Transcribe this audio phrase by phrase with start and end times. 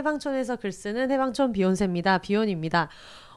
[0.00, 2.18] 해방촌에서 글 쓰는 해방촌 비욘세입니다.
[2.18, 2.88] 비욘입니다.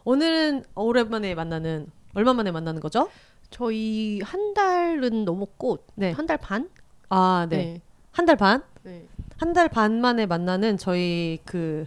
[0.06, 3.10] 오늘은 오랜만에 만나는 얼마 만에 만나는 거죠?
[3.50, 6.12] 저희 한 달은 넘었고 네.
[6.12, 6.70] 한 달 반?
[7.10, 7.82] 아, 네.
[8.12, 8.64] 한달 반?
[8.84, 9.06] 네.
[9.38, 11.86] 한 달 반 만에 만나는 저희 그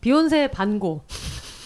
[0.00, 1.02] 비욘세 반고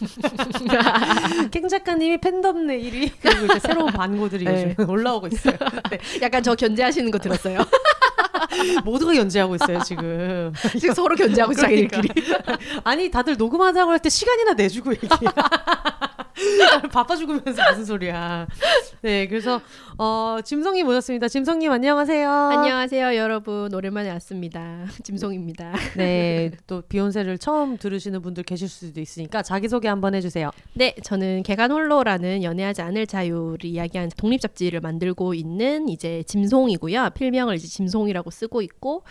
[1.50, 4.74] 캥 작가님이 팬덤 네일이 그리고 이제 새로운 반고들이 네.
[4.78, 5.56] 요즘 올라오고 있어요.
[5.90, 5.98] 네.
[6.22, 7.58] 약간 저 견제하시는 거 들었어요.
[8.84, 10.52] 모두가 연재하고 있어요 지금.
[10.78, 12.08] 지금 서로 견제하고 있어 자기들끼리.
[12.84, 15.08] 아니 다들 녹음하자고 할 때 시간이나 내주고 얘기해.
[16.92, 18.46] 바빠 죽으면서 무슨 소리야.
[19.00, 19.60] 네, 그래서
[19.96, 21.28] 어, 짐성님 모셨습니다.
[21.28, 22.30] 짐성님 안녕하세요.
[22.30, 24.84] 안녕하세요 여러분 오랜만에 왔습니다.
[25.02, 25.72] 짐송입니다.
[25.96, 30.50] 네, 또 비욘세를 처음 들으시는 분들 계실 수도 있으니까 자기 소개 한번 해주세요.
[30.74, 37.10] 네 저는 개간 홀로라는 연애하지 않을 자유를 이야기하는 독립 잡지를 만들고 있는 이제 짐송이고요.
[37.14, 39.02] 필명을 이제 짐송이라고 쓰고 있고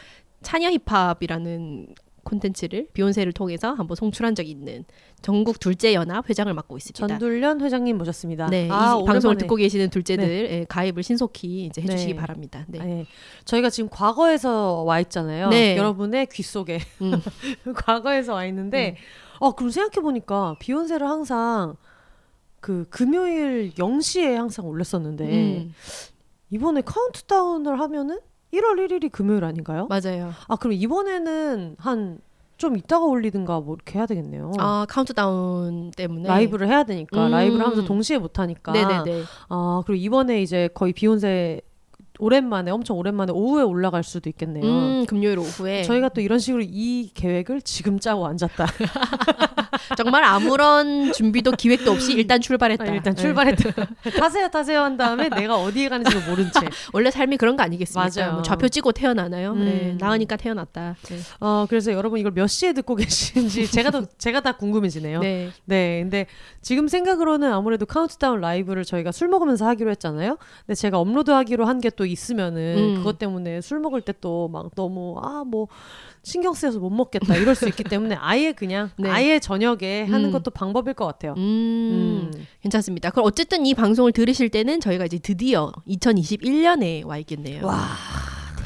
[0.42, 4.84] 차녀 힙합이라는 콘텐츠를 비욘세를 통해서 한번 송출한 적이 있는
[5.22, 7.08] 전국 둘째 연합 회장을 맡고 있습니다.
[7.08, 8.48] 전둘련 회장님 모셨습니다.
[8.48, 9.38] 네, 아, 이 방송을.
[9.38, 12.20] 듣고 계시는 둘째들 예, 가입을 신속히 이제 해주시기 네.
[12.20, 12.66] 바랍니다.
[12.68, 12.80] 네.
[12.80, 13.06] 네.
[13.46, 15.50] 저희가 지금 과거에서 와 있잖아요.
[15.50, 15.78] 네.
[15.78, 17.22] 여러분의 귀 속에 음.
[17.76, 18.98] 과거에서 와 있는데,
[19.40, 21.76] 어 그럼 생각해 보니까 비욘세를 항상
[22.60, 25.74] 그 금요일 0시에 항상 올렸었는데 음,
[26.50, 28.20] 이번에 카운트다운을 하면은
[28.54, 29.88] 1월 1일이 금요일 아닌가요?
[29.90, 30.32] 맞아요.
[30.48, 32.20] 아 그럼 이번에는 한
[32.58, 34.54] 좀 이따가 올리든가 뭐 이렇게 해야 되겠네요.
[34.60, 37.32] 아 카운트다운 때문에 라이브를 해야 되니까 음.
[37.32, 38.72] 라이브를 하면서 동시에 못 하니까.
[38.72, 39.24] 네네네.
[39.50, 41.60] 아 그리고 이번에 이제 거의 비혼세
[42.18, 44.64] 오랜만에 엄청 오랜만에 오후에 올라갈 수도 있겠네요.
[44.64, 48.66] 음 금요일 오후에 저희가 또 이런 식으로 이 계획을 지금 짜고 앉았다.
[49.98, 52.84] 정말 아무런 준비도 기획도 없이 일단 출발했다.
[52.84, 53.22] 아, 일단 네.
[53.22, 53.72] 출발했다.
[54.20, 56.68] 타세요, 타세요 한 다음에 내가 어디에 가는지도 모른 채.
[56.94, 58.10] 원래 삶이 그런 거 아니겠습니까?
[58.16, 58.34] 맞아요.
[58.34, 59.54] 뭐 좌표 찍고 태어나나요?
[59.54, 59.66] 음.
[59.66, 60.96] 네, 낳으니까 태어났다.
[61.04, 61.18] 네.
[61.40, 65.20] 어 그래서 여러분 이걸 몇 시에 듣고 계시는지 제가 더 제가 다 궁금해지네요.
[65.22, 65.50] 네.
[65.66, 66.02] 네.
[66.02, 66.26] 근데
[66.62, 70.38] 지금 생각으로는 아무래도 카운트다운 라이브를 저희가 술 먹으면서 하기로 했잖아요.
[70.66, 72.96] 근데 제가 업로드하기로 한 게 또 있으면은 음.
[72.96, 75.68] 그것 때문에 술 먹을 때 또 막 너무 아 뭐
[76.26, 79.10] 신경 쓰여서 못 먹겠다 이럴 수 있기 때문에 아예 그냥 네.
[79.10, 80.32] 아예 저녁에 하는 음.
[80.32, 81.36] 것도 방법일 것 같아요.
[81.38, 82.46] 음, 음.
[82.62, 83.12] 괜찮습니다.
[83.12, 87.66] 그럼 어쨌든 이 방송을 들으실 때는 저희가 이제 드디어 2021년에 와 있겠네요.
[87.66, 87.78] 와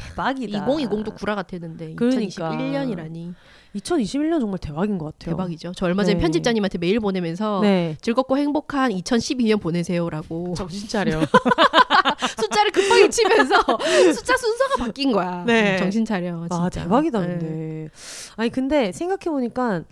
[0.08, 0.66] 대박이다.
[0.66, 2.50] 2020도 구라 같았는데 그러니까.
[2.50, 3.34] 2021년이라니
[3.76, 5.36] 2021년 정말 대박인 것 같아요.
[5.36, 5.72] 대박이죠.
[5.76, 6.20] 저 얼마 전에 네.
[6.20, 7.96] 편집자님한테 메일 보내면서 네.
[8.00, 11.20] 즐겁고 행복한 2012년 보내세요라고 정신 차려.
[12.40, 13.54] 숫자를 급하게 치면서
[14.14, 15.44] 숫자 순서가 바뀐 거야.
[15.46, 15.74] 네.
[15.74, 16.46] 음, 정신 차려.
[16.50, 16.82] 아 진짜.
[16.84, 17.26] 대박이다 네.
[17.26, 17.88] 근데.
[18.36, 19.82] 아니 근데 생각해 보니까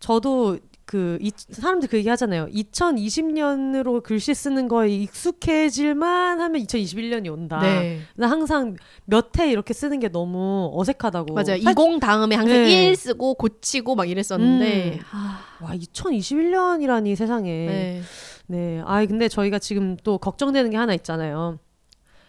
[0.00, 2.46] 저도 그 이, 사람들 그 얘기 하잖아요.
[2.46, 7.60] 2020년으로 글씨 쓰는 거에 익숙해질만 하면 2021년이 온다.
[7.60, 8.00] 네.
[8.16, 11.34] 나 항상 몇 해 이렇게 쓰는 게 너무 어색하다고.
[11.34, 11.60] 맞아요.
[11.62, 12.88] 사- 20 다음에 항상 네.
[12.88, 15.00] 1 쓰고 고치고 막 이랬었는데 음.
[15.12, 17.50] 아, 와 2021년이라니 세상에.
[17.50, 18.02] 네.
[18.46, 18.82] 네.
[18.86, 21.58] 아 근데 저희가 지금 또 걱정되는 게 하나 있잖아요.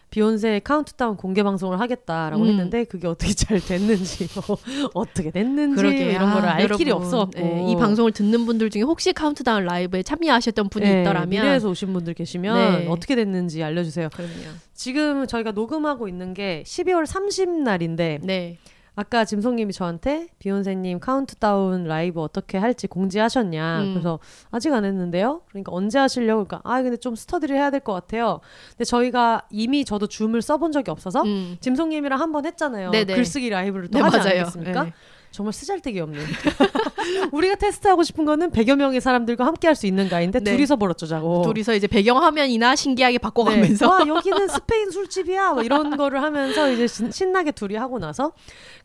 [0.10, 2.50] 비혼세 카운트다운 공개 방송을 하겠다라고 음.
[2.50, 4.58] 했는데 그게 어떻게 잘 됐는지 뭐
[4.94, 8.70] 어떻게 됐는지 그러게 이런 거를 아, 알 길이 여러분, 없어갖고 네, 이 방송을 듣는 분들
[8.70, 12.88] 중에 혹시 카운트다운 라이브에 참여하셨던 분이 네, 있더라면 미래에서 오신 분들 계시면 네.
[12.88, 14.10] 어떻게 됐는지 알려주세요.
[14.10, 14.58] 그럼요.
[14.74, 18.58] 지금 저희가 녹음하고 있는 게 12월 30 날인데 네.
[19.00, 23.82] 아까 짐송님이 저한테 비혼세님 카운트다운 라이브 어떻게 할지 공지하셨냐.
[23.82, 23.94] 음.
[23.94, 24.20] 그래서
[24.52, 25.42] 아직 안 했는데요.
[25.48, 28.42] 그러니까 언제 하시려고 그러니까 아 근데 좀 스터디를 해야 될 것 같아요.
[28.72, 31.56] 근데 저희가 이미 저도 줌을 써본 적이 없어서 음.
[31.62, 32.92] 짐송님이랑 한 번 했잖아요.
[32.92, 33.16] 네네.
[33.16, 34.40] 글쓰기 라이브를 또 네, 하지 맞아요.
[34.42, 34.84] 않겠습니까?
[34.84, 34.94] 네.
[35.32, 36.20] 정말 쓰잘데기 없는.
[37.32, 40.52] 우리가 테스트하고 싶은 거는 100여 명의 사람들과 함께 할 수 있는가인데 네.
[40.52, 41.44] 둘이서 벌어쩌자고.
[41.44, 44.10] 둘이서 이제 배경 화면이나 신기하게 바꿔가면서 네.
[44.12, 48.34] 와 여기는 스페인 술집이야 뭐 이런 거를 하면서 이제 신, 신나게 둘이 하고 나서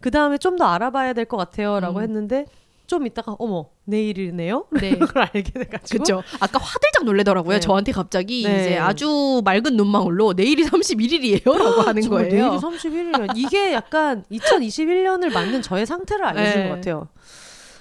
[0.01, 2.03] 그 다음에 좀 더 알아봐야 될 것 같아요 라고 음.
[2.05, 2.47] 했는데
[2.87, 4.97] 좀 있다가 어머 내일이네요 네.
[4.99, 6.23] 그걸 알게 돼가지고 그렇죠.
[6.41, 7.55] 아까 화들짝 놀래더라고요.
[7.57, 7.61] 네.
[7.61, 8.61] 저한테 갑자기 네.
[8.61, 12.49] 이제 아주 맑은 눈망울로 내일이 31일이에요라고 하는 정말 거예요.
[12.51, 16.69] 내일이 31일이야 이게 약간 2021년을 맞는 저의 상태를 알려주는 네.
[16.69, 17.09] 것 같아요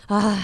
[0.07, 0.37] 아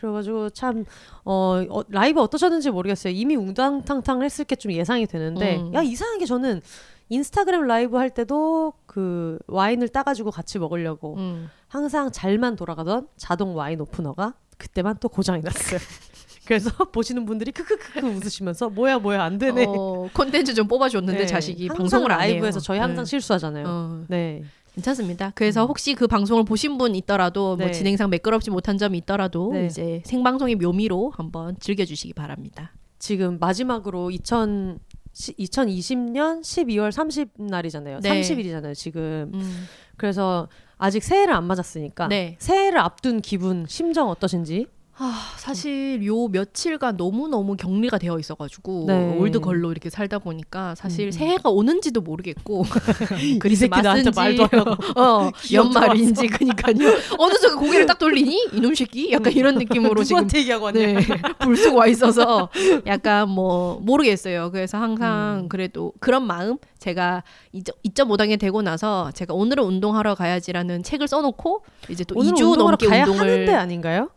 [0.00, 0.84] 그래가지고 참
[1.24, 5.72] 어, 어, 라이브 어떠셨는지 모르겠어요 이미 웅당탕탕 했을 게 좀 예상이 되는데 음.
[5.74, 6.60] 야 이상하게 저는
[7.08, 11.50] 인스타그램 라이브 할 때도 그 와인을 따가지고 같이 먹으려고 음.
[11.72, 15.80] 항상 잘만 돌아가던 자동 와인 오프너가 그때만 또 고장이 났어요.
[16.44, 19.64] 그래서 보시는 분들이 크크크크 웃으시면서 뭐야 뭐야 안 되네.
[19.66, 21.26] 어, 콘텐츠 좀 뽑아줬는데 네.
[21.26, 22.32] 자식이 방송을 안 해요.
[22.34, 23.08] 라이브에서 저희 항상 네.
[23.08, 23.64] 실수하잖아요.
[23.66, 24.42] 어, 네.
[24.74, 25.32] 괜찮습니다.
[25.34, 27.72] 그래서 혹시 그 방송을 보신 분 있더라도 뭐 네.
[27.72, 29.64] 진행상 매끄럽지 못한 점이 있더라도 네.
[29.64, 32.74] 이제 생방송의 묘미로 한번 즐겨주시기 바랍니다.
[32.98, 34.78] 지금 마지막으로 2000
[35.14, 38.00] 시, 2020년 12월 30 날이잖아요.
[38.00, 38.20] 네.
[38.20, 39.30] 30일이잖아요, 지금.
[39.34, 39.66] 음.
[39.96, 40.48] 그래서
[40.82, 42.34] 아직 새해를 안 맞았으니까 네.
[42.40, 44.66] 새해를 앞둔 기분, 심정 어떠신지?
[44.98, 49.16] 아, 사실 요 며칠간 너무너무 격리가 되어 있어가지고 네.
[49.16, 51.10] 올드걸로 이렇게 살다 보니까 사실 음.
[51.10, 52.64] 새해가 오는지도 모르겠고
[53.48, 54.44] 이 새끼 나한테 말도
[55.00, 56.74] 어, 연말인지 그니까요
[57.18, 60.78] 어느 순간 고개를 딱 돌리니 이놈 새끼 약간 이런 느낌으로 지금 얘기하고 왔냐?
[60.78, 60.94] 네,
[61.40, 62.50] 불쑥 와 있어서
[62.86, 64.50] 약간 뭐 모르겠어요.
[64.50, 65.48] 그래서 항상 음.
[65.48, 67.22] 그래도 그런 마음 제가
[67.54, 72.86] 2.5단계 되고 나서 제가 오늘은 운동하러 가야지라는 책을 써놓고 이제 또 오늘 2주 운동하러 넘게
[72.86, 74.10] 가야 운동을 하는데 아닌가요?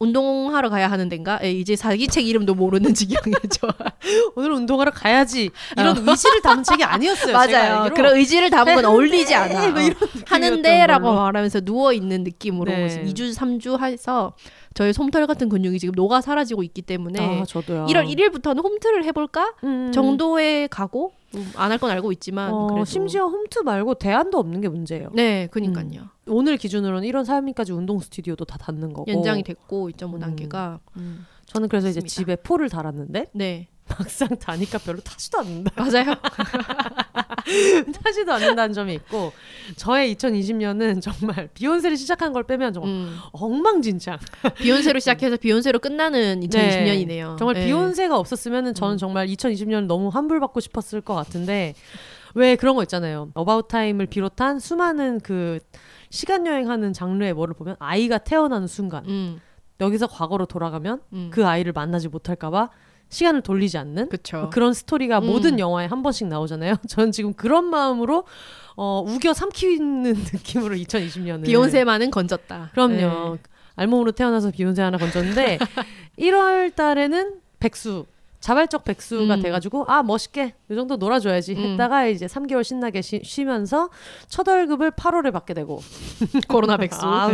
[0.00, 1.38] 운동하러 가야 하는 데인가?
[1.42, 3.68] 예, 이제 사기 책 이름도 모르는 지경이죠.
[4.34, 7.36] 오늘 운동하러 가야지 이런 의지를 담은 책이 아니었어요.
[7.36, 7.38] 어.
[7.38, 7.90] 맞아요.
[7.94, 9.68] 그런 의지를 담은 건 네, 어울리지 네, 않아.
[9.72, 9.80] 뭐
[10.26, 11.12] 하는데라고.
[11.12, 13.04] 말하면서 누워 있는 느낌으로 네.
[13.04, 14.32] 2주 3주 해서
[14.72, 17.84] 저의 솜털 같은 근육이 지금 녹아 사라지고 있기 때문에 아, 저도요.
[17.86, 19.92] 1월 1일부터는 홈트를 해볼까 음.
[19.92, 21.12] 정도에 가고
[21.56, 25.10] 안 할 건 알고 있지만 어, 그래도 심지어 홈트 말고 대안도 없는 게 문제예요.
[25.14, 26.08] 네, 그니까요.
[26.26, 30.18] 오늘 기준으로는 1월 3일까지 운동 스튜디오도 다 닫는 거고 연장이 됐고 2.5 음.
[30.20, 31.26] 단계가 음.
[31.46, 32.14] 저는 그래서 이제 맞습니다.
[32.14, 33.68] 집에 포를 달았는데 네
[33.98, 35.72] 막상 다니까 별로 타지도 않는다.
[35.76, 36.14] 맞아요.
[38.02, 39.32] 타지도 않는다는 점이 있고
[39.76, 43.18] 저의 2020년은 정말 비혼세를 시작한 걸 빼면 정말 음.
[43.32, 44.18] 엉망진창.
[44.56, 47.38] 비혼세로 시작해서 비혼세로 끝나는 2020년이네요.
[47.38, 47.66] 정말 네.
[47.66, 48.98] 비혼세가 없었으면 저는 음.
[48.98, 51.74] 정말 2020년 너무 환불받고 싶었을 것 같은데
[52.34, 53.30] 왜 그런 거 있잖아요.
[53.34, 55.58] About Time을 비롯한 수많은 그
[56.10, 59.40] 시간 여행하는 장르의 뭐를 보면 아이가 태어나는 순간 음,
[59.80, 61.30] 여기서 과거로 돌아가면 음.
[61.32, 62.70] 그 아이를 만나지 못할까봐
[63.10, 64.50] 시간을 돌리지 않는 그쵸.
[64.52, 65.26] 그런 스토리가 음.
[65.26, 66.76] 모든 영화에 한 번씩 나오잖아요.
[66.88, 68.24] 저는 지금 그런 마음으로
[68.76, 72.70] 어, 우겨 삼키는 느낌으로 2020년을 비욘세만은 건졌다.
[72.72, 73.38] 그럼요.
[73.76, 75.58] 알몸으로 태어나서 비욘세 하나 건졌는데
[76.18, 78.06] 1월 달에는 백수
[78.40, 79.42] 자발적 백수가 음.
[79.42, 81.72] 돼가지고 아 멋있게 이 정도 놀아줘야지 음.
[81.72, 83.90] 했다가 이제 3개월 신나게 쉬, 쉬면서
[84.28, 85.80] 첫 월급을 8월에 받게 되고
[86.32, 86.40] 네.
[86.48, 87.00] 코로나 백수.
[87.02, 87.30] 아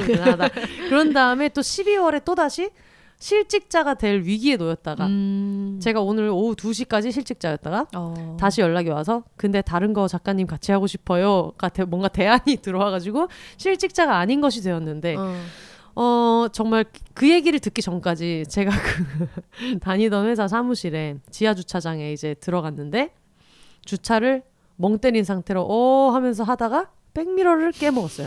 [0.89, 2.71] 그런 다음에 또 12월에 또 다시
[3.19, 5.79] 실직자가 될 위기에 놓였다가 음.
[5.81, 8.37] 제가 오늘 오후 2시까지 실직자였다가 어.
[8.39, 11.53] 다시 연락이 와서 근데 다른 거 작가님 같이 하고 싶어요.
[11.57, 15.35] 같아 뭔가 대안이 들어와 가지고 실직자가 아닌 것이 되었는데 어.
[15.99, 16.85] 어 정말
[17.15, 23.15] 그 얘기를 듣기 전까지 제가 그 다니던 회사 사무실에 지하 주차장에 이제 들어갔는데
[23.87, 24.43] 주차를
[24.77, 28.27] 멍 때린 상태로 어 하면서 하다가 백미러를 깨먹었어요.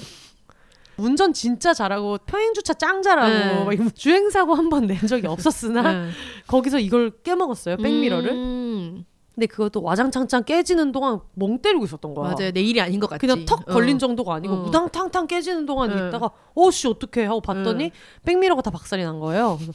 [1.00, 3.64] 운전 진짜 잘하고 평행 주차 짱 잘하고 네.
[3.66, 6.10] 막 이거 주행 사고 한 번 낸 적이 없었으나 네.
[6.48, 8.32] 거기서 이걸 깨먹었어요 백미러를.
[8.32, 9.06] 음.
[9.36, 12.34] 근데 그것도 와장창창 깨지는 동안 멍 때리고 있었던 거야.
[12.38, 12.52] 맞아요.
[12.52, 13.20] 내 일이 아닌 것 같지.
[13.26, 13.74] 그냥 턱 어.
[13.74, 14.64] 걸린 정도가 아니고 어.
[14.68, 16.08] 우당탕탕 깨지는 동안 네.
[16.08, 17.92] 있다가 어씨 어떡해 하고 봤더니 네.
[18.26, 19.56] 백미러가 다 박살이 난 거예요.
[19.58, 19.72] 그래서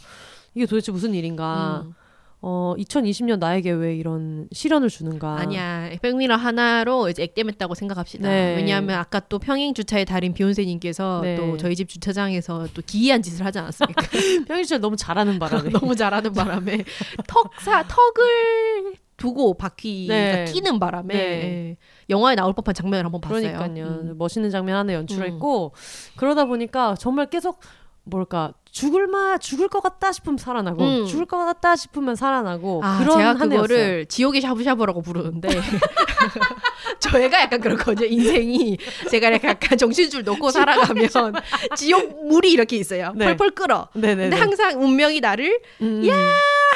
[0.54, 1.82] 이게 도대체 무슨 일인가?
[1.86, 1.94] 음.
[2.46, 5.38] 어 2020년 나에게 왜 이런 시련을 주는가?
[5.38, 5.88] 아니야.
[6.02, 8.28] 백미러 하나로 이제 액땜했다고 생각합시다.
[8.28, 8.56] 네.
[8.56, 11.36] 왜냐하면 아까 또 평행 주차의 달인 비욘세님께서 네.
[11.36, 14.02] 또 저희 집 주차장에서 또 기이한 짓을 하지 않았습니까?
[14.46, 16.84] 평일주에 너무 잘하는 바람에 너무 잘하는 바람에
[17.26, 20.44] 턱사 턱을 두고 바퀴가 네.
[20.44, 21.22] 끼는 바람에 네.
[21.22, 21.76] 예.
[22.10, 23.56] 영화에 나올 법한 장면을 한번 봤어요.
[23.56, 23.86] 그러니까요.
[23.86, 24.18] 음.
[24.18, 26.16] 멋있는 장면 하나 연출했고 음.
[26.18, 27.60] 그러다 보니까 정말 계속
[28.02, 31.06] 뭘까 죽을 마 죽을 것 같다 싶으면 살아나고 음.
[31.06, 33.48] 죽을 것 같다 싶으면 살아나고 아, 그런 제가 한 해였어요.
[33.62, 35.48] 그거를 지옥의 샤브샤브라고 부르는데
[36.98, 38.08] 저희가 약간 그렇거든요.
[38.08, 38.76] 인생이
[39.10, 41.08] 제가 약간 정신줄 놓고 살아가면
[41.76, 43.12] 지옥 물이 이렇게 있어요.
[43.14, 43.26] 네.
[43.26, 43.88] 펄펄 끓어.
[43.94, 44.30] 네네네.
[44.30, 46.04] 근데 항상 운명이 나를 음.
[46.08, 46.16] 야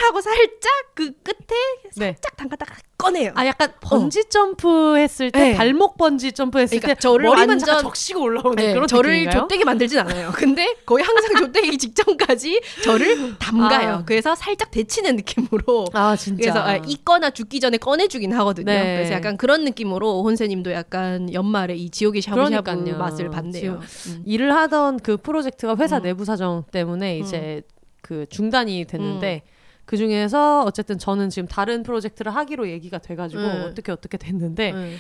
[0.07, 1.59] 하고 살짝 그 끝에
[1.97, 2.13] 네.
[2.13, 3.31] 살짝 담갔다가 꺼내요.
[3.37, 5.55] 아 약간 번지 점프 했을 때 네.
[5.57, 9.43] 발목 번지 점프 했을 그러니까 때 저를 머리만 완전- 적시고 올라오는 네, 그런 저를 느낌인가요?
[9.43, 10.33] 좆되게 만들진 않아요.
[10.35, 13.91] 근데 거의 항상 좆되기 직전까지 저를 담가요.
[13.91, 14.05] 아.
[14.05, 16.41] 그래서 살짝 데치는 느낌으로 아 진짜.
[16.43, 18.65] 그래서 아, 있거나 죽기 전에 꺼내주긴 하거든요.
[18.67, 18.97] 네.
[18.97, 22.99] 그래서 약간 그런 느낌으로 혼세님도 약간 연말에 이 지옥의 샤브샤브 그러니까요.
[22.99, 23.81] 맛을 봤네요.
[24.09, 24.23] 음.
[24.27, 26.03] 일을 하던 그 프로젝트가 회사 음.
[26.03, 27.63] 내부 사정 때문에 이제
[28.03, 29.43] 그 중단이 됐는데
[29.89, 33.65] 그 중에서 어쨌든 저는 지금 다른 프로젝트를 하기로 얘기가 돼가지고 음.
[33.65, 34.99] 어떻게 어떻게 됐는데 음.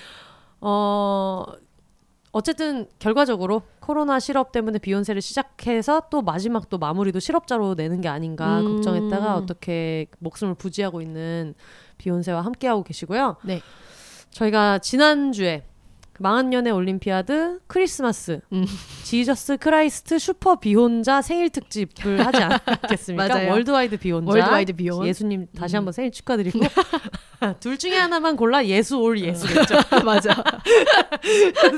[0.62, 1.44] 어
[2.32, 8.60] 어쨌든 결과적으로 코로나 실업 때문에 비욘세를 시작해서 또 마지막 또 마무리도 실업자로 내는 게 아닌가
[8.60, 8.76] 음.
[8.76, 11.54] 걱정했다가 어떻게 목숨을 부지하고 있는
[11.98, 13.36] 비욘세와 함께하고 계시고요.
[13.44, 13.60] 네.
[14.30, 15.66] 저희가 지난주에
[16.20, 18.66] 망한 연애 올림피아드 크리스마스 음.
[19.04, 23.28] Jesus Christ super 비혼자 생일 특집을 하지 않겠습니까?
[23.28, 23.50] 맞아요.
[23.52, 25.06] worldwide 비혼자 worldwide 비혼.
[25.06, 25.78] 예수님 다시 음.
[25.78, 26.58] 한번 생일 축하드리고
[27.60, 29.76] 둘 중에 하나만 골라 예수 or 예수겠죠.
[30.04, 30.34] 맞아.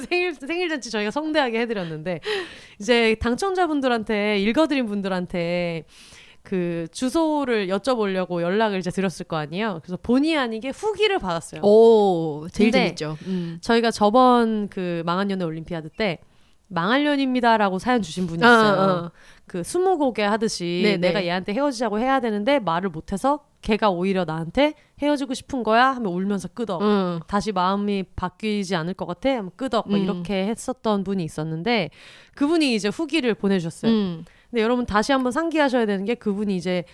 [0.09, 2.21] 생일 생일 잔치 저희가 성대하게 해드렸는데
[2.81, 5.85] 이제 당첨자분들한테 읽어드린 분들한테
[6.43, 9.81] 그 주소를 여쭤보려고 연락을 이제 드렸을 거 아니에요.
[9.83, 11.61] 그래서 본의 아니게 후기를 받았어요.
[11.63, 13.17] 오, 제일 재밌죠.
[13.27, 13.59] 음.
[13.61, 16.19] 저희가 저번 그 망한 연애 올림피아드 때
[16.69, 18.81] 망할년입니다라고 사연 주신 분이 어, 있어요.
[18.81, 19.11] 어.
[19.47, 21.27] 그 스무고개 하듯이 네, 내가 네.
[21.27, 26.81] 얘한테 헤어지자고 해야 되는데 말을 못해서 걔가 오히려 나한테 헤어지고 싶은 거야 하면 울면서 끄덕.
[26.81, 27.21] 음.
[27.27, 29.89] 다시 마음이 바뀌지 않을 것 같아 하면 끄덕.
[29.89, 30.05] 뭐 음.
[30.05, 31.91] 이렇게 했었던 분이 있었는데
[32.37, 33.91] 그분이 이제 후기를 보내주셨어요.
[33.93, 34.25] 음.
[34.51, 36.85] 근데 여러분 다시 한번 상기하셔야 되는 게 그분이 이제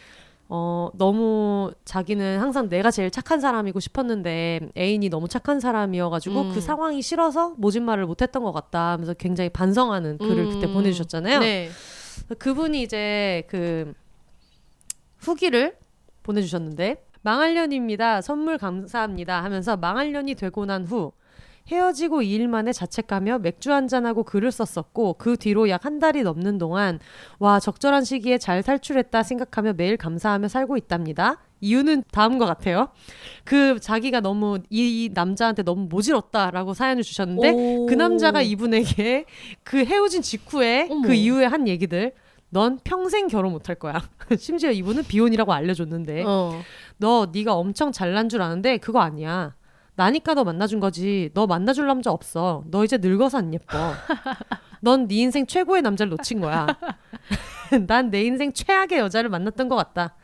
[0.49, 6.53] 어 너무 자기는 항상 내가 제일 착한 사람이고 싶었는데 애인이 너무 착한 사람이어가지고 음.
[6.55, 10.75] 그 상황이 싫어서 모진 말을 못했던 것 같다 하면서 굉장히 반성하는 글을 그때 음.
[10.75, 11.41] 보내주셨잖아요.
[11.41, 11.69] 네.
[12.39, 13.93] 그분이 이제 그
[15.19, 15.77] 후기를
[16.23, 18.21] 보내주셨는데 망할년입니다.
[18.21, 21.13] 선물 감사합니다 하면서 망할년이 되고 난 후
[21.69, 26.99] 헤어지고 2일 만에 자책하며 맥주 한잔하고 글을 썼었고 그 뒤로 약 한 달이 넘는 동안
[27.39, 31.39] 와 적절한 시기에 잘 탈출했다 생각하며 매일 감사하며 살고 있답니다.
[31.61, 32.89] 이유는 다음과 같아요.
[33.45, 37.87] 그 자기가 너무 이 남자한테 너무 모질었다라고 사연을 주셨는데 오.
[37.87, 39.27] 그 남자가 이분에게
[39.63, 41.07] 그 헤어진 직후에 어머.
[41.07, 42.15] 그 이후에 한 얘기들
[42.51, 44.03] 넌 평생 결혼 못할 거야.
[44.37, 46.61] 심지어 이분은 비혼이라고 알려줬는데 어.
[46.97, 49.55] 너 네가 엄청 잘난 줄 아는데 그거 아니야.
[49.97, 51.31] 나니까 너 만나준 거지.
[51.35, 52.63] 너 만나줄 남자 없어.
[52.71, 53.77] 너 이제 늙어서 안 예뻐.
[54.81, 56.67] 넌 네 인생 최고의 남자를 놓친 거야.
[57.89, 60.15] 난 내 인생 최악의 여자를 만났던 것 같다.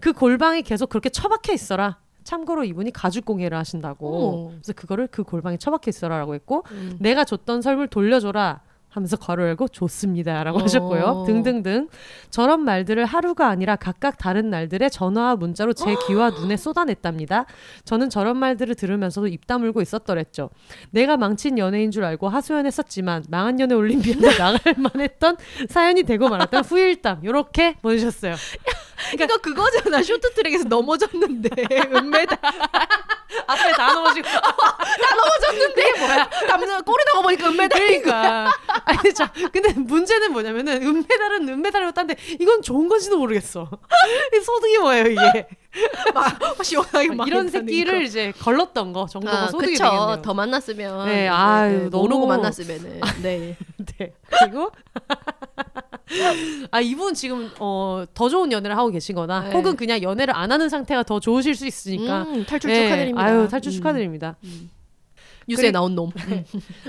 [0.00, 1.98] 그 골방에 계속 그렇게 처박혀 있어라.
[2.24, 4.06] 참고로 이분이 가죽 공예를 하신다고.
[4.06, 4.48] 오.
[4.50, 6.96] 그래서 그거를 그 골방에 처박혀 있어라라고 했고 음.
[7.00, 8.60] 내가 줬던 설물 돌려줘라
[8.96, 10.62] 하면서 괄호 열고 좋습니다라고 어.
[10.62, 11.24] 하셨고요.
[11.26, 11.88] 등등등
[12.30, 17.46] 저런 말들을 하루가 아니라 각각 다른 날들의 전화와 문자로 제 귀와 눈에 쏟아냈답니다.
[17.84, 20.50] 저는 저런 말들을 들으면서도 입 다물고 있었더랬죠.
[20.90, 25.36] 내가 망친 연애인 줄 알고 하소연했었지만 망한 연애 올림피아드 나갈 만했던
[25.68, 28.34] 사연이 되고 말았던 후일담 요렇게 보내주셨어요.
[29.14, 30.02] 이거 그거잖아.
[30.02, 31.48] 쇼트트랙에서 넘어졌는데
[31.94, 32.38] 은메달
[33.48, 34.26] 앞에 다 넘어지고
[35.16, 36.30] 넘어졌는데 뭐야?
[36.48, 37.78] 남자 꼬리 나가 보니까 은메달.
[37.80, 38.50] 그러니까
[38.84, 43.68] 아니 자 근데 문제는 뭐냐면은 은메달은 은메달이고 딴데 이건 좋은 건지도 모르겠어
[44.34, 45.48] 이 소득이 뭐예요 이게
[46.14, 48.04] 막 시원하게 막 이런 새끼를 거.
[48.04, 49.84] 이제 걸렀던 거 정도가 아, 소득이 그쵸.
[49.84, 53.56] 되겠네요 더 만났으면 네, 아유, 네, 너무- 모르고 만났으면은 네.
[53.98, 54.70] 네 그리고
[56.70, 59.52] 아 이분 지금 어, 더 좋은 연애를 하고 계시거나 네.
[59.52, 63.22] 혹은 그냥 연애를 안 하는 상태가 더 좋으실 수 있으니까 음, 탈출 네, 축하드립니다.
[63.24, 63.74] 아유 탈출 음.
[63.74, 64.36] 축하드립니다
[65.48, 66.10] 뉴스에 그리- 나온 놈.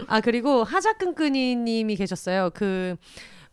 [0.08, 2.50] 아 그리고 하자끈끈이님이 계셨어요.
[2.54, 2.96] 그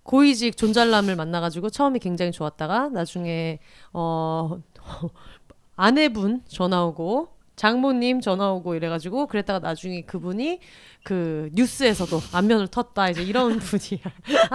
[0.02, 3.58] 고위직 존잘남을 만나가지고 처음에 굉장히 좋았다가 나중에
[3.92, 4.58] 어
[5.76, 10.60] 아내분 전화 오고 장모님 전화 오고 이래가지고 그랬다가 나중에 그분이
[11.04, 14.00] 그 뉴스에서도 안면을 텄다 이제 이런 분이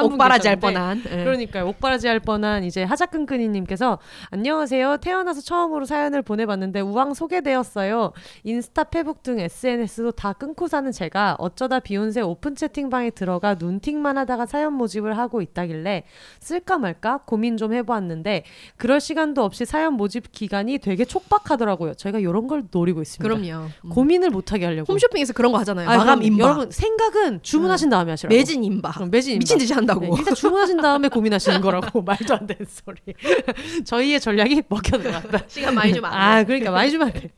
[0.03, 1.03] 옥바라지 할 뻔한.
[1.11, 1.23] 예.
[1.23, 1.67] 그러니까요.
[1.67, 3.99] 옥바라지 할 뻔한 이제 하자끈끈이님께서
[4.31, 4.97] 안녕하세요.
[4.97, 8.13] 태어나서 처음으로 사연을 보내봤는데 우왕 소개되었어요.
[8.43, 14.47] 인스타, 페북 등 SNS도 다 끊고 사는 제가 어쩌다 비혼세 오픈 채팅방에 들어가 눈팅만 하다가
[14.47, 16.03] 사연 모집을 하고 있다길래
[16.39, 18.43] 쓸까 말까 고민 좀 해보았는데
[18.75, 21.93] 그럴 시간도 없이 사연 모집 기간이 되게 촉박하더라고요.
[21.93, 23.21] 저희가 이런 걸 노리고 있습니다.
[23.23, 23.67] 그럼요.
[23.85, 23.89] 음.
[23.89, 24.91] 고민을 못하게 하려고.
[24.91, 25.87] 홈쇼핑에서 그런 거 하잖아요.
[25.87, 26.47] 아니, 마감 그럼 임박.
[26.49, 28.33] 여러분 생각은 주문하신 다음에 하시라고.
[28.35, 28.95] 매진 임박.
[28.95, 29.39] 그럼 매진 임박.
[29.41, 30.01] 미친 듯이 한다고.
[30.01, 32.97] 네, 일단 주문하신 다음에 고민하시는 거라고 말도 안 되는 소리.
[33.85, 35.43] 저희의 전략이 먹혀 들어갔다.
[35.47, 36.13] 시간 많이 좀 안.
[36.13, 37.31] 아, 그러니까 많이 주면 안 돼.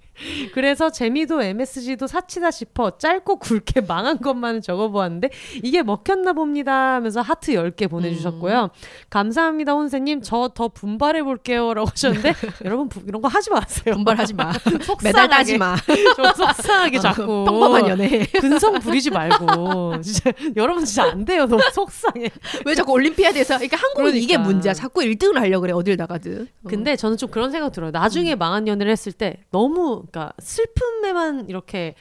[0.54, 5.30] 그래서 재미도 MSG도 사치다 싶어 짧고 굵게 망한 것만은 적어보았는데
[5.64, 8.70] 이게 먹혔나 봅니다 하면서 하트 10개 보내주셨고요.
[9.10, 12.34] 감사합니다 혼세님 저 더 분발해 볼게요 라고 하셨는데
[12.66, 13.96] 여러분 부- 이런 거 하지 마세요.
[13.96, 14.52] 분발하지 마.
[14.84, 15.04] 속상하게.
[15.04, 15.76] 매달 따지 마.
[16.16, 17.24] 좀 속상하게 자꾸.
[17.24, 18.26] 어, 평범한 연애.
[18.26, 22.30] 근성 부리지 말고 진짜 여러분 진짜 안 돼요 너무 속상해.
[22.66, 24.50] 왜 자꾸 올림피아드에서 그러니까 한국은 이게 그러니까.
[24.52, 24.74] 문제야.
[24.74, 25.74] 자꾸 1등을 하려고 그래.
[25.74, 26.42] 어딜 나가든.
[26.64, 26.68] 어.
[26.68, 27.92] 근데 저는 좀 그런 생각 들어요.
[27.92, 31.96] 나중에 망한 연애를 했을 때 너무 그러니까 슬픔에만 이렇게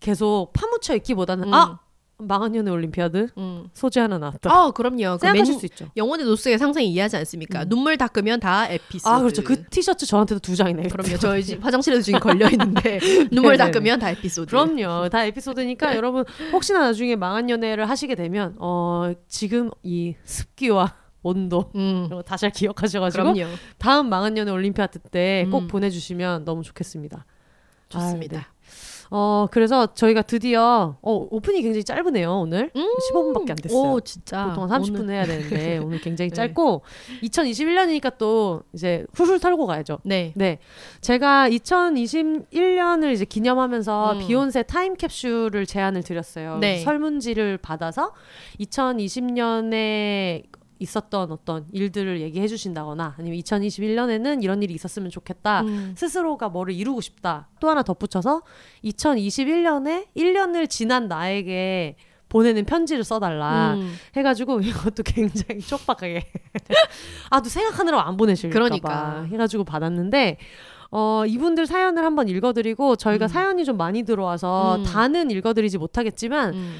[0.00, 1.54] 계속 파묻혀 있기보다는 음.
[1.54, 1.78] 아
[2.18, 3.68] 망한 연애 올림피아드 음.
[3.72, 4.48] 소재 하나 나왔다.
[4.52, 5.16] 아, 그럼요.
[5.18, 5.88] 그 생각하실 맨- 수 있죠.
[5.96, 7.62] 영혼의 노스의 상상이 이해하지 않습니까?
[7.64, 7.68] 음.
[7.68, 9.08] 눈물 닦으면 다 에피소드.
[9.12, 9.42] 아 그렇죠.
[9.42, 10.88] 그 티셔츠 저한테도 두 장이네요.
[10.88, 11.16] 그럼요.
[11.18, 12.98] 저희 집 화장실에도 지금 걸려 있는데
[13.32, 13.70] 눈물 네네네.
[13.72, 14.50] 닦으면 다 에피소드.
[14.50, 15.08] 그럼요.
[15.08, 22.04] 다 에피소드니까 여러분 혹시나 나중에 망한 연애를 하시게 되면 어 지금 이 습기와 온도 음.
[22.06, 23.52] 이런 거다잘 기억하셔가지고 그럼요.
[23.78, 25.68] 다음 망한 연애 올림피아드 때꼭 음.
[25.68, 27.24] 보내주시면 너무 좋겠습니다.
[27.92, 28.36] 좋습니다.
[28.38, 28.46] 아, 네.
[29.14, 32.70] 어, 그래서 저희가 드디어 어, 오픈이 굉장히 짧으네요, 오늘.
[32.72, 33.92] 15분밖에 안 됐어요.
[33.92, 34.46] 오 진짜.
[34.48, 36.34] 보통 한 30분 오늘- 해야 되는데 오늘 굉장히 네.
[36.34, 36.80] 짧고
[37.22, 39.98] 2021년이니까 또 이제 훌훌 털고 가야죠.
[40.04, 40.32] 네.
[40.34, 40.60] 네.
[41.02, 44.18] 제가 2021년을 이제 기념하면서 음.
[44.26, 46.56] 비혼세 타임 캡슐을 제안을 드렸어요.
[46.58, 46.78] 네.
[46.78, 48.12] 설문지를 받아서
[48.60, 50.44] 2020년에
[50.82, 55.62] 있었던 어떤 일들을 얘기해 주신다거나 아니면 2021년에는 이런 일이 있었으면 좋겠다.
[55.62, 55.94] 음.
[55.96, 57.48] 스스로가 뭐를 이루고 싶다.
[57.60, 58.42] 또 하나 덧붙여서
[58.84, 61.96] 2021년에 1년을 지난 나에게
[62.28, 63.94] 보내는 편지를 써달라 음.
[64.16, 66.24] 해가지고 이것도 굉장히 촉박하게
[67.30, 68.88] 아또 생각하느라 안 보내실까 그러니까.
[68.88, 70.38] 봐 해가지고 받았는데
[70.90, 73.28] 어 이분들 사연을 한번 읽어드리고 저희가 음.
[73.28, 74.84] 사연이 좀 많이 들어와서 음.
[74.84, 76.76] 다는 읽어드리지 못하겠지만 음.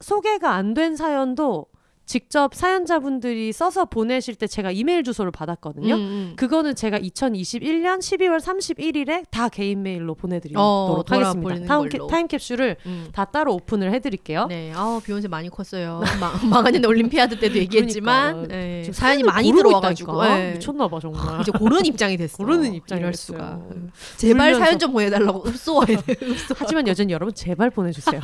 [0.00, 1.66] 소개가 안 된 사연도
[2.06, 5.94] 직접 사연자분들이 써서 보내실 때 제가 이메일 주소를 받았거든요.
[5.96, 6.32] 음, 음.
[6.36, 11.16] 그거는 제가 2021년 12월 31일에 다 개인 메일로 보내드리도록 어, 하겠습니다.
[11.16, 12.06] 돌아보내는 타임, 걸로.
[12.06, 13.08] 타임캡슐을 음.
[13.12, 14.46] 다 따로 오픈을 해드릴게요.
[14.46, 16.00] 네, 아 비혼세 많이 컸어요.
[16.20, 18.46] 망, 망하는 올림피아드 때도 얘기했지만.
[18.48, 20.36] 네, 지금 사연이 많이 들어와가지고 있다니까.
[20.38, 20.52] 네.
[20.52, 21.40] 미쳤나봐 정말.
[21.40, 22.36] 이제 고르는 입장이 됐어.
[22.36, 23.36] 고르는 입장이 이럴 됐어요.
[23.36, 23.60] 수가.
[24.16, 24.64] 제발 울면서.
[24.64, 25.42] 사연 좀 보내달라고
[25.86, 25.96] 돼.
[26.56, 28.20] 하지만 여전히 여러분 제발 보내주세요.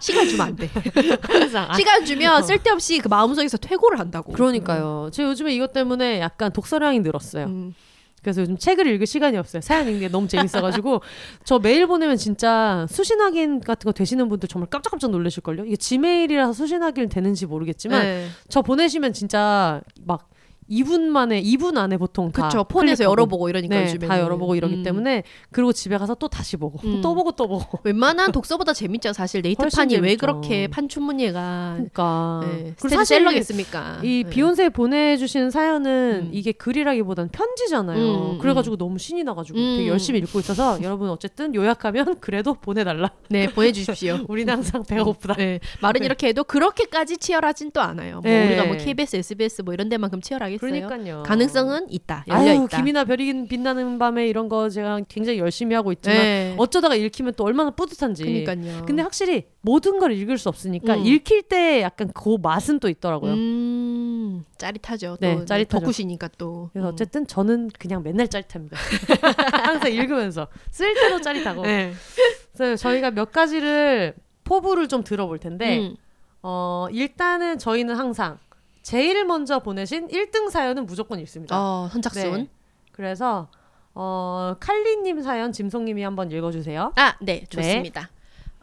[0.00, 0.68] 시간 주면 안 돼.
[1.22, 1.70] 항상.
[1.70, 4.32] 아, 시간 주면 쓸데없이 그 마음속에서 퇴고를 한다고.
[4.32, 5.10] 그러니까요.
[5.12, 7.46] 제가 요즘에 이것 때문에 약간 독서량이 늘었어요.
[7.46, 7.74] 음.
[8.22, 9.60] 그래서 요즘 책을 읽을 시간이 없어요.
[9.60, 11.02] 사연 읽는 게 너무 재밌어가지고
[11.44, 15.64] 저 메일 보내면 진짜 수신 확인 같은 거 되시는 분들 정말 깜짝깜짝 놀라실걸요.
[15.64, 18.28] 이게 지메일이라서 수신 확인 되는지 모르겠지만 네.
[18.48, 20.30] 저 보내시면 진짜 막
[20.72, 22.64] 2분 만에 2분 안에 보통 다 그쵸.
[22.64, 24.08] 폰에서 클릭하고 열어보고 이러니까 네, 요즘에는.
[24.08, 24.82] 다 열어보고 이러기 음.
[24.82, 27.00] 때문에 그리고 집에 가서 또 다시 보고 음.
[27.02, 29.12] 또 보고 또 보고 웬만한 독서보다 재밌죠.
[29.12, 30.16] 사실 네이트판이 왜.
[30.16, 34.00] 그렇게 판춘문예가 그러니까 네, 그리고 스테디셀러겠습니까?
[34.02, 34.30] 이 네.
[34.30, 36.30] 비욘세 보내주신 사연은 음.
[36.32, 37.98] 이게 글이라기보단 편지잖아요.
[37.98, 39.76] 음, 음, 그래가지고 너무 신이 나가지고 음.
[39.78, 43.10] 되게 열심히 읽고 있어서 여러분 어쨌든 요약하면 그래도 보내달라.
[43.28, 44.26] 네 보내주십시오.
[44.28, 45.34] 우리는 항상 배가 고프다.
[45.34, 48.20] 네, 말은 이렇게 해도 그렇게까지 치열하진 또 않아요.
[48.20, 48.46] 뭐 네.
[48.46, 51.22] 우리가 뭐 KBS, SBS 뭐 이런 데만큼 치열하 그러니까요.
[51.24, 52.24] 가능성은 있다.
[52.28, 52.76] 열려 아유 있다.
[52.76, 56.54] 김이나 별이 빛나는 밤에 이런 거 제가 굉장히 열심히 하고 있지만 네.
[56.56, 58.24] 어쩌다가 읽히면 또 얼마나 뿌듯한지.
[58.24, 58.84] 그러니까요.
[58.86, 61.06] 근데 확실히 모든 걸 읽을 수 없으니까 음.
[61.06, 63.32] 읽힐 때 약간 그 맛은 또 있더라고요.
[63.32, 65.16] 음, 짜릿하죠.
[65.20, 65.80] 네, 또 짜릿하죠.
[65.80, 66.70] 덕후시니까 또.
[66.72, 66.92] 그래서 음.
[66.92, 68.76] 어쨌든 저는 그냥 맨날 짜릿합니다.
[69.64, 71.62] 항상 읽으면서 쓸 때도 짜릿하고.
[71.62, 71.92] 네.
[72.54, 75.96] 그래서 저희가 몇 가지를 포부를 좀 들어볼 텐데 음.
[76.42, 78.38] 어, 일단은 저희는 항상
[78.82, 81.56] 제일 먼저 보내신 1등 사연은 무조건 읽습니다.
[81.58, 82.32] 어, 선착순.
[82.32, 82.48] 네.
[82.92, 83.48] 그래서
[83.94, 86.92] 어, 칼리님 사연 짐송님이 한번 읽어주세요.
[86.96, 88.10] 아, 네, 좋습니다.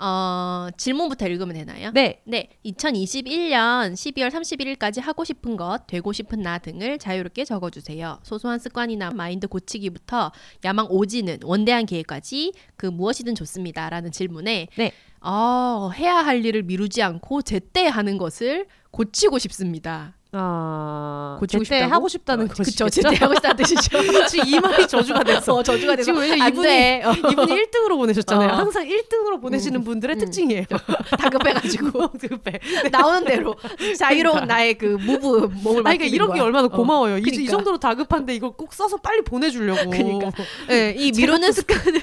[0.01, 1.91] 어, 질문부터 읽으면 되나요?
[1.91, 2.21] 네.
[2.23, 8.19] 네, 2021년 12월 31일까지 하고 싶은 것, 되고 싶은 나 등을 자유롭게 적어주세요.
[8.23, 10.31] 소소한 습관이나 마인드 고치기부터
[10.63, 14.93] 야망 오지는 원대한 계획까지 그 무엇이든 좋습니다 라는 질문에 네.
[15.21, 20.15] 어, 해야 할 일을 미루지 않고 제때 하는 것을 고치고 싶습니다.
[20.31, 21.93] 아, 고치고 제때 싶다고?
[21.95, 22.85] 하고 싶다는 어, 것이죠.
[22.85, 23.97] 그쵸, 제때 하고 싶다는 뜻이죠.
[24.29, 25.55] 지금 이 말이 저주가 됐어.
[25.55, 27.01] 어, 저주가 돼서 지금 왜냐면 이분이 돼.
[27.03, 27.11] 어.
[27.31, 28.49] 이분이 1등으로 보내셨잖아요.
[28.49, 28.53] 어.
[28.53, 30.19] 항상 1등으로 보내시는 분들의 음.
[30.19, 30.65] 특징이에요.
[31.17, 32.59] 다급해가지고 급해.
[32.91, 33.55] 나오는 대로
[33.97, 36.43] 자유로운 나의 그 무브 몸을 아니, 그러니까 이런 게 거야.
[36.43, 36.69] 얼마나 어.
[36.69, 37.17] 고마워요.
[37.17, 37.51] 이, 이 그러니까.
[37.51, 39.89] 정도로 다급한데 이걸 꼭 써서 빨리 보내주려고.
[39.89, 40.31] 그러니까.
[40.67, 42.01] 네, 이 미루는 습관을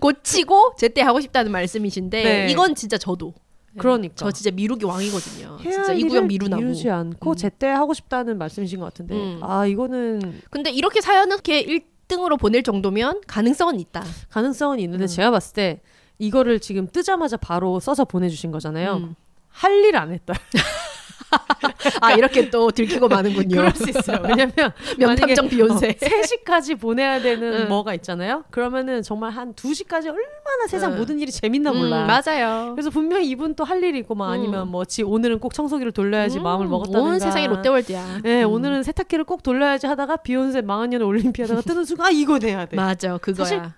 [0.00, 2.46] 고치고 제때 하고 싶다는 말씀이신데 네.
[2.50, 4.14] 이건 진짜 저도 네, 그러니까.
[4.16, 5.58] 저 진짜 미루기 왕이거든요.
[5.60, 6.62] 진짜 할이 구역 미루나고.
[6.62, 7.36] 미루지 않고 음.
[7.36, 9.38] 제때 하고 싶다는 말씀이신 것 같은데 음.
[9.42, 11.64] 아 이거는 근데 이렇게 사연을 이렇게
[12.08, 14.02] 1등으로 보낼 정도면 가능성은 있다.
[14.30, 15.06] 가능성은 있는데 음.
[15.06, 15.80] 제가 봤을 때
[16.18, 18.94] 이거를 지금 뜨자마자 바로 써서 보내주신 거잖아요.
[18.96, 19.14] 음.
[19.48, 20.34] 할일 안 했다.
[22.00, 23.56] 아 이렇게 또 들키고 마는군요.
[23.56, 24.18] 그럴 수 있어요.
[24.22, 24.52] 왜냐면
[24.98, 25.94] 명탐정 비욘세.
[25.94, 27.68] 3시까지 보내야 되는 응.
[27.68, 28.44] 뭐가 있잖아요.
[28.50, 30.98] 그러면은 정말 한 2시까지 얼마나 세상 응.
[30.98, 32.04] 모든 일이 재밌나 음, 몰라.
[32.06, 32.72] 맞아요.
[32.74, 34.32] 그래서 분명히 이분 또 할 일이 있고 막 음.
[34.32, 37.00] 아니면 뭐지 오늘은 꼭 청소기를 돌려야지 음, 마음을 먹었다든가.
[37.06, 38.20] 온 세상이 롯데월드야.
[38.22, 38.50] 네, 음.
[38.50, 42.76] 오늘은 세탁기를 꼭 돌려야지 하다가 비욘세 망한 년의 올림피아다가 뜨는 순간 아 이거 내야 돼.
[42.76, 43.74] 맞아 그거야.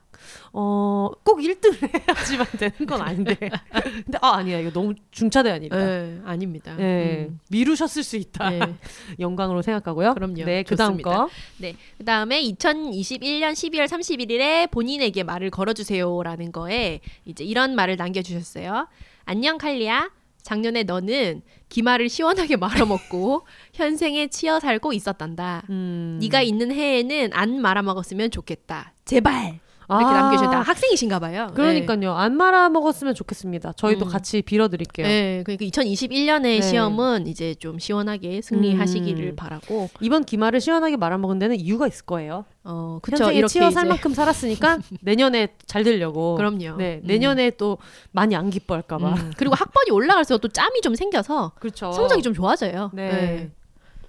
[0.52, 3.36] 어, 꼭 1등을 해야지만 되는 건 아닌데.
[3.36, 4.58] 근데 아 아니야.
[4.58, 5.76] 이거 너무 중차대한 일이다.
[5.76, 6.74] 네, 아닙니다.
[6.76, 7.38] 네, 음.
[7.50, 8.50] 미루셨을 수 있다.
[8.50, 8.60] 네.
[9.20, 10.14] 영광으로 생각하고요.
[10.14, 10.44] 그럼요.
[10.44, 11.10] 네, 그다음 좋습니다.
[11.10, 11.28] 거.
[11.58, 11.74] 네.
[11.98, 18.88] 그 다음에 2021년 12월 31일에 본인에게 말을 걸어 주세요라는 거에 이제 이런 말을 남겨 주셨어요.
[19.24, 20.10] 안녕 칼리야.
[20.42, 25.62] 작년에 너는 기말을 시원하게 말아먹고 현생에 치여 살고 있었단다.
[25.70, 26.18] 음.
[26.20, 28.94] 네가 있는 해에는 안 말아먹었으면 좋겠다.
[29.04, 29.60] 제발.
[29.98, 30.20] 이렇게 아.
[30.22, 30.60] 남겨주셨다.
[30.62, 31.46] 학생이신가 봐요.
[31.48, 31.54] 네.
[31.54, 32.12] 그러니까요.
[32.12, 33.72] 안 말아 먹었으면 좋겠습니다.
[33.72, 34.10] 저희도 음.
[34.10, 35.06] 같이 빌어드릴게요.
[35.06, 36.60] 네, 그러니까 2021년의 네.
[36.60, 39.36] 시험은 이제 좀 시원하게 승리하시기를 음.
[39.36, 42.44] 바라고, 이번 기말을 시원하게 말아먹은 데는 이유가 있을 거예요.
[42.62, 43.24] 어, 그쵸.
[43.24, 46.36] 현생에 이렇게 치여 살 만큼 살았으니까 내년에 잘 되려고.
[46.36, 46.76] 그럼요.
[46.76, 47.06] 네, 음.
[47.06, 47.78] 내년에 또
[48.12, 49.08] 많이 안 기뻐할까봐.
[49.08, 51.90] 음, 그리고 학번이 올라갈수록 또 짬이 좀 생겨서 그렇죠.
[51.92, 52.90] 성적이 좀 좋아져요.
[52.92, 53.08] 네.
[53.10, 53.50] 네.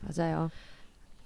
[0.02, 0.50] 맞아요.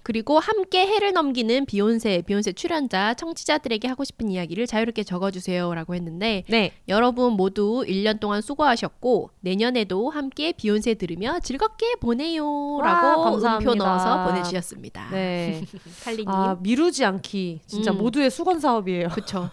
[0.06, 6.74] 그리고 함께 해를 넘기는 비욘세, 비욘세 출연자, 청취자들에게 하고 싶은 이야기를 자유롭게 적어주세요라고 했는데 네.
[6.88, 13.38] 여러분 모두 1년 동안 수고하셨고 내년에도 함께 비욘세 들으며 즐겁게 보내요라고.
[13.38, 15.10] 음표 넣어서 보내주셨습니다.
[15.10, 15.64] 네.
[16.06, 16.30] 칼리님.
[16.30, 17.62] 아, 미루지 않기.
[17.66, 17.98] 진짜 음.
[17.98, 19.08] 모두의 수건 사업이에요.
[19.10, 19.50] 그쵸.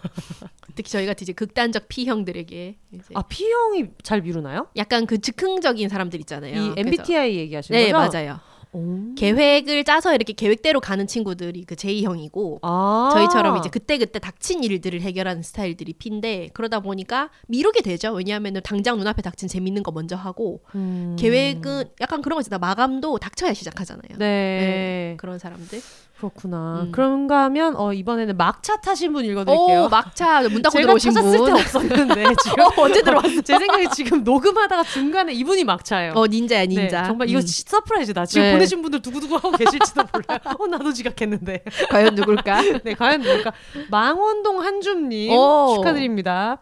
[0.75, 4.67] 특히 저희 같은 이제 극단적 P형들에게 이제 아, P형이 잘 미루나요?
[4.77, 6.53] 약간 그 즉흥적인 사람들 있잖아요.
[6.53, 8.11] 이 MBTI 얘기하시는 네 거죠?
[8.11, 8.52] 맞아요.
[8.73, 9.13] 오.
[9.15, 13.09] 계획을 짜서 이렇게 계획대로 가는 친구들이 그 J형이고 아.
[13.13, 18.11] 저희처럼 이제 그때그때 닥친 일들을 해결하는 스타일들이 P인데 그러다 보니까 미루게 되죠.
[18.13, 21.15] 왜냐하면 당장 눈앞에 닥친 재밌는 거 먼저 하고 음.
[21.19, 22.57] 계획은 약간 그런 거 있잖아.
[22.57, 24.17] 마감도 닥쳐야 시작하잖아요.
[24.17, 25.15] 네.
[25.17, 25.79] 그런 사람들.
[26.23, 26.83] 그렇구나.
[26.83, 26.91] 음.
[26.91, 29.83] 그런가 하면 어, 이번에는 막차 타신 분 읽어드릴게요.
[29.83, 31.45] 오 막차 문 닫고 제가 들어오신 찾았을 분.
[31.47, 33.41] 때 없었는데 지금 어, 언제 들어왔어?
[33.41, 36.13] 제 생각에 지금 녹음하다가 중간에 이분이 막차예요.
[36.15, 37.03] 어 닌자야 네, 닌자.
[37.03, 37.45] 정말 이거 음.
[37.45, 38.25] 시- surprise다.
[38.25, 38.51] 지금 네.
[38.53, 40.39] 보내신 분들 두구두구 하고 계실지도 몰라요.
[40.59, 41.63] 어 나도 지각했는데.
[41.89, 42.61] 과연 누굴까?
[42.83, 43.51] 네, 과연 누굴까?
[43.89, 45.73] 망원동 한줌님 오.
[45.75, 46.57] 축하드립니다.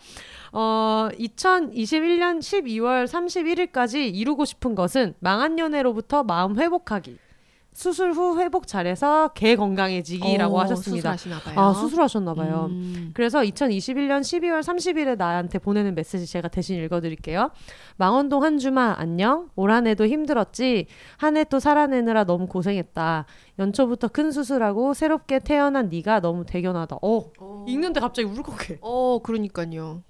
[0.53, 7.17] 어, 2021년 12월 31일까지 이루고 싶은 것은 망한 연애로부터 마음 회복하기.
[7.73, 11.15] 수술 후 회복 잘해서 개 건강해지기라고 오, 하셨습니다.
[11.15, 11.59] 수술하시나 봐요.
[11.69, 12.67] 아, 수술하셨나 봐요.
[12.69, 13.11] 음.
[13.13, 17.49] 그래서 2021년 12월 30일에 나한테 보내는 메시지 제가 대신 읽어드릴게요.
[17.97, 19.49] 망원동 한 주마 안녕.
[19.55, 20.87] 올 한 해도 힘들었지.
[21.17, 23.25] 한 해 또 살아내느라 너무 고생했다.
[23.57, 26.97] 연초부터 큰 수술하고 새롭게 태어난 네가 너무 대견하다.
[27.01, 27.31] 어,
[27.67, 28.79] 읽는데 갑자기 울컥해.
[28.81, 30.03] 어 그러니까요.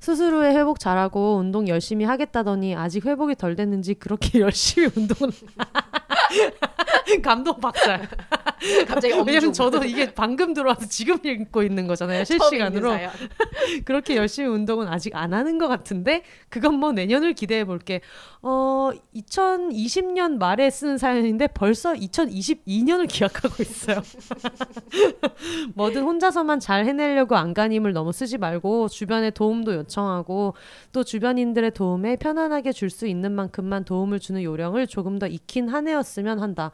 [0.00, 5.32] 수술 후에 회복 잘하고 운동 열심히 하겠다더니 아직 회복이 덜 됐는지 그렇게 열심히 운동을
[7.22, 8.08] 감동 박살.
[8.88, 9.52] 갑자기 왜냐면.
[9.52, 12.24] 저도 이게 방금 들어와서 지금 읽고 있는 거잖아요.
[12.24, 12.92] 실시간으로.
[13.84, 18.00] 그렇게 열심히 운동은 아직 안 하는 것 같은데 그건 뭐 내년을 기대해 볼게.
[18.42, 24.02] 어 2020년 말에 쓰는 사연인데 벌써 2022년을 기약하고 있어요.
[25.74, 30.54] 뭐든 혼자서만 잘 해내려고 안간힘을 너무 쓰지 말고 주변에 도움도 요청하고
[30.92, 35.86] 또 주변인들의 도움에 편안하게 줄 수 있는 만큼만 도움을 주는 요령을 조금 더 익힌 한
[35.86, 36.70] 해였으면 한다.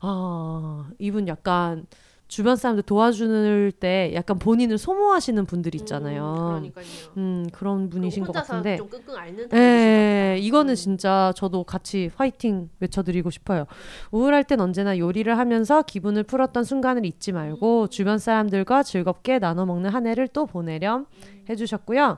[0.00, 1.86] 아 이분 약간
[2.32, 6.34] 주변 사람들 도와주는 때 약간 본인을 소모하시는 분들 있잖아요.
[6.38, 6.84] 그러니까요.
[7.18, 8.78] 음, 그런 분이신 것 같은데.
[8.78, 10.74] 좀 끙끙 앓는 예, 이거는 음.
[10.74, 13.66] 진짜 저도 같이 화이팅 외쳐드리고 싶어요.
[14.12, 17.34] 우울할 땐 언제나 요리를 하면서 기분을 풀었던 순간을 잊지 음.
[17.34, 21.44] 말고 주변 사람들과 즐겁게 나눠 먹는 한 해를 또 보내렴 음.
[21.50, 22.16] 해주셨고요.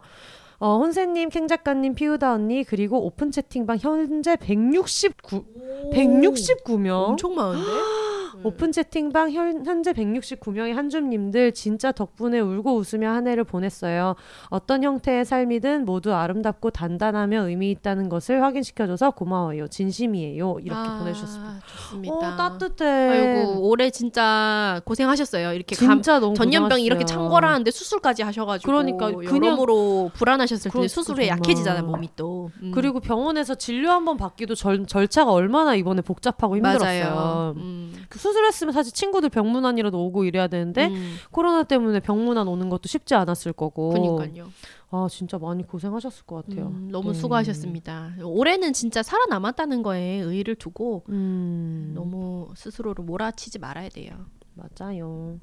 [0.59, 5.45] 어, 혼세님, 캥 작가님, 피우다 언니 그리고 오픈 채팅방 현재 169
[5.93, 7.69] 169명 엄청 많은데?
[8.43, 14.17] 오픈 채팅방 현, 현재 169명의 한줌님들 진짜 덕분에 울고 웃으며 한 해를 보냈어요.
[14.49, 19.69] 어떤 형태의 삶이든 모두 아름답고 단단하며 의미 있다는 것을 확인시켜줘서 고마워요.
[19.69, 20.59] 진심이에요.
[20.61, 21.61] 이렇게 아, 보내주셨습니다.
[21.67, 22.15] 좋습니다.
[22.15, 22.85] 오 따뜻해.
[22.85, 25.53] 아이고 올해 진짜 고생하셨어요.
[25.53, 27.29] 이렇게 감, 진짜 너무 전염병 이렇게 고생하셨어요.
[27.29, 31.29] 창궐하는데 수술까지 하셔가지고 그러니까 여러모로 불안하셨을 텐데 그렇죠, 수술에.
[31.29, 32.51] 약해지잖아요 몸이 또.
[32.63, 32.73] 음.
[32.75, 37.55] 그리고 병원에서 진료 한번 받기도 절, 절차가 얼마나 이번에 복잡하고 힘들었어요.
[37.57, 37.95] 음.
[38.09, 41.17] 그 수술했으면 사실 친구들 병문안이라도 오고 이래야 되는데 음.
[41.31, 43.91] 코로나 때문에 병문안 오는 것도 쉽지 않았을 거고.
[43.91, 44.51] 그니까요.
[44.91, 46.69] 아 진짜 많이 고생하셨을 것 같아요.
[46.69, 47.19] 음, 너무 네.
[47.19, 48.15] 수고하셨습니다.
[48.23, 54.27] 올해는 진짜 살아남았다는 거에 의의를 두고 음, 너무 스스로를 몰아치지 말아야 돼요.
[54.55, 55.39] 맞아요.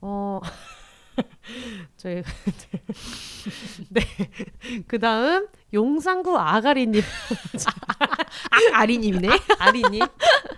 [0.00, 0.40] 어,
[1.96, 2.22] 저희
[3.90, 4.00] 네.
[4.86, 7.00] 그다음 용산구 아가리님,
[8.50, 9.28] 아, 아리님이네.
[9.58, 10.02] 아 리님.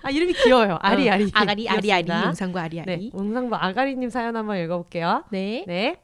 [0.02, 0.78] 아 이름이 귀여워요.
[0.80, 1.30] 아리 어, 아리.
[1.34, 2.24] 아가리 아리 아리 귀엽습니다.
[2.26, 3.10] 영상구 아리 네, 아리.
[3.14, 5.24] 용산구 아가리님 사연 한번 읽어볼게요.
[5.30, 5.64] 네.
[5.66, 5.96] 네.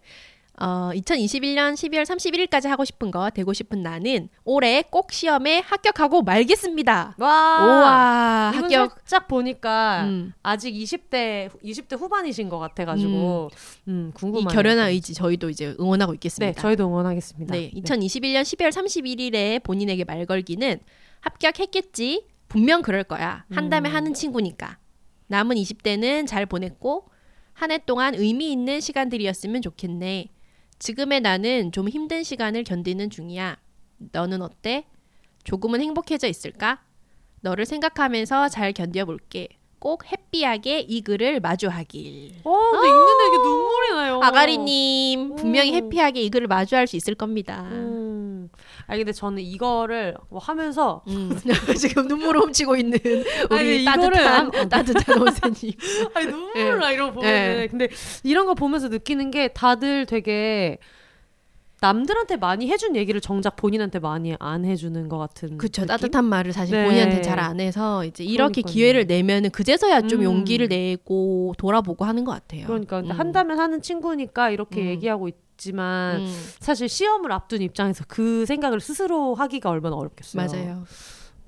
[0.61, 7.14] 어, 2021년 12월 31일까지 하고 싶은 거 되고 싶은 나는 올해 꼭 시험에 합격하고 말겠습니다.
[7.18, 7.64] 와.
[7.64, 8.90] 우와 합격.
[9.05, 13.51] 살짝 보니까 음, 아직 20대 20대 후반이신 것 같아가지고
[13.87, 14.49] 음, 이 궁금하네요.
[14.55, 16.61] 결연한 의지 저희도 이제 응원하고 네, 있겠습니다.
[16.61, 17.55] 저희도 응원하겠습니다.
[17.55, 20.81] 네, 2021년 12월 31일에 본인에게 말 걸기는
[21.21, 22.27] 합격했겠지.
[22.49, 23.44] 분명 그럴 거야.
[23.53, 23.94] 한다음에 음.
[23.94, 24.79] 하는 친구니까.
[25.29, 27.09] 남은 20대는 잘 보냈고
[27.53, 30.29] 한 해 동안 의미 있는 시간들이었으면 좋겠네.
[30.79, 33.57] 지금의 나는 좀 힘든 시간을 견디는 중이야.
[34.12, 34.87] 너는 어때?
[35.45, 36.83] 조금은 행복해져 있을까?
[37.41, 39.49] 너를 생각하면서 잘 견뎌볼게.
[39.79, 42.35] 꼭 해피하게 이 글을 마주하길.
[42.45, 44.21] 어, 근데 읽는데 이게 눈 물이 나요.
[44.23, 45.75] 아가리님 분명히 음.
[45.75, 47.67] 해피하게 이 글을 마주할 수 있을 겁니다.
[47.71, 48.49] 음.
[48.87, 51.38] 아니 근데 저는 이거를 뭐 하면서 음.
[51.79, 52.99] 지금 눈물을 훔치고 있는
[53.51, 55.73] 우리 아니, 따뜻한 이거를 안- 따뜻한 원세님.
[56.14, 57.69] 아니 눈물 나 이런 거 보면 예.
[57.71, 57.88] 근데
[58.25, 60.79] 이런 거 보면서 느끼는 게 다들 되게
[61.81, 65.87] 남들한테 많이 해준 얘기를 정작 본인한테 많이 안 해주는 것 같은 그쵸 느낌?
[65.88, 66.85] 따뜻한 말을 사실 네.
[66.85, 68.73] 본인한테 잘 안 해서 이제 이렇게 그러니까요.
[68.73, 70.25] 기회를 내면은 그제서야 좀 음.
[70.25, 72.67] 용기를 내고 돌아보고 하는 것 같아요.
[72.67, 73.11] 그러니까 음.
[73.12, 74.87] 한다면 하는 친구니까 이렇게 음.
[74.88, 76.27] 얘기하고 있 지만 음.
[76.61, 80.47] 사실 시험을 앞둔 입장에서 그 생각을 스스로 하기가 얼마나 어렵겠어요.
[80.47, 80.85] 맞아요.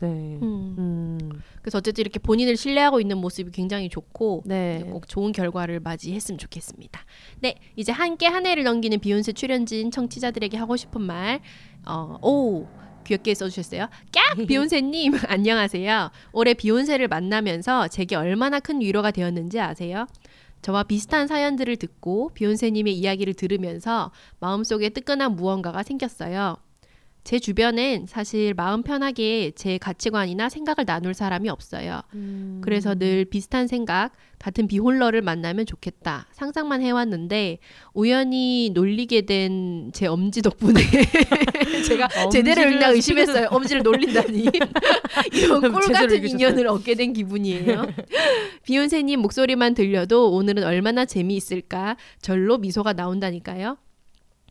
[0.00, 0.38] 네.
[0.42, 0.74] 음.
[0.78, 1.42] 음.
[1.60, 4.82] 그래서 어쨌든 이렇게 본인을 신뢰하고 있는 모습이 굉장히 좋고 네.
[4.90, 7.00] 꼭 좋은 결과를 맞이했으면 좋겠습니다.
[7.40, 11.40] 네, 이제 함께 한 해를 넘기는 비욘세 출연진 청취자들에게 하고 싶은 말,
[11.86, 12.66] 어, 오.
[13.04, 13.88] 귀엽게 써주셨어요.
[14.12, 14.36] 깍!
[14.46, 16.10] 비욘세님, 안녕하세요.
[16.32, 20.06] 올해 비욘세를 만나면서 제게 얼마나 큰 위로가 되었는지 아세요?
[20.62, 26.58] 저와 비슷한 사연들을 듣고 비욘세님의 이야기를 들으면서 마음속에 뜨끈한 무언가가 생겼어요.
[27.24, 32.00] 제 주변엔 사실 마음 편하게 제 가치관이나 생각을 나눌 사람이 없어요.
[32.14, 32.60] 음.
[32.62, 37.58] 그래서 늘 비슷한 생각, 같은 비홀러를 만나면 좋겠다 상상만 해왔는데
[37.92, 40.80] 우연히 놀리게 된 제 엄지 덕분에
[41.86, 43.48] 제가 제대로 읽나 의심했어요.
[43.50, 44.44] 엄지를 놀린다니
[45.32, 46.26] 이런 꿀 같은.
[46.28, 47.86] 인연을 얻게 된 기분이에요.
[48.64, 53.78] 비욘세님 목소리만 들려도 오늘은 얼마나 재미있을까 절로 미소가 나온다니까요.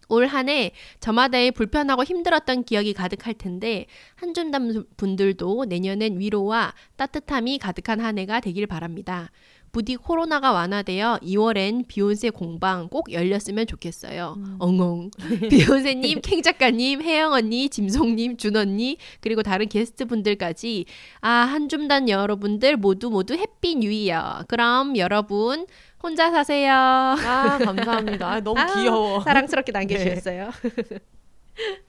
[0.10, 8.18] 올 한해 저마다의 불편하고 힘들었던 기억이 가득할 텐데 한줌담 분들도 내년엔 위로와 따뜻함이 가득한 한
[8.18, 9.30] 해가 되길 바랍니다.
[9.72, 14.36] 부디 코로나가 완화되어 2월엔 비혼세 공방 꼭 열렸으면 좋겠어요.
[14.60, 15.12] 엉엉.
[15.50, 20.86] 비혼세님, 캥 작가님, 혜영 언니, 짐송님, 준 언니, 그리고 다른 게스트 분들까지
[21.22, 24.44] 아 한줌단 여러분들 모두 모두 Happy New Year.
[24.48, 25.68] 그럼 여러분
[26.02, 26.74] 혼자 사세요.
[26.74, 28.28] 아 감사합니다.
[28.28, 29.20] 아, 너무 아, 귀여워.
[29.22, 30.50] 사랑스럽게 남겨주셨어요.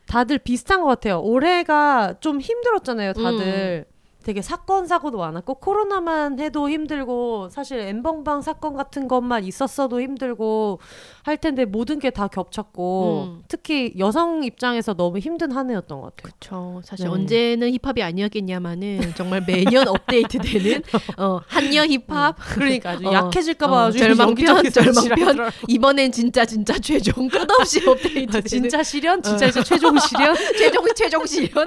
[0.07, 1.21] 다들 비슷한 것 같아요.
[1.21, 3.13] 올해가 좀 힘들었잖아요.
[3.13, 3.85] 다들
[4.25, 10.79] 되게 사건 사고도 많았고 코로나만 해도 힘들고 사실 엠벙방 사건 같은 것만 있었어도 힘들고
[11.23, 13.43] 할 텐데 모든 게 다 겹쳤고 음.
[13.49, 16.23] 특히 여성 입장에서 너무 힘든 한 해였던 것 같아요.
[16.41, 16.81] 그렇죠.
[16.85, 17.11] 사실 네.
[17.13, 20.83] 언제는 힙합이 아니었겠냐마는 정말 매년 업데이트되는
[21.19, 25.51] 어, 한여 힙합 그러니까 아주 어, 약해질까봐 어, 절망편, 절망편.
[25.69, 29.23] 이번엔 진짜 진짜 최종 끝없이 업데이트 아, 진짜 실현?
[29.23, 30.35] 진짜 이제 최종 실현?
[30.59, 31.65] 최종 최종 실현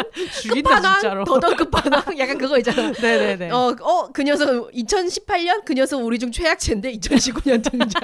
[0.52, 1.24] 끝판왕.
[1.24, 2.92] 더더 끝판왕 약간 그거 있잖아.
[2.92, 3.50] 네네네.
[3.52, 8.02] 어, 어, 그 녀석 2018년 그 녀석 우리 중 최약체인데 2019년 등장.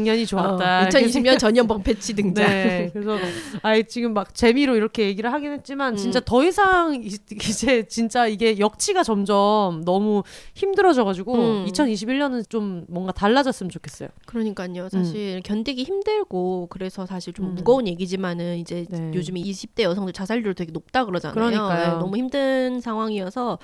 [0.00, 0.80] 작년이 좋았다.
[0.82, 2.46] 어, 2020년 전염병 패치 등장.
[2.46, 2.90] 네.
[2.92, 3.16] 그래서
[3.62, 6.22] 아 지금 막 재미로 이렇게 얘기를 하긴 했지만 진짜 음.
[6.24, 10.22] 더 이상 이- 이제 진짜 이게 역치가 점점 너무
[10.54, 11.66] 힘들어져가지고 음.
[11.68, 14.08] 2021년은 좀 뭔가 달라졌으면 좋겠어요.
[14.26, 14.88] 그러니까요.
[14.88, 17.54] 사실 견디기 힘들고 그래서 사실 좀 음.
[17.54, 19.10] 무거운 얘기지만은 이제 네.
[19.14, 21.34] 요즘에 20대 여성들 자살률 되게 높다 그러잖아요.
[21.34, 21.92] 그러니까요.
[21.94, 23.58] 네, 너무 힘든 상황이어서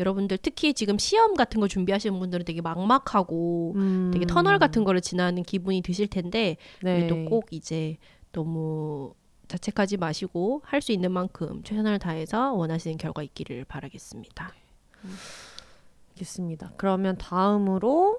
[0.00, 4.10] 여러분들 특히 지금 시험 같은 거 준비하시는 분들은 되게 막막하고 음.
[4.12, 7.06] 되게 터널 같은 거를 지나는 기분이 드실 텐데 네.
[7.06, 7.96] 그래도 꼭 이제
[8.32, 9.14] 너무
[9.48, 14.52] 자책하지 마시고 할 수 있는 만큼 최선을 다해서 원하시는 결과 있기를 바라겠습니다.
[16.14, 16.72] 알겠습니다.
[16.76, 18.18] 그러면 다음으로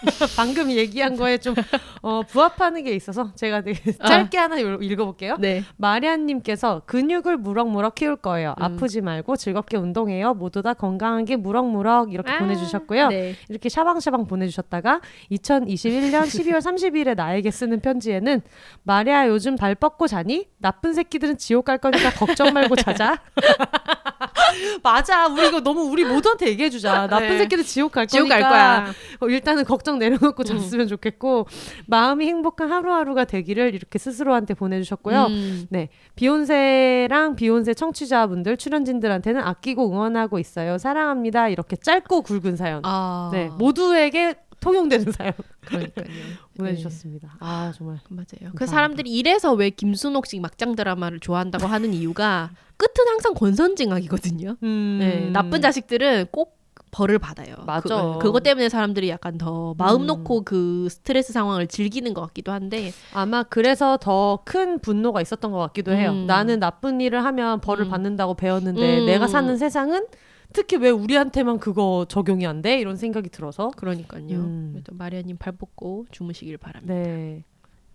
[0.36, 1.54] 방금 얘기한 거에 좀
[2.02, 4.08] 어, 부합하는 게 있어서 제가 되게 아.
[4.08, 5.36] 짧게 하나 읽- 읽어볼게요.
[5.38, 5.62] 네.
[5.76, 8.54] 마리안님께서 근육을 무럭무럭 키울 거예요.
[8.58, 8.62] 음.
[8.62, 10.34] 아프지 말고 즐겁게 운동해요.
[10.34, 13.08] 모두 다 건강하게 무럭무럭 이렇게 아, 보내주셨고요.
[13.08, 13.36] 네.
[13.48, 18.40] 이렇게 샤방샤방 보내주셨다가 2021년 12월 30일에 나에게 쓰는 편지에는
[18.82, 20.48] 마리아 요즘 발 뻗고 자니?
[20.58, 23.18] 나쁜 새끼들은 지옥 갈 거니까 걱정 말고 자자.
[24.82, 25.26] 맞아.
[25.28, 27.06] 우리 이거 너무 우리 모두한테 얘기해주자.
[27.06, 27.38] 나쁜 네.
[27.38, 28.92] 새끼들 지옥 갈 지옥 거니까 갈 거야.
[29.20, 31.46] 어, 일단은 걱정 내려놓고 잤으면 좋겠고
[31.86, 35.26] 마음이 행복한 하루하루가 되기를 이렇게 스스로한테 보내주셨고요.
[35.26, 35.66] 음.
[35.70, 40.78] 네, 비욘세랑 비욘세 청취자분들 출연진들한테는 아끼고 응원하고 있어요.
[40.78, 41.48] 사랑합니다.
[41.48, 42.82] 이렇게 짧고 굵은 사연.
[42.84, 43.30] 아.
[43.32, 45.32] 네, 모두에게 통용되는 사연
[45.64, 46.04] 그러니까요.
[46.56, 47.36] 보내주셨습니다.
[47.40, 47.98] 아 정말.
[48.08, 48.24] 맞아요.
[48.30, 48.66] 그 감사합니다.
[48.66, 54.56] 사람들이 이래서 왜 김순옥식 막장 드라마를 좋아한다고 하는 이유가 끝은 항상 권선징악이거든요.
[54.62, 56.59] 음, 네, 나쁜 자식들은 꼭
[56.90, 57.54] 벌을 받아요.
[57.66, 58.14] 맞아.
[58.14, 60.06] 그, 그것 때문에 사람들이 약간 더 마음 음.
[60.06, 65.58] 놓고 그 스트레스 상황을 즐기는 것 같기도 한데 아마 그래서 더 큰 분노가 있었던 것
[65.58, 66.10] 같기도 해요.
[66.10, 66.26] 음.
[66.26, 67.90] 나는 나쁜 일을 하면 벌을 음.
[67.90, 69.06] 받는다고 배웠는데 음.
[69.06, 70.06] 내가 사는 세상은
[70.52, 72.80] 특히 왜 우리한테만 그거 적용이 안 돼?
[72.80, 73.68] 이런 생각이 들어서.
[73.76, 74.24] 그러니까요.
[74.30, 74.82] 음.
[74.90, 76.92] 마리아님 발 뻗고 주무시길 바랍니다.
[76.92, 77.44] 네.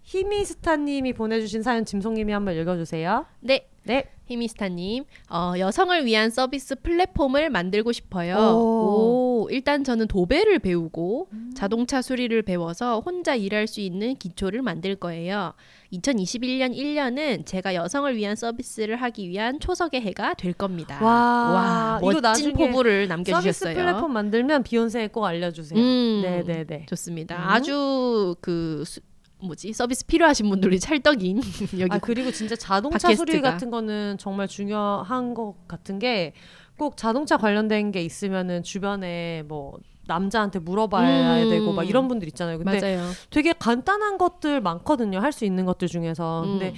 [0.05, 3.25] 히미스타님이 보내주신 사연 짐송님이 한번 읽어주세요.
[3.41, 3.67] 네.
[3.83, 4.05] 네.
[4.27, 8.35] 히미스타님, 어, 여성을 위한 서비스 플랫폼을 만들고 싶어요.
[8.37, 9.43] 오.
[9.45, 15.53] 오, 일단 저는 도배를 배우고 자동차 수리를 배워서 혼자 일할 수 있는 기초를 만들 거예요.
[15.93, 20.97] 2021년 1년은 제가 여성을 위한 서비스를 하기 위한 초석의 해가 될 겁니다.
[21.03, 23.75] 와, 이거 멋진 포부를 서비스 남겨주셨어요.
[23.75, 25.79] 플랫폼 만들면 비욘세에 꼭 알려주세요.
[25.79, 26.87] 음, 네네네.
[26.89, 27.35] 좋습니다.
[27.35, 27.41] 음.
[27.49, 29.01] 아주 그 수-
[29.41, 31.41] 뭐지 서비스 필요하신 분들이 찰떡인
[31.79, 33.31] 여기 아 그리고 진짜 자동차 팟캐스트가.
[33.31, 36.33] 수리 같은 거는 정말 중요한 것 같은 게
[36.77, 41.49] 꼭 자동차 관련된 게 있으면은 주변에 뭐 남자한테 물어봐야 음.
[41.49, 42.57] 되고 막 이런 분들 있잖아요.
[42.59, 43.09] 근데 맞아요.
[43.29, 45.19] 되게 간단한 것들 많거든요.
[45.19, 46.43] 할 수 있는 것들 중에서.
[46.43, 46.59] 음.
[46.59, 46.73] 근데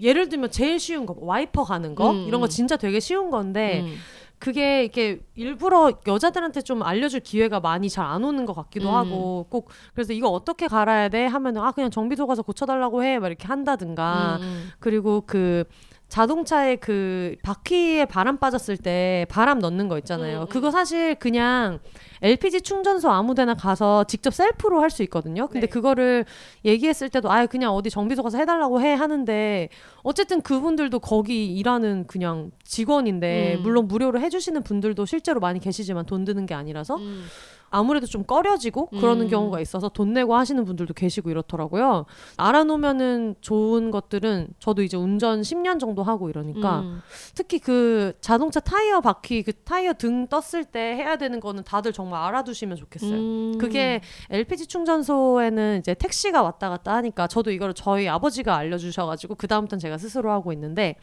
[0.00, 2.48] 예를 들면 제일 쉬운 거 와이퍼 가는 거 음, 이런 거 음.
[2.48, 3.96] 진짜 되게 쉬운 건데 음.
[4.38, 8.94] 그게 이렇게 일부러 여자들한테 좀 알려줄 기회가 많이 잘 안 오는 것 같기도 음.
[8.94, 13.26] 하고 꼭 그래서 이거 어떻게 갈아야 돼 하면은 아 그냥 정비소 가서 고쳐달라고 해 막
[13.28, 14.68] 이렇게 한다든가 음, 음.
[14.78, 15.64] 그리고 그
[16.08, 20.38] 자동차의 그 바퀴에 바람 빠졌을 때 바람 넣는 거 있잖아요.
[20.38, 20.46] 음, 음.
[20.48, 21.80] 그거 사실 그냥
[22.22, 25.46] LPG 충전소 아무데나 가서 직접 셀프로 할 수 있거든요.
[25.48, 25.66] 근데 네.
[25.66, 26.24] 그거를
[26.64, 29.68] 얘기했을 때도 아 그냥 어디 정비소 가서 해달라고 해 하는데
[30.02, 33.62] 어쨌든 그분들도 거기 일하는 그냥 직원인데 음.
[33.62, 37.26] 물론 무료로 해주시는 분들도 실제로 많이 계시지만 돈 드는 게 아니라서 음.
[37.70, 39.30] 아무래도 좀 꺼려지고 그러는 음.
[39.30, 42.06] 경우가 있어서 돈 내고 하시는 분들도 계시고 이렇더라고요.
[42.36, 47.00] 알아놓으면은 좋은 것들은 저도 이제 운전 10년 정도 하고 이러니까 음.
[47.34, 52.22] 특히 그 자동차 타이어 바퀴 그 타이어 등 떴을 때 해야 되는 거는 다들 정말
[52.22, 53.14] 알아두시면 좋겠어요.
[53.14, 53.58] 음.
[53.58, 54.00] 그게
[54.30, 59.98] LPG 충전소에는 이제 택시가 왔다 갔다 하니까 저도 이거를 저희 아버지가 알려주셔가지고 그 다음부터는 제가
[59.98, 60.96] 스스로 하고 있는데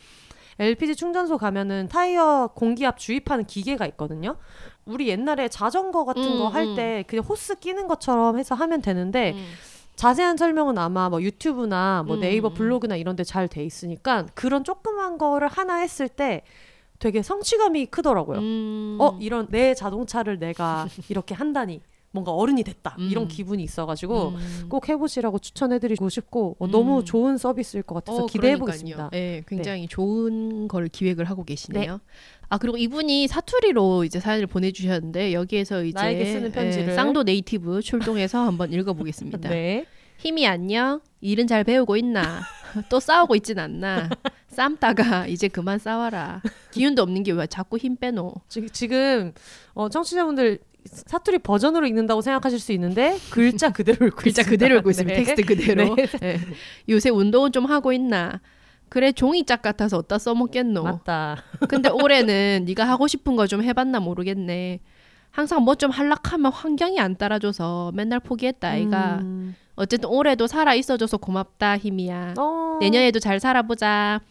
[0.60, 4.38] LPG 충전소 가면은 타이어 공기압 주입하는 기계가 있거든요.
[4.86, 6.76] 우리 옛날에 자전거 같은 음, 거할 음.
[6.76, 9.46] 때 그냥 호스 끼는 것처럼 해서 하면 되는데 음.
[9.96, 12.54] 자세한 설명은 아마 뭐 유튜브나 뭐 음, 네이버 음.
[12.54, 16.44] 블로그나 이런 데 잘 돼 있으니까 그런 조그만 거를 하나 했을 때
[17.00, 18.40] 되게 성취감이 크더라고요.
[18.40, 18.98] 음.
[19.00, 21.82] 어 이런 내 자동차를 내가 이렇게 한다니
[22.16, 23.10] 뭔가 어른이 됐다 음.
[23.12, 24.66] 이런 기분이 있어가지고 음.
[24.70, 27.06] 꼭 해보시라고 추천해드리고 싶고 어, 너무 음.
[27.06, 28.66] 좋은 서비스일 것 같아서 어, 기대해 그러니까요.
[28.66, 29.10] 보겠습니다.
[29.12, 32.00] 네, 굉장히 좋은 걸 기획을 하고 계시네요.
[32.48, 36.90] 아 그리고 이분이 사투리로 이제 사연을 보내주셨는데 여기에서 이제 나에게 쓰는 편지를.
[36.90, 39.50] 예, 쌍도 네이티브 출동해서 한번 읽어보겠습니다.
[39.50, 39.86] 네.
[40.18, 41.02] 힘이 안녕.
[41.20, 42.42] 일은 잘 배우고 있나?
[42.90, 44.10] 또 싸우고 있진 않나?
[44.48, 46.42] 쌈다가 이제 그만 싸워라.
[46.72, 48.34] 기운도 없는 게 왜 자꾸 힘 빼노?
[48.48, 49.34] 지, 지금
[49.74, 54.50] 어, 청취자분들 사투리 버전으로 읽는다고 생각하실 수 있는데 글자 그대로 읽고 글자 있습니다.
[54.50, 55.18] 그대로 읽고 있습니다.
[55.18, 55.24] 네.
[55.24, 55.96] 텍스트 그대로.
[55.96, 56.08] 네.
[56.24, 56.40] 예.
[56.90, 58.40] 요새 운동은 좀 하고 있나?
[58.90, 60.84] 그래 종이짝 같아서 어디다 써먹겠노?
[60.84, 61.44] 맞다.
[61.68, 64.80] 근데 올해는 네가 하고 싶은 거 좀 해봤나 모르겠네.
[65.32, 69.20] 항상 뭐좀 한락하면 환경이 안 따라줘서 맨날 포기했다 아이가.
[69.22, 69.56] 음.
[69.76, 72.36] 어쨌든 올해도 살아 있어줘서 고맙다 희미야.
[72.38, 72.78] 어.
[72.80, 74.22] 내년에도 잘 살아보자.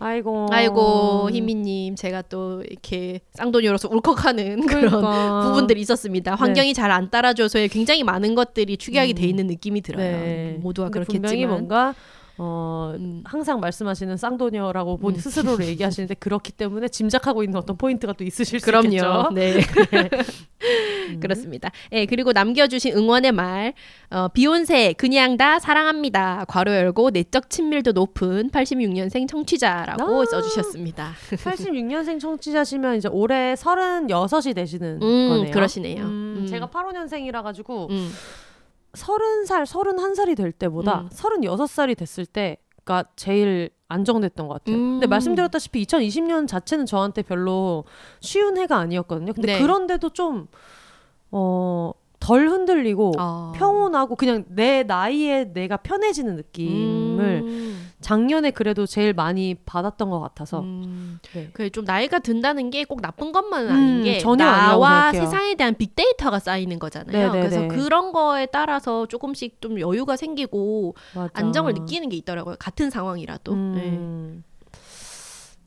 [0.00, 0.48] 아이고.
[0.50, 5.42] 아이고 희미님 제가 또 이렇게 쌍돈이로서 울컥하는 그런 그러니까.
[5.44, 6.34] 부분들이 있었습니다.
[6.34, 9.14] 환경이 잘안 따라줘서 굉장히 많은 것들이 축약이 음.
[9.14, 10.02] 돼 있는 느낌이 들어요.
[10.02, 10.58] 네.
[10.60, 11.50] 모두가 근데 분명히 그렇겠지만.
[11.50, 11.94] 뭔가
[12.42, 13.22] 어 음.
[13.26, 15.20] 항상 말씀하시는 쌍도녀라고 본인 음.
[15.20, 18.86] 스스로를 얘기하시는데 그렇기 때문에 짐작하고 있는 어떤 포인트가 또 있으실 수 그럼요.
[18.86, 19.28] 있겠죠.
[19.34, 19.60] 네.
[21.10, 21.20] 음.
[21.20, 21.70] 그렇습니다.
[21.92, 23.74] 예, 그리고 남겨주신 응원의 말,
[24.08, 26.46] 어, 비욘세, 그냥 다 사랑합니다.
[26.48, 30.24] 괄호 열고 내적 친밀도 높은 86년생 청취자라고 아.
[30.24, 31.12] 써주셨습니다.
[31.44, 35.52] 86년생 청취자시면 이제 올해 36이 되시는 음, 거네요.
[35.52, 36.04] 그러시네요.
[36.04, 36.46] 음, 음.
[36.46, 37.88] 제가 85년생이라 가지고
[38.90, 41.08] 음, 30살, 31살이 될 때보다 음.
[41.08, 44.76] 36살이 됐을 때가 제일 안정됐던 것 같아요.
[44.76, 44.92] 음.
[44.94, 47.84] 근데 말씀드렸다시피 2020년 자체는 저한테 별로
[48.20, 49.32] 쉬운 해가 아니었거든요.
[49.32, 49.60] 근데 네.
[49.60, 50.46] 그런데도 좀,
[51.30, 53.52] 어, 덜 흔들리고 어.
[53.56, 60.60] 평온하고 그냥 내 나이에 내가 편해지는 느낌을 음, 작년에 그래도 제일 많이 받았던 것 같아서.
[60.60, 61.18] 음.
[61.34, 61.50] 네.
[61.52, 65.12] 그래 좀 나이가 든다는 게 꼭 나쁜 것만은 음, 아닌 게 전혀 나와.
[65.12, 67.12] 세상에 대한 빅데이터가 쌓이는 거잖아요.
[67.32, 67.48] 네네네.
[67.48, 71.30] 그래서 그런 거에 따라서 조금씩 좀 여유가 생기고 맞아.
[71.34, 72.56] 안정을 느끼는 게 있더라고요.
[72.58, 73.54] 같은 상황이라도.
[73.54, 73.90] 네.
[73.90, 74.44] 음.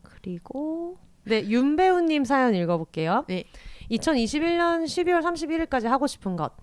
[0.02, 3.26] 그리고 네 윤 배우님 사연 읽어볼게요.
[3.28, 3.46] 네.
[3.92, 6.54] 2021년 12월 31일까지 하고 싶은 것.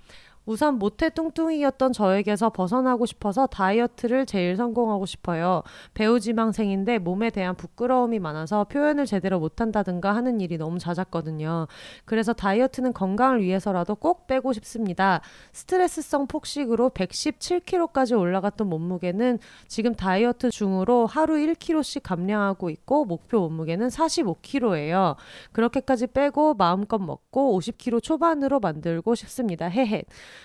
[0.50, 5.62] 우선 모태 뚱뚱이였던 저에게서 벗어나고 싶어서 다이어트를 제일 성공하고 싶어요.
[5.94, 11.68] 배우 지망생인데 몸에 대한 부끄러움이 많아서 표현을 제대로 못한다든가 하는 일이 너무 잦았거든요.
[12.04, 15.20] 그래서 다이어트는 건강을 위해서라도 꼭 빼고 싶습니다.
[15.52, 19.38] 스트레스성 폭식으로 117kg까지 올라갔던 몸무게는
[19.68, 25.14] 지금 다이어트 중으로 하루 1kg씩 감량하고 있고 목표 몸무게는 45kg예요.
[25.52, 29.66] 그렇게까지 빼고 마음껏 먹고 50kg 초반으로 만들고 싶습니다.
[29.68, 30.02] 헤헤.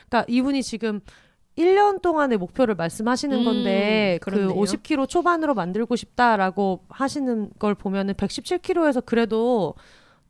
[0.10, 1.02] 그러니까 이분이 지금
[1.58, 4.56] 1년 동안의 목표를 말씀하시는 음, 건데 그 그렇네요.
[4.56, 9.76] 50kg 초반으로 만들고 싶다라고 하시는 걸 보면은 117kg에서 그래도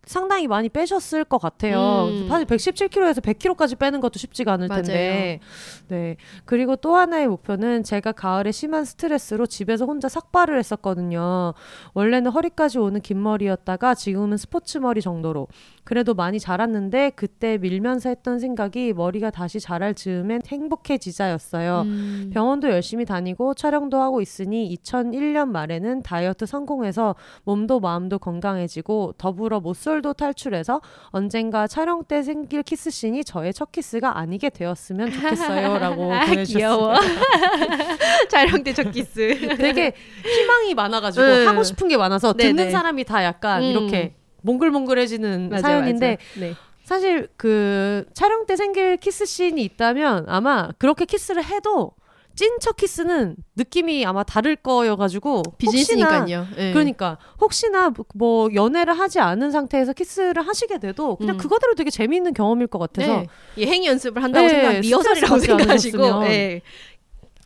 [0.06, 2.10] 상당히 많이 빼셨을 것 같아요.
[2.10, 2.28] 음.
[2.30, 4.84] 사실 117kg에서 100kg까지 빼는 것도 쉽지가 않을 맞아요.
[4.84, 5.40] 텐데.
[5.88, 6.16] 네.
[6.46, 11.56] 그리고 또 하나의 목표는 제가 가을에 심한 스트레스로 집에서 혼자 삭발을 했었거든요.
[11.96, 15.48] 원래는 허리까지 오는 긴 머리였다가 지금은 스포츠 머리 정도로.
[15.86, 21.82] 그래도 많이 자랐는데 그때 밀면서 했던 생각이 머리가 다시 자랄 즈음엔 행복해지자였어요.
[21.86, 22.32] 음.
[22.34, 30.14] 병원도 열심히 다니고 촬영도 하고 있으니 2001년 말에는 다이어트 성공해서 몸도 마음도 건강해지고 더불어 모쏠도
[30.14, 36.44] 탈출해서 언젠가 촬영 때 생길 키스씬이 저의 첫 키스가 아니게 되었으면 좋겠어요라고 아, 보내주셨어요.
[36.46, 36.94] 귀여워.
[38.30, 39.56] 촬영 때 첫 키스.
[39.58, 41.48] 되게 희망이 많아가지고 음.
[41.48, 42.72] 하고 싶은 게 많아서 듣는 네네.
[42.72, 43.68] 사람이 다 약간 음.
[43.70, 44.16] 이렇게
[44.46, 46.18] 몽글몽글해지는 맞아요, 사연인데 맞아요.
[46.40, 46.56] 네.
[46.84, 51.94] 사실 그 촬영 때 생길 키스 씬이 있다면 아마 그렇게 키스를 해도
[52.36, 56.48] 찐첫 키스는 느낌이 아마 다를 거여가지고 비즈니스니까요.
[56.56, 56.74] 네.
[56.74, 61.38] 그러니까 혹시나 뭐 연애를 하지 않은 상태에서 키스를 하시게 돼도 그냥 음.
[61.38, 63.28] 그거대로 되게 재미있는 경험일 것 같아서 네.
[63.58, 66.26] 예, 행위 연습을 한다고 네, 생각, 리허설이라고 생각하시고.
[66.26, 66.62] 예.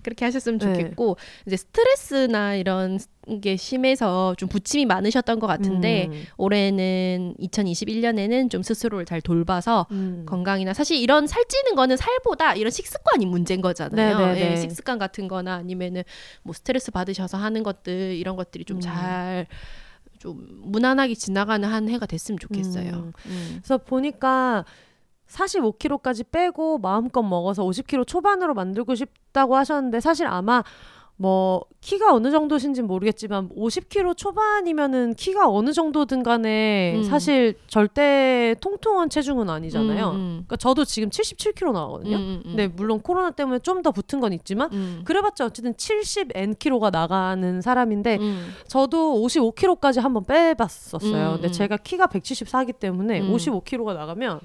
[0.03, 0.65] 그렇게 하셨으면 네.
[0.65, 2.99] 좋겠고 이제 스트레스나 이런
[3.41, 6.23] 게 심해서 좀 부침이 많으셨던 것 같은데 음.
[6.37, 10.25] 올해는 2021년에는 좀 스스로를 잘 돌봐서 음.
[10.27, 14.17] 건강이나 사실 이런 살찌는 거는 살보다 이런 식습관이 문제인 거잖아요.
[14.17, 14.51] 네네네.
[14.51, 16.03] 예, 식습관 같은 거나 아니면은
[16.43, 18.81] 뭐 스트레스 받으셔서 하는 것들 이런 것들이 좀 음.
[18.81, 22.91] 잘좀 무난하게 지나가는 한 해가 됐으면 좋겠어요.
[22.91, 23.13] 음.
[23.27, 23.59] 음.
[23.59, 24.65] 그래서 보니까
[25.29, 30.63] 45kg까지 빼고 마음껏 먹어서 50kg 초반으로 만들고 싶다고 하셨는데 사실 아마
[31.21, 37.03] 뭐 키가 어느 정도신지 모르겠지만 50kg 초반이면은 키가 어느 정도든 간에 음.
[37.03, 40.11] 사실 절대 통통한 체중은 아니잖아요.
[40.11, 40.27] 음, 음.
[40.47, 42.15] 그러니까 저도 지금 77kg 나가거든요.
[42.15, 42.41] 음, 음, 음.
[42.45, 45.01] 근데 물론 코로나 때문에 좀 더 붙은 건 있지만 음.
[45.03, 48.53] 그래봤자 어쨌든 70nkg가 나가는 사람인데 음.
[48.67, 51.27] 저도 55kg까지 한번 빼봤었어요.
[51.27, 51.51] 음, 근데 음.
[51.51, 53.33] 제가 키가 174기 때문에 음.
[53.33, 54.39] 55kg가 나가면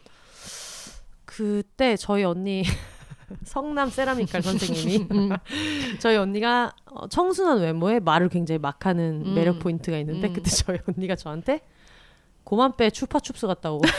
[1.37, 2.62] 그때 저희 언니
[3.45, 5.30] 성남 세라믹칼 선생님이 음.
[5.99, 9.35] 저희 언니가 어, 청순한 외모에 말을 굉장히 막 하는 음.
[9.35, 10.32] 매력 포인트가 있는데 음.
[10.32, 11.61] 그때 저희 언니가 저한테
[12.45, 13.80] 고만 빼 추파춥스 같다고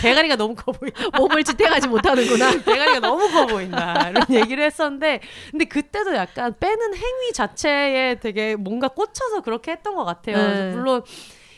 [0.00, 1.00] 대가리가 너무 커 보인다.
[1.16, 2.62] 몸을 지탱하지 못하는구나.
[2.62, 4.10] 대가리가 너무 커 보인다.
[4.10, 10.04] 이런 얘기를 했었는데, 근데 그때도 약간 빼는 행위 자체에 되게 뭔가 꽂혀서 그렇게 했던 것
[10.04, 10.36] 같아요.
[10.36, 10.72] 네.
[10.72, 11.02] 물론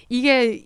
[0.09, 0.63] 이게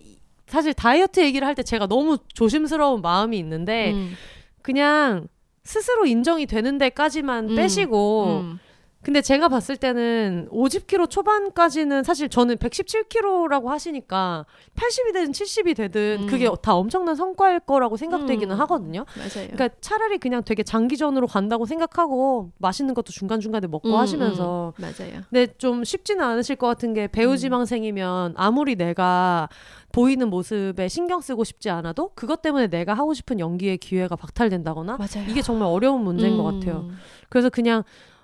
[0.51, 4.13] 사실 다이어트 얘기를 할 때 제가 너무 조심스러운 마음이 있는데, 음.
[4.61, 5.27] 그냥
[5.63, 7.55] 스스로 인정이 되는 데까지만 음.
[7.55, 8.59] 빼시고, 음.
[9.03, 14.45] 근데 제가 봤을 때는 50kg 초반까지는 사실 저는 117kg라고 하시니까
[14.75, 16.27] 80이 되든 70이 되든 음.
[16.27, 18.59] 그게 다 엄청난 성과일 거라고 생각되기는 음.
[18.61, 19.05] 하거든요.
[19.17, 19.49] 맞아요.
[19.49, 24.81] 그러니까 차라리 그냥 되게 장기전으로 간다고 생각하고 맛있는 것도 중간중간에 먹고 음, 하시면서 음.
[24.81, 25.23] 맞아요.
[25.29, 27.07] 근데 좀 쉽지는 않으실 것 같은 게 음.
[27.11, 29.49] 배우 지망생이면 아무리 내가
[29.91, 35.27] 보이는 모습에 신경 쓰고 싶지 않아도 그것 때문에 내가 하고 싶은 연기의 기회가 박탈된다거나 맞아요.
[35.27, 36.59] 이게 정말 어려운 문제인 것 음.
[36.59, 36.89] 같아요.
[37.29, 37.83] 그래서 그냥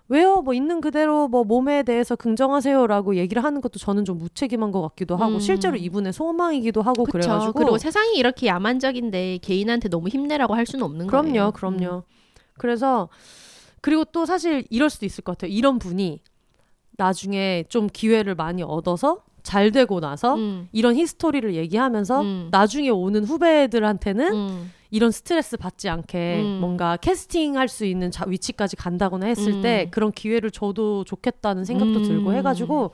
[0.10, 0.42] 왜요?
[0.42, 5.18] 뭐 있는 그대로 뭐 몸에 대해서 긍정하세요라고 얘기를 하는 것도 저는 좀 무책임한 것 같기도
[5.18, 5.40] 하고 음.
[5.40, 7.12] 실제로 이분의 소망이기도 하고 그쵸.
[7.12, 11.48] 그래가지고 그리고 세상이 이렇게 야만적인데 개인한테 너무 힘내라고 할 수는 없는 그럼요, 거예요.
[11.48, 11.52] 음.
[11.52, 12.04] 그럼요.
[12.58, 13.10] 그래서
[13.82, 15.52] 그리고 또 사실 이럴 수도 있을 것 같아요.
[15.52, 16.22] 이런 분이
[16.98, 20.68] 나중에 좀 기회를 많이 얻어서 잘 되고 나서 음.
[20.72, 22.48] 이런 히스토리를 얘기하면서 음.
[22.52, 24.72] 나중에 오는 후배들한테는 음.
[24.90, 26.60] 이런 스트레스 받지 않게 음.
[26.60, 29.62] 뭔가 캐스팅할 수 있는 자, 위치까지 간다거나 했을 음.
[29.62, 32.04] 때 그런 기회를 줘도 좋겠다는 생각도 음.
[32.04, 32.92] 들고 해가지고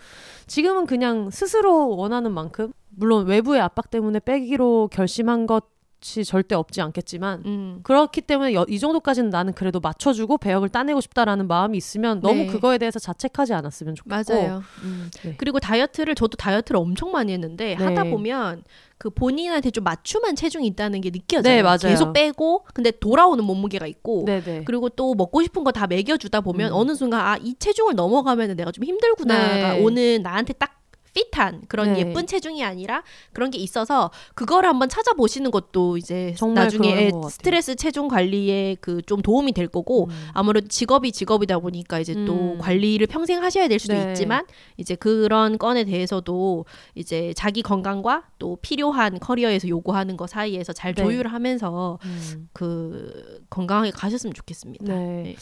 [0.48, 5.73] 지금은 그냥 스스로 원하는 만큼 물론 외부의 압박 때문에 빼기로 결심한 것
[6.04, 7.80] 이 절대 없지 않겠지만 음.
[7.84, 12.48] 그렇기 때문에 여- 이 정도까지는 나는 그래도 맞춰주고 배역을 따내고 싶다라는 마음이 있으면 너무 네.
[12.48, 14.62] 그거에 대해서 자책하지 않았으면 좋겠고 맞아요.
[14.84, 15.10] 음.
[15.24, 15.36] 네.
[15.38, 17.84] 그리고 다이어트를 저도 다이어트를 엄청 많이 했는데 네.
[17.84, 18.64] 하다 보면
[18.98, 21.54] 그 본인한테 좀 맞춤한 체중이 있다는 게 느껴져요.
[21.56, 21.78] 네, 맞아요.
[21.80, 26.72] 계속 빼고 근데 돌아오는 몸무게가 있고 네네 그리고 또 먹고 싶은 거 다 먹여주다 보면
[26.72, 26.76] 음.
[26.76, 29.82] 어느 순간 아 이 체중을 넘어가면 내가 좀 힘들구나가 네.
[29.84, 30.80] 오는 나한테 딱
[31.14, 32.00] 핏한 그런 네.
[32.00, 37.30] 예쁜 체중이 아니라 그런 게 있어서 그거를 한번 찾아보시는 것도 이제 나중에 같아요.
[37.30, 40.28] 스트레스 체중 관리에 그 좀 도움이 될 거고 음.
[40.34, 42.58] 아무래도 직업이 직업이다 보니까 이제 또 음.
[42.58, 44.10] 관리를 평생 하셔야 될 수도 네.
[44.10, 44.46] 있지만
[44.78, 51.04] 이제 그런 건에 대해서도 이제 자기 건강과 또 필요한 커리어에서 요구하는 거 사이에서 잘 네.
[51.04, 52.50] 조율하면서 음.
[52.54, 54.94] 그 건강하게 가셨으면 좋겠습니다.
[54.94, 55.36] 네.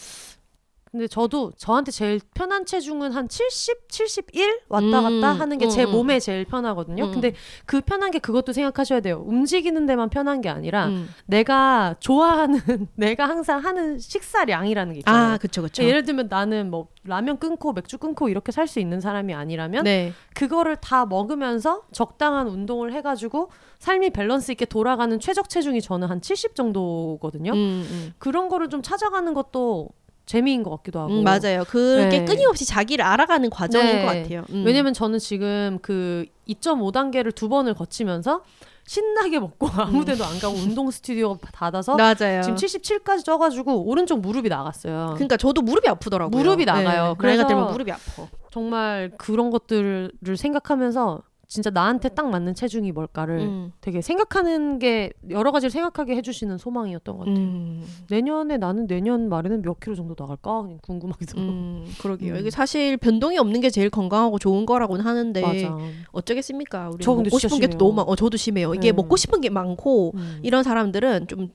[0.92, 5.88] 근데 저도 저한테 제일 편한 체중은 한 70, 71 왔다 음, 갔다 하는 게제 음,
[5.88, 5.92] 음.
[5.94, 7.06] 몸에 제일 편하거든요.
[7.06, 7.12] 음.
[7.14, 7.34] 근데
[7.66, 9.24] 그 편한 게 그것도 생각하셔야 돼요.
[9.26, 11.08] 움직이는 데만 편한 게 아니라 음.
[11.28, 12.60] 내가 좋아하는
[12.96, 15.34] 내가 항상 하는 식사량이라는 게 있잖아요.
[15.34, 15.82] 아, 그쵸, 그쵸.
[15.82, 20.14] 예를 들면 나는 뭐 라면 끊고 맥주 끊고 이렇게 살 수 있는 사람이 아니라면 네.
[20.36, 26.56] 그거를 다 먹으면서 적당한 운동을 해가지고 삶이 밸런스 있게 돌아가는 최적 체중이 저는 한 70
[26.56, 27.52] 정도거든요.
[27.54, 27.58] 음,
[27.90, 28.14] 음.
[28.20, 29.90] 그런 거를 좀 찾아가는 것도
[30.26, 31.14] 재미인 것 같기도 하고.
[31.14, 31.64] 음, 맞아요.
[31.68, 32.26] 그게 네.
[32.26, 34.02] 끊임없이 자기를 알아가는 과정인 네.
[34.02, 34.44] 것 같아요.
[34.52, 34.64] 음.
[34.66, 38.44] 왜냐면 저는 지금 그 2.5단계를 두 번을 거치면서
[38.86, 42.42] 신나게 먹고 아무 데도 안 가고 운동 스튜디오 닫아서 맞아요.
[42.42, 45.12] 지금 77까지 쪄가지고 오른쪽 무릎이 나갔어요.
[45.16, 46.38] 그러니까 저도 무릎이 아프더라고요.
[46.38, 47.10] 무릎이 나가요.
[47.10, 47.16] 네.
[47.18, 48.28] 그래서 들면 무릎이 아파.
[48.52, 51.22] 정말 그런 것들을 생각하면서
[51.52, 53.72] 진짜 나한테 딱 맞는 체중이 뭘까를 음.
[53.82, 57.44] 되게 생각하는 게 여러 가지를 생각하게 해주시는 소망이었던 것 같아요.
[57.44, 57.84] 음.
[58.10, 61.52] 내년에 나는 내년 말에는 몇 킬로 정도 나갈까 궁금하기도 하고.
[61.52, 62.36] 음, 그러게요.
[62.36, 62.40] 음.
[62.40, 65.78] 이게 사실 변동이 없는 게 제일 건강하고 좋은 거라고는 하는데 맞아.
[66.14, 66.92] 어쩌겠습니까?
[66.94, 67.68] 우리 먹고 싶은 게.
[67.68, 68.06] 너무 많.
[68.08, 68.74] 어, 저도 심해요.
[68.74, 68.92] 이게 네.
[68.94, 70.40] 먹고 싶은 게 많고 음.
[70.44, 71.50] 이런 사람들은 좀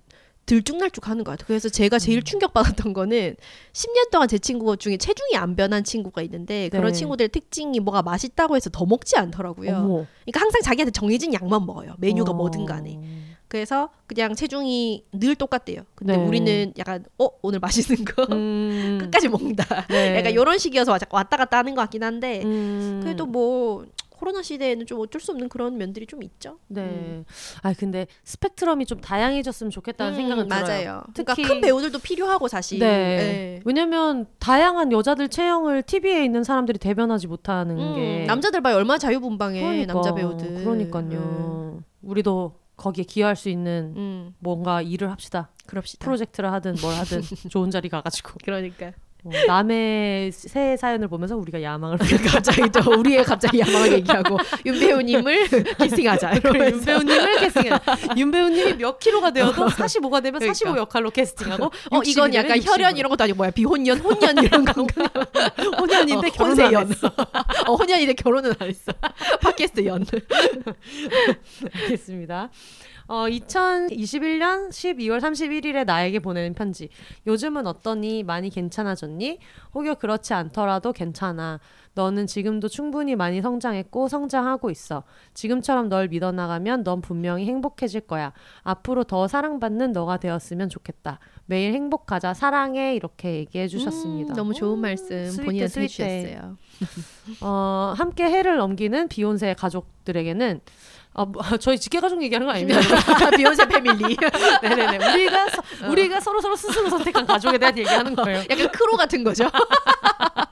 [0.46, 1.46] 들쭉날쭉 하는 것 같아요.
[1.48, 2.22] 그래서 제가 제일 음.
[2.22, 3.36] 충격받았던 거는
[3.72, 6.92] 10년 동안 제 친구 중에 체중이 안 변한 친구가 있는데 그런 네.
[6.92, 9.76] 친구들의 특징이 뭐가 맛있다고 해서 더 먹지 않더라고요.
[9.76, 10.06] 어머.
[10.24, 11.94] 그러니까 항상 자기한테 정해진 양만 먹어요.
[11.98, 12.34] 메뉴가 어.
[12.34, 12.98] 뭐든 간에.
[13.48, 15.82] 그래서 그냥 체중이 늘 똑같대요.
[15.94, 16.24] 근데 네.
[16.24, 18.98] 우리는 약간 어 오늘 맛있는 거 음.
[19.02, 19.86] 끝까지 먹는다.
[19.88, 20.16] 네.
[20.16, 23.00] 약간 이런 식이어서 왔- 왔다 갔다 하는 것 같긴 한데 음.
[23.02, 23.84] 그래도 뭐
[24.16, 26.58] 코로나 시대에는 좀 어쩔 수 없는 그런 면들이 좀 있죠.
[26.68, 26.82] 네.
[26.82, 27.24] 음.
[27.62, 30.62] 아 근데 스펙트럼이 좀 다양해졌으면 좋겠다는 음, 생각은 들어요.
[30.64, 31.02] 맞아요.
[31.14, 32.78] 특히- 그러니까 큰 배우들도 필요하고 사실.
[32.78, 32.86] 네.
[32.86, 33.60] 네.
[33.64, 39.60] 왜냐면 다양한 여자들 체형을 TV에 있는 사람들이 대변하지 못하는 음, 게 남자들 봐요 얼마나 자유분방해
[39.60, 40.64] 그러니까, 남자 배우들.
[40.64, 41.82] 그러니까요.
[42.02, 45.50] 우리도 거기에 기여할 수 있는 음, 음, 뭔가 일을 합시다.
[45.66, 46.04] 그럽시다.
[46.04, 48.92] 프로젝트를 하든 뭘 하든 좋은 자리 가가지고 그러니까
[49.26, 51.98] 어, 남의 새 사연을 보면서 우리가 야망을
[52.30, 55.48] 갑자기 또 우리의 갑자기 야망을 얘기하고 윤 배우님을
[55.78, 56.80] 캐스팅하자 윤.
[56.84, 57.70] 배우님을 캐스팅해.
[58.16, 60.54] 윤 배우님이 몇 킬로가 되어도 45가 되면 그러니까.
[60.54, 62.98] 45 역할로 캐스팅하고 어 이건 60이 약간 되면 혈연 60으로.
[62.98, 65.10] 이런 것도 아니고 뭐야 비혼연 혼연 이런 건가?
[65.78, 66.92] 혼연인데 어, 혼세연.
[67.66, 68.92] 어 혼연인데 결혼은 안 했어.
[69.40, 70.04] 팟캐스트 연.
[71.74, 72.50] 알겠습니다.
[73.08, 76.88] 어, 2021년 12월 31일에 나에게 보내는 편지.
[77.26, 78.24] 요즘은 어떠니?
[78.24, 79.38] 많이 괜찮아졌니?
[79.74, 81.60] 혹여 그렇지 않더라도 괜찮아.
[81.94, 85.04] 너는 지금도 충분히 많이 성장했고 성장하고 있어.
[85.32, 88.32] 지금처럼 널 믿어나가면 넌 분명히 행복해질 거야.
[88.64, 91.20] 앞으로 더 사랑받는 너가 되었으면 좋겠다.
[91.46, 92.34] 매일 행복하자.
[92.34, 92.94] 사랑해.
[92.94, 94.34] 이렇게 얘기해 주셨습니다.
[94.34, 95.82] 음, 너무 좋은 말씀 스윗해, 본인한테.
[95.82, 96.56] 해주셨어요.
[97.40, 100.60] 어, 함께 해를 넘기는 비욘세 가족들에게는
[101.18, 102.78] 아, 뭐, 저희 직계 가족 얘기하는 거 아닙니다.
[103.36, 104.16] 비욘세 패밀리.
[104.62, 105.12] 네네네.
[105.12, 108.40] 우리가 서, 우리가 서로 서로 스스로 선택한 가족에 대한 얘기하는 거예요.
[108.50, 109.48] 약간 크로 같은 거죠.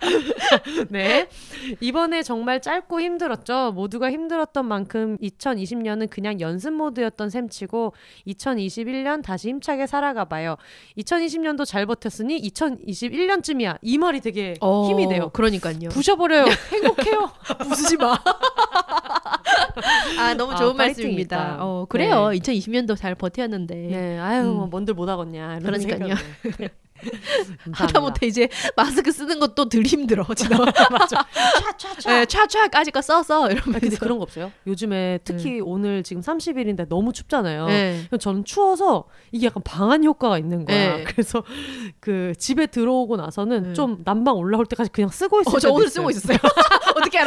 [0.89, 1.29] 네.
[1.81, 3.73] 이번에 정말 짧고 힘들었죠.
[3.75, 7.93] 모두가 힘들었던 만큼 2020년은 그냥 연습 모드였던 셈치고
[8.27, 10.57] 2021년 다시 힘차게 살아가 봐요.
[10.97, 13.79] 2020년도 잘 버텼으니 2021년쯤이야.
[13.83, 14.55] 이 말이 되게
[14.89, 15.29] 힘이 돼요.
[15.31, 15.91] 그러니까요.
[15.91, 16.47] 부셔버려요.
[16.73, 17.31] 행복해요.
[17.69, 18.19] 부수지 마.
[20.19, 21.37] 아 너무 아, 좋은 파이팅이다.
[21.37, 21.57] 말씀입니다.
[21.61, 22.31] 어, 그래요.
[22.33, 24.19] 2020년도 잘 버텼는데 네.
[24.19, 24.57] 아유, 음.
[24.57, 25.61] 뭐 뭔들 못하겠냐.
[25.61, 26.15] 그러니까요.
[27.11, 27.73] 생각을.
[27.73, 30.27] 하다 못해 이제 마스크 쓰는 것도 덜 힘들어.
[30.35, 30.57] 진짜.
[30.91, 31.27] 맞아.
[31.79, 32.07] 촤촤촤.
[32.07, 33.99] 네, 촤촤까지 거 써서 아, 근데 이러면서.
[33.99, 34.53] 그런 거 없어요?
[34.67, 37.67] 요즘에 특히 오늘 지금 30일인데 너무 춥잖아요.
[37.67, 38.09] 네.
[38.19, 40.97] 저는 추워서 이게 약간 방한 효과가 있는 거야.
[40.97, 41.05] 네.
[41.09, 41.43] 그래서
[42.01, 43.73] 그 집에 들어오고 나서는 네.
[43.75, 45.57] 좀 난방 올라올 때까지 그냥 쓰고 있어요.
[45.57, 46.39] 어, 저 오늘 쓰고 있었어요.
[46.97, 47.19] 어떻게.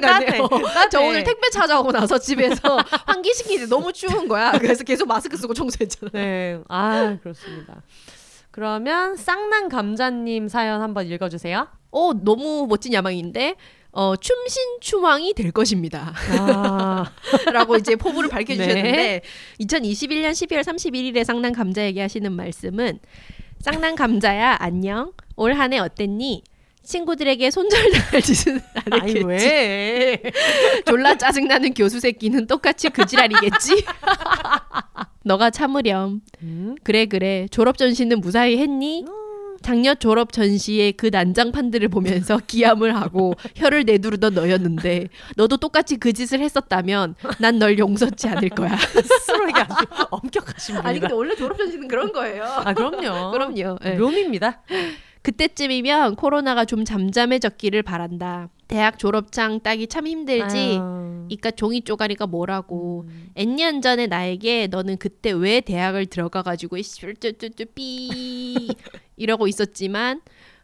[0.00, 0.38] 따뜻해.
[0.38, 0.88] 어, 따뜻해.
[0.90, 4.52] 저 오늘 택배 찾아오고 나서 집에서 환기시키는데 너무 추운 거야.
[4.52, 6.10] 그래서 계속 마스크 쓰고 청소했잖아.
[6.12, 6.60] 네.
[6.68, 7.82] 아, 그렇습니다.
[8.54, 11.66] 그러면 쌍난 감자님 사연 한번 읽어주세요.
[11.90, 13.56] 어, 너무 멋진 야망인데.
[13.90, 16.12] 어, 춤신추망이 될 것입니다.
[16.38, 17.10] 아,
[17.52, 19.20] 라고 이제 포부를 밝혀주셨는데 네.
[19.60, 23.00] 2021년 12월 31일에 쌍난 감자에게 하시는 말씀은
[23.60, 26.44] 쌍난 감자야 안녕 올 한 해 어땠니?
[26.84, 29.24] 친구들에게 손절당할 짓은 안 아니 했겠지.
[29.24, 30.22] 왜?
[30.86, 33.84] 졸라 짜증나는 교수 새끼는 똑같이 그 지랄이겠지.
[35.24, 36.20] 너가 참으렴.
[36.42, 36.74] 음?
[36.82, 39.04] 그래 그래 졸업 전시는 무사히 했니?
[39.62, 46.40] 작년 졸업 전시의 그 난장판들을 보면서 기함을 하고 혀를 내두르던 너였는데 너도 똑같이 그 짓을
[46.40, 48.76] 했었다면 난 널 용서치 않을 거야.
[48.76, 50.88] 스스로에게 아주 엄격하신 분이다.
[50.88, 52.44] 아니 근데 원래 졸업 전시는 그런 거예요.
[52.44, 53.30] 아, 그럼요.
[53.30, 53.78] 그럼요.
[53.86, 53.92] 예.
[53.92, 54.60] 묘미입니다.
[55.22, 58.50] 그때쯤이면 코로나가 좀 잠잠해졌기를 바란다.
[58.68, 60.56] 대학 졸업장 따기 참 힘들지.
[60.56, 61.26] 아유.
[61.28, 63.04] 이깟 종이 쪼가리가 뭐라고.
[63.08, 63.30] 음.
[63.34, 66.76] N년 전에 나에게 너는 그때 왜 대학을 들어가 가지고
[67.74, 68.68] 삐
[69.16, 70.20] 이러고 있었지만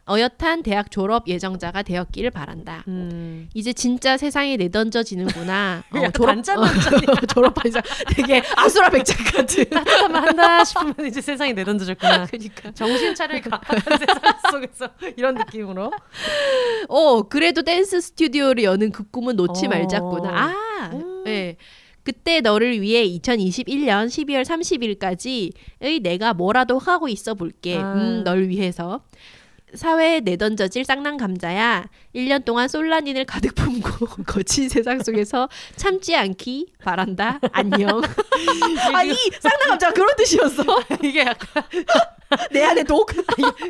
[0.09, 2.83] 어엿한 대학 졸업 예정자가 되었기를 바란다.
[2.87, 3.49] 음.
[3.53, 5.83] 이제 진짜 세상에 내던져지는구나.
[5.93, 6.43] 어, 졸업
[7.29, 9.69] 졸업한 이상 되게 아수라 백작 같은.
[9.69, 12.25] 따뜻하면 한다 싶으면 이제 세상이 내던져졌구나.
[12.31, 12.71] 그러니까.
[12.71, 13.61] 정신 차릴 가한
[13.99, 14.17] 세상
[14.51, 15.91] 속에서 이런 느낌으로.
[16.87, 19.69] 어 그래도 댄스 스튜디오를 여는 그 꿈은 놓지 어.
[19.69, 20.29] 말자꾸나.
[20.29, 21.23] 아, 음.
[21.25, 21.57] 네.
[22.03, 27.77] 그때 너를 위해 2021년 12월 30일까지의 내가 뭐라도 하고 있어 볼게.
[27.77, 27.93] 아.
[27.93, 29.03] 음, 널 위해서.
[29.73, 31.85] 사회에 내던져질 쌍난 감자야.
[32.15, 37.39] 1년 동안 솔라닌을 가득 품고 거친 세상 속에서 참지 않기 바란다.
[37.51, 38.01] 안녕.
[38.93, 40.63] 아, 이 쌍난 감자가 그런 뜻이었어?
[41.03, 41.63] 이게 약간
[42.51, 43.11] 내 안에 독?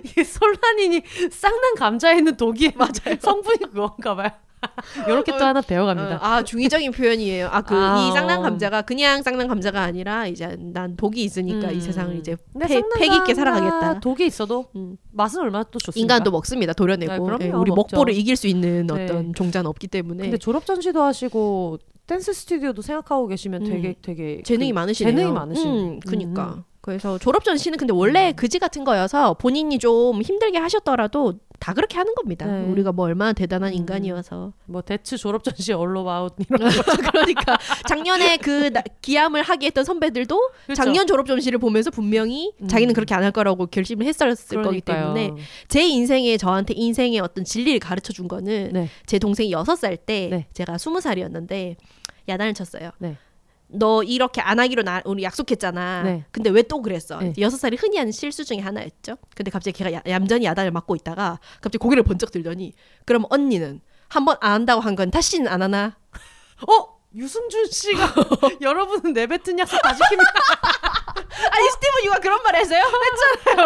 [0.04, 3.18] 이게 솔라닌이 싹난 감자에 있는 독이 맞아요.
[3.20, 4.32] 성분이 그건가 봐요.
[5.07, 6.16] 이렇게 또 하나 배워갑니다.
[6.16, 7.47] 어, 아 중의적인 표현이에요.
[7.51, 8.41] 아그 아, 이 싹난 어.
[8.41, 11.76] 감자가 그냥 싹난 감자가 아니라 이제 난 독이 있으니까 음.
[11.76, 13.99] 이 세상을 이제 패, 패기 있게 살아가겠다.
[13.99, 14.97] 독이 있어도 음.
[15.12, 16.01] 맛은 얼마나 또 좋습니까?
[16.01, 16.74] 인간도 먹습니다.
[16.74, 17.47] 도려내고 네.
[17.47, 17.95] 예, 우리 먹죠.
[17.95, 19.03] 먹보를 이길 수 있는 네.
[19.03, 23.95] 어떤 종자는 없기 때문에 근데 졸업 전시도 하시고 댄스 스튜디오도 생각하고 계시면 되게 음.
[24.01, 25.16] 되게 재능이 그 많으시네요.
[25.16, 25.68] 재능이 많으신.
[25.68, 26.55] 음, 그니까.
[26.57, 26.64] 음.
[26.82, 32.16] 그래서 졸업 전시는 근데 원래 그지 같은 거여서 본인이 좀 힘들게 하셨더라도 다 그렇게 하는
[32.16, 32.47] 겁니다.
[32.47, 32.66] 네.
[32.66, 33.78] 우리가 뭐 얼마나 대단한 음.
[33.78, 34.51] 인간이어서.
[34.66, 36.59] 뭐 That's 졸업 전시 all about 이런
[37.14, 37.55] 그러니까
[37.88, 40.82] 작년에 그 나- 기함을 하게 했던 선배들도 그렇죠.
[40.84, 42.68] 작년 졸업 전시를 보면서 분명히 음.
[42.68, 44.82] 자기는 그렇게 안 할 거라고 결심을 했었을 거기.
[44.82, 45.34] 때문에
[45.68, 48.89] 제 인생에 저한테 인생의 어떤 진리를 가르쳐 준 거는 네.
[49.05, 50.47] 제 동생이 여섯 살때 네.
[50.53, 51.76] 제가 스무 살이었는데
[52.28, 52.89] 야단을 쳤어요.
[53.72, 53.78] 네.
[53.80, 56.03] 너 이렇게 안 하기로 나 우리 약속했잖아.
[56.03, 56.26] 네.
[56.32, 57.19] 근데 왜 또 그랬어?
[57.19, 57.34] 네.
[57.39, 59.17] 여섯 살이 흔히 하는 실수 중에 하나였죠.
[59.36, 62.74] 근데 갑자기 걔가 야- 얌전히 야단을 맞고 있다가 갑자기 고개를 번쩍 들더니
[63.05, 65.97] 그럼 언니는 한 번 안 한다고 한 건 다시는 안 하나?
[66.67, 68.14] 어 유승준 씨가
[68.62, 71.22] 여러분은 내뱉은 약속 다 지킵니다.
[71.51, 72.84] 아니 스티븐 유가 그런 말 했어요?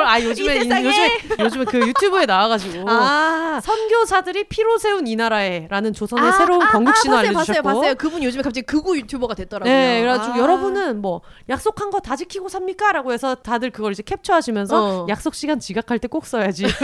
[0.06, 0.60] 아 요즘에 이.
[0.60, 3.60] 요즘에 요즘에 그 유튜브에 나와가지고 아.
[3.62, 7.64] 선교사들이 피로 세운 이 나라에라는 조선의 아, 새로운 아, 건국 아, 신화 봤어요, 알려주셨고.
[7.64, 7.96] 봤어요, 봤어요.
[7.96, 9.72] 그분 요즘에 갑자기 극우 유튜버가 됐더라고요.
[9.72, 10.40] 네, 그래가지고 아.
[10.40, 15.06] 여러분은 뭐 약속한 거 다 지키고 삽니까?라고 해서 다들 그걸 이제 캡처하시면서 어.
[15.10, 16.66] 약속 시간 지각할 때 꼭 써야지.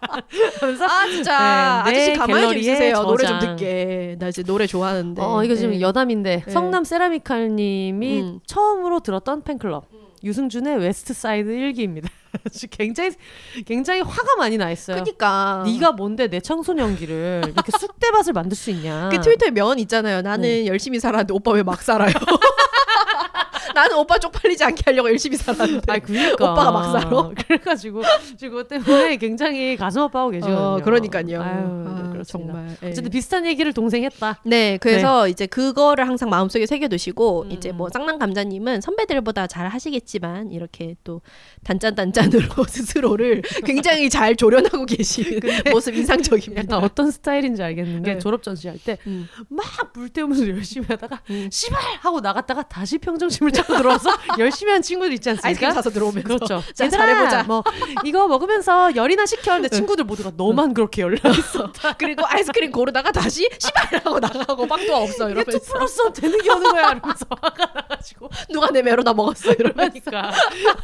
[0.00, 3.02] 아 진짜 네, 아저씨 내 가만히 좀 있으세요.
[3.02, 3.38] 노래 좀.
[3.38, 4.16] 듣게.
[4.18, 5.20] 나 이제 노래 좋아하는데.
[5.22, 5.80] 어 이거 지금 네.
[5.80, 6.50] 여담인데 네.
[6.50, 8.40] 성남 세라미칼님이 음.
[8.46, 9.86] 처음으로 들었던 팬클럽
[10.24, 12.08] 유승준의 웨스트사이드 1기입니다.
[12.70, 13.10] 굉장히
[13.66, 14.96] 굉장히 화가 많이 나 있어요.
[15.02, 15.62] 그니까.
[15.66, 19.08] 네가 뭔데 내 청소년기를 이렇게 쑥대밭을 만들 수 있냐?
[19.10, 20.22] 그 트위터에 면 있잖아요.
[20.22, 22.12] 나는 열심히 살았는데 오빠 왜 막 살아요?
[23.76, 25.92] 나는 오빠 쪽팔리지 않게 하려고 열심히 살았는데.
[25.92, 27.10] 아 그러니까 오빠가 막 살아?
[27.46, 28.02] 그래가지고
[28.38, 30.58] 지금 때문에 굉장히 가슴 아파하고 계시거든요.
[30.58, 31.42] 어, 그러니까요.
[31.42, 32.52] 아유, 아, 네, 그렇습니다.
[32.54, 32.76] 정말.
[32.82, 32.88] 예.
[32.88, 34.40] 어쨌든 비슷한 얘기를 동생 했다.
[34.44, 37.52] 네, 그래서 이제 그거를 항상 마음속에 새겨두시고 음.
[37.52, 41.20] 이제 뭐 쌍난 감자님은 선배들보다 잘 하시겠지만 이렇게 또
[41.64, 45.38] 단짠 단짠으로 스스로를 굉장히 잘 조련하고 계신
[45.70, 46.62] 모습 인상적입니다.
[46.62, 48.18] 약간 어떤 스타일인지 알겠는 게 네.
[48.18, 49.26] 졸업 전시 할 때 음.
[49.48, 49.64] 막
[49.94, 51.48] 불태우면서 열심히 하다가 음.
[51.50, 55.48] 씨발 하고 나갔다가 다시 평정심을 찾고 들어와서 열심히 한 친구들 있지 않습니까?
[55.48, 56.62] 아이스크림 사서 들어오면서 그렇죠.
[56.74, 57.42] 자, 얘들아, 잘해보자.
[57.44, 57.62] 뭐
[58.04, 61.72] 이거 먹으면서 열이나 식혀 했는데 친구들 모두가 너만 그렇게 열나있어.
[61.98, 66.50] 그리고 아이스크림 고르다가 다시 씨발 하고 나가고 빵도 없어 이게 two 이러면서 one 되는 게
[66.50, 70.32] 어느 거야 이러면서 화가 나가지고 누가 내 메로나 먹었어 이러면서 그러니까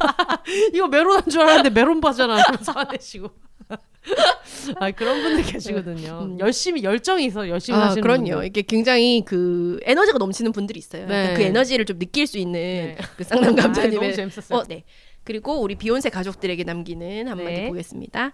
[0.73, 3.29] 이거 메로난 줄 알았는데 메론 바잖아 화내시고
[4.79, 6.19] 아 그런 분들 계시거든요.
[6.23, 6.39] 음.
[6.39, 8.23] 열심히 열정이 있어 열심히 아, 하시는 그럼요.
[8.25, 8.45] 분들.
[8.45, 11.07] 이게 굉장히 그 에너지가 넘치는 분들이 있어요.
[11.07, 11.23] 네.
[11.23, 12.97] 약간 그 에너지를 좀 느낄 수 있는 네.
[13.17, 14.59] 그 쌍난 아, 너무 감자님의 재밌었어요.
[14.59, 14.83] 어, 네.
[15.23, 17.67] 그리고 우리 비욘세 가족들에게 남기는 한마디 네.
[17.69, 18.33] 보겠습니다.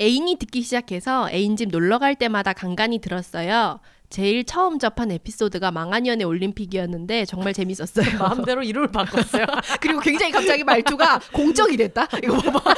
[0.00, 3.80] 애인이 듣기 시작해서 애인 집 놀러 갈 때마다 간간히 들었어요.
[4.10, 8.06] 제일 처음 접한 에피소드가 망한년의 올림픽이었는데 정말 재밌었어요.
[8.18, 9.46] 마음대로 이름을 바꿨어요.
[9.80, 12.08] 그리고 굉장히 갑자기 말투가 공적이 됐다.
[12.22, 12.74] 이거 봐봐.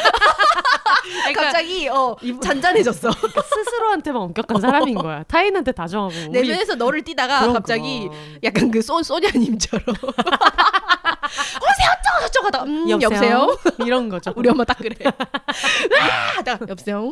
[1.02, 3.10] 그러니까 갑자기 어 잔잔해졌어.
[3.10, 5.22] 스스로한테만 엄격한 사람인 거야.
[5.22, 8.14] 타인한테 다정하고 내 우리 눈에서 너를 띄다가 그럼, 갑자기 그럼.
[8.44, 13.56] 약간 그 소, 소냐님처럼 어세요 어쩌고 저쩌고 하다가 음, 여보세요?
[13.84, 14.34] 이런 거죠.
[14.36, 14.94] 우리 엄마 딱 그래.
[15.06, 16.06] 아,
[16.36, 17.10] 하다가 여보세요?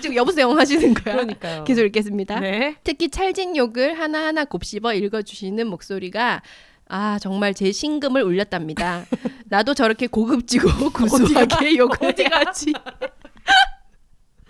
[0.00, 1.14] 지금 여보세요 하시는 거야.
[1.14, 1.64] 그러니까요.
[1.64, 2.40] 계속 읽겠습니다.
[2.40, 2.76] 네.
[2.84, 6.42] 특히 찰진 욕을 하나하나 곱씹어 읽어주시는 목소리가
[6.88, 9.04] 아 정말 제 신금을 울렸답니다.
[9.46, 12.72] 나도 저렇게 고급지고 구수하게 욕을 해야지.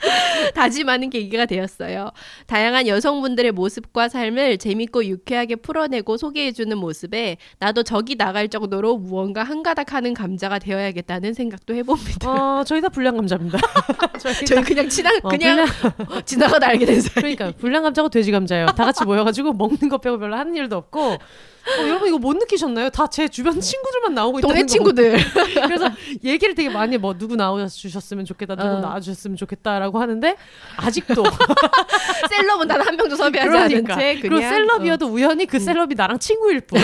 [0.55, 2.11] 다짐하는 계기가 되었어요.
[2.47, 9.93] 다양한 여성분들의 모습과 삶을 재밌고 유쾌하게 풀어내고 소개해주는 모습에 나도 적이 나갈 정도로 무언가 한가닥
[9.93, 12.31] 하는 감자가 되어야겠다는 생각도 해봅니다.
[12.31, 13.59] 어, 저희 다 불량 감자입니다.
[14.19, 15.67] 저희 저희 그냥 지나 어, 그냥
[16.25, 17.15] 지나가다 알게 된 사이.
[17.15, 18.67] 그러니까 불량 감자고 돼지 감자예요.
[18.67, 21.19] 다 같이 모여가지고 먹는 거 빼고 별로 하는 일도 없고
[21.67, 22.91] 어, 여러분 이거 못 느끼셨나요?
[22.91, 24.67] 다 제 주변 친구들만 나오고 있다는 동네 거.
[24.67, 25.19] 친구들.
[25.67, 25.91] 그래서
[26.25, 28.81] 얘기를 되게 많이 뭐 누구 나와주셨으면 좋겠다, 누구 어.
[28.81, 30.37] 나와주셨으면 좋겠다라고 하는데
[30.77, 31.23] 아직도
[32.31, 33.95] 셀럽은 단 한 명도 섭외하지 그러니까.
[33.95, 36.81] 않은 채 그리고 그냥 셀럽이어도 우연히 그 셀럽이 나랑 친구일 뿐.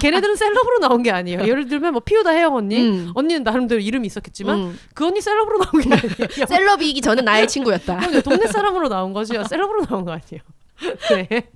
[0.00, 1.42] 걔네들은 셀럽으로 나온 게 아니에요.
[1.46, 3.12] 예를 들면 뭐 피우다 혜영 언니, 음.
[3.14, 4.78] 언니는 나름대로 이름이 있었겠지만 음.
[4.94, 6.46] 그 언니 셀럽으로 나온 게 아니에요.
[6.48, 8.20] 셀럽이기 전에 나의 친구였다.
[8.22, 9.44] 동네 사람으로 나온 거지요.
[9.44, 10.40] 셀럽으로 나온 거 아니에요.
[11.28, 11.50] 네.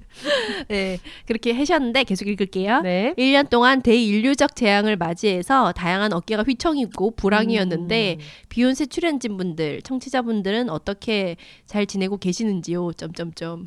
[0.68, 2.81] 네, 그렇게 하셨는데 계속 읽을게요.
[2.83, 3.14] 네.
[3.18, 8.25] 1년 동안 대인류적 재앙을 맞이해서 다양한 어깨가 휘청이고 불황이었는데 음.
[8.49, 12.93] 비욘세 출연진 분들, 청취자분들은 어떻게 잘 지내고 계시는지요?
[12.93, 13.64] 점점점.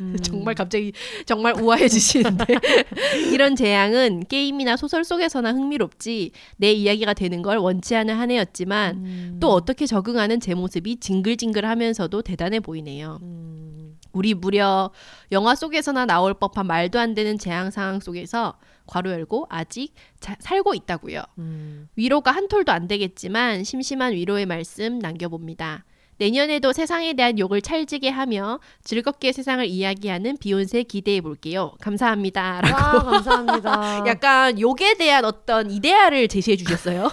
[0.00, 0.16] 음.
[0.22, 0.92] 정말 갑자기
[1.26, 2.44] 정말 우아해지시는데
[3.32, 9.36] 이런 재앙은 게임이나 소설 속에서나 흥미롭지 내 이야기가 되는 걸 원치 않은 한 해였지만 음.
[9.40, 13.18] 또 어떻게 적응하는 제 모습이 징글징글하면서도 대단해 보이네요.
[13.22, 13.89] 음.
[14.12, 14.90] 우리 무려
[15.32, 18.54] 영화 속에서나 나올 법한 말도 안 되는 재앙 상황 속에서
[18.86, 21.22] 괄호 열고 아직 자- 살고 있다고요.
[21.38, 21.88] 음.
[21.96, 25.84] 위로가 한 톨도 안 되겠지만 심심한 위로의 말씀 남겨봅니다.
[26.18, 31.72] 내년에도 세상에 대한 욕을 찰지게 하며 즐겁게 세상을 이야기하는 비욘세 기대해 볼게요.
[31.80, 32.60] 감사합니다.
[32.60, 34.02] 라고 와 감사합니다.
[34.06, 37.10] 약간 욕에 대한 어떤 이데아를 제시해 주셨어요.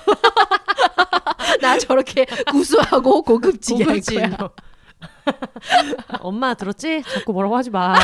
[1.62, 4.36] 나 저렇게 구수하고 고급지게 할 고급진.
[4.36, 4.50] 거야.
[6.22, 7.04] 엄마 들었지?
[7.04, 7.96] 자꾸 뭐라고 하지 마.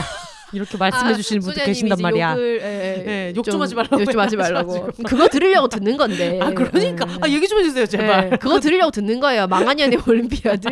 [0.53, 2.31] 이렇게 말씀해 주시는 분도 계신단 말이야.
[2.33, 4.81] 욕을, 예, 예, 욕좀 하지 말라고 욕 좀 하지 해가지고.
[4.81, 4.91] 말라고.
[5.03, 6.39] 그거 들으려고 듣는 건데.
[6.41, 7.17] 아 그러니까 예.
[7.21, 8.29] 아 얘기 좀 해주세요 제발.
[8.33, 9.47] 예, 그거 들으려고 듣는 거예요.
[9.47, 10.69] 망한 연애 올림피아드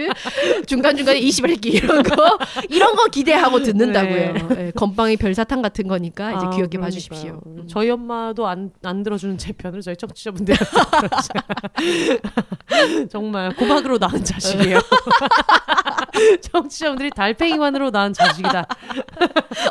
[0.68, 2.38] 중간 중간에 이시발기 이런 거
[2.70, 4.34] 이런 거 기대하고 듣는다고요.
[4.58, 6.82] 예, 건빵의 별사탕 같은 거니까 이제 아, 귀엽게 그러니까요.
[6.82, 7.42] 봐주십시오.
[7.46, 7.64] 음.
[7.68, 10.56] 저희 엄마도 안, 안 들어주는 제 편을 저희 청취자분들
[13.10, 14.80] 정말 고막으로 낳은 자식이에요.
[16.42, 18.66] 청취자분들이 달팽이관으로 낳은 자식이다.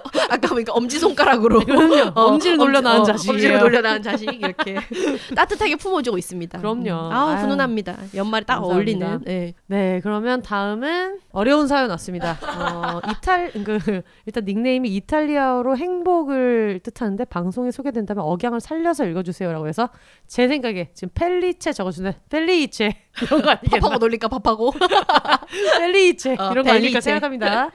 [0.30, 2.12] 아까 보니까 엄지 손가락으로 그럼요.
[2.14, 3.34] 엄지를 놀려 낳은 자식이에요.
[3.34, 4.76] 엄지를 놀려 낳은 자식 이렇게
[5.34, 6.58] 따뜻하게 품어주고 있습니다.
[6.58, 6.92] 그럼요.
[7.12, 7.38] 아우 아유.
[7.42, 7.96] 훈훈합니다.
[8.14, 9.06] 연말에 딱 감사합니다.
[9.06, 9.20] 어울리는.
[9.28, 9.54] 예.
[9.66, 12.38] 네, 그러면 다음은 어려운 사연 왔습니다.
[12.42, 19.88] 어, 이탈 그 일단 닉네임이 이탈리아어로 행복을 뜻하는데 방송에 소개된다면 억양을 살려서 읽어주세요라고 해서
[20.26, 23.80] 제 생각에 지금 펠리체 적어주는 펠리체 이런 거 아니겠나?
[23.80, 24.72] 밥하고 놀릴까 밥하고.
[25.78, 27.00] 펠리체 어, 이런 거 아닐까.
[27.00, 27.70] 생각합니다.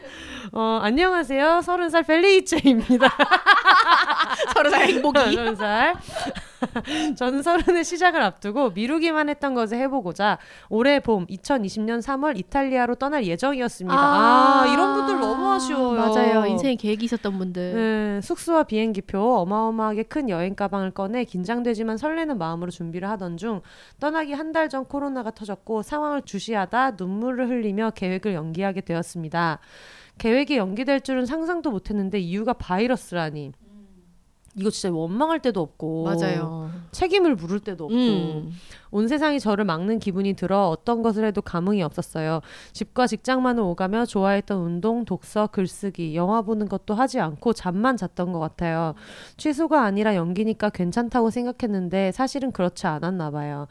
[0.54, 1.62] 어, 안녕하세요.
[1.64, 3.16] 서른 살 펠리체입니다.
[4.54, 5.20] 서로 잘 행복이.
[5.36, 5.96] 서른 살.
[7.18, 10.38] 저는 서른의 시작을 앞두고 미루기만 했던 것을 해보고자
[10.70, 13.96] 올해 봄 2020년 3월 이탈리아로 떠날 예정이었습니다.
[13.98, 16.00] 아, 이런 분들 너무 아쉬워요.
[16.00, 16.46] 맞아요.
[16.46, 17.74] 인생에 계획이 있었던 분들.
[17.76, 23.62] 네, 숙소와 비행기표 어마어마하게 큰 여행 가방을 꺼내 긴장되지만 설레는 마음으로 준비를 하던 중
[24.00, 29.60] 떠나기 한 달 전 코로나가 터졌고 상황을 주시하다 눈물을 흘리며 계획을 연기하게 되었습니다.
[30.18, 33.52] 계획이 연기될 줄은 상상도 못했는데 이유가 바이러스라니.
[34.58, 36.72] 이거 진짜 원망할 때도 없고 맞아요.
[36.92, 38.52] 책임을 물을 때도 없고 음.
[38.92, 42.40] 온 세상이 저를 막는 기분이 들어 어떤 것을 해도 감흥이 없었어요.
[42.72, 48.40] 집과 직장만을 오가며 좋아했던 운동, 독서, 글쓰기, 영화 보는 것도 하지 않고 잠만 잤던 것
[48.40, 48.96] 같아요.
[49.36, 53.68] 취소가 아니라 연기니까 괜찮다고 생각했는데 사실은 그렇지 않았나 봐요.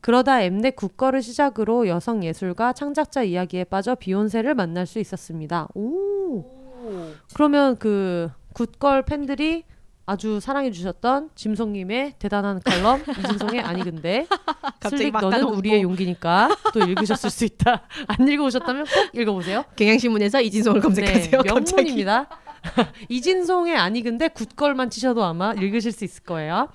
[0.00, 5.68] 그러다 엠넷 국거를 시작으로 여성 예술가 창작자 이야기에 빠져 비욘세를 만날 수 있었습니다.
[5.74, 6.44] 오.
[7.34, 9.64] 그러면 그 굿걸 팬들이
[10.06, 14.26] 아주 사랑해 주셨던 짐송님의 대단한 칼럼 이진송의 아니 근데
[14.80, 15.44] 갑자기 슬릭 너는.
[15.44, 17.82] 우리의 용기니까 또 읽으셨을 수 있다.
[18.08, 19.64] 안 읽어보셨다면 꼭 읽어보세요.
[19.76, 21.42] 경향신문에서 이진송을 검색하세요.
[21.42, 21.48] 네.
[21.52, 22.28] 명문입니다.
[23.08, 26.68] 이진송의 아니 근데 굿걸만 치셔도 아마 읽으실 수 있을 거예요.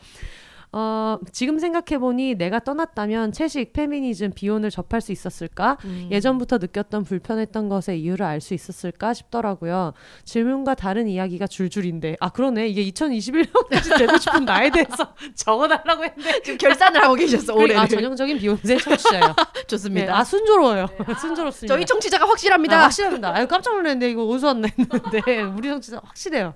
[0.78, 5.78] 어, 지금 생각해보니 내가 떠났다면 채식, 페미니즘, 비혼을 접할 수 있었을까?
[5.86, 6.10] 음.
[6.12, 9.94] 예전부터 느꼈던 불편했던 것의 이유를 알 수 있었을까 싶더라고요.
[10.26, 12.18] 질문과 다른 이야기가 줄줄인데.
[12.20, 12.68] 아, 그러네.
[12.68, 16.42] 이게 2021년까지 되고 싶은 나에 대해서 적어달라고 했는데.
[16.42, 17.78] 지금 결산을 하고 계셨어 올해를.
[17.78, 19.28] 아, 전형적인 비욘세 청취자예요.
[19.56, 20.18] 네, 좋습니다.
[20.18, 20.88] 아, 순조로워요.
[21.22, 21.74] 순조롭습니다.
[21.74, 22.80] 저희 청취자가 확실합니다.
[22.80, 23.34] 아, 확실합니다.
[23.34, 26.54] 아유, 깜짝 놀랐는데 이거 어디서 왔나 했는데 우리 정치자 확실해요.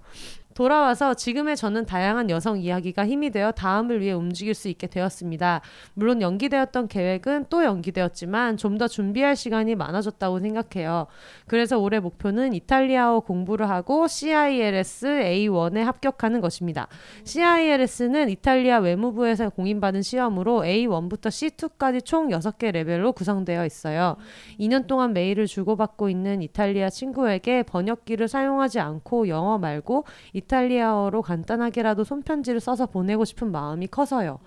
[0.60, 5.62] 돌아와서 지금의 저는 다양한 여성 이야기가 힘이 되어 다음을 위해 움직일 수 있게 되었습니다.
[5.93, 11.07] 물론 연기되었던 계획은 또 연기되었지만 좀 더 준비할 시간이 많아졌다고 생각해요.
[11.47, 16.88] 그래서 올해 목표는 이탈리아어 공부를 하고 CILS A1에 합격하는 것입니다.
[17.26, 24.16] CILS는 이탈리아 외무부에서 공인받은 시험으로 A1부터 C2까지 총 6개 레벨로 구성되어 있어요.
[24.60, 32.03] 2년 동안 메일을 주고받고 있는 이탈리아 친구에게 번역기를 사용하지 않고 영어 말고 이탈리아 어로 간단하게라도
[32.03, 34.39] 손편지를 써서 보내고 싶은 마음이 커서요.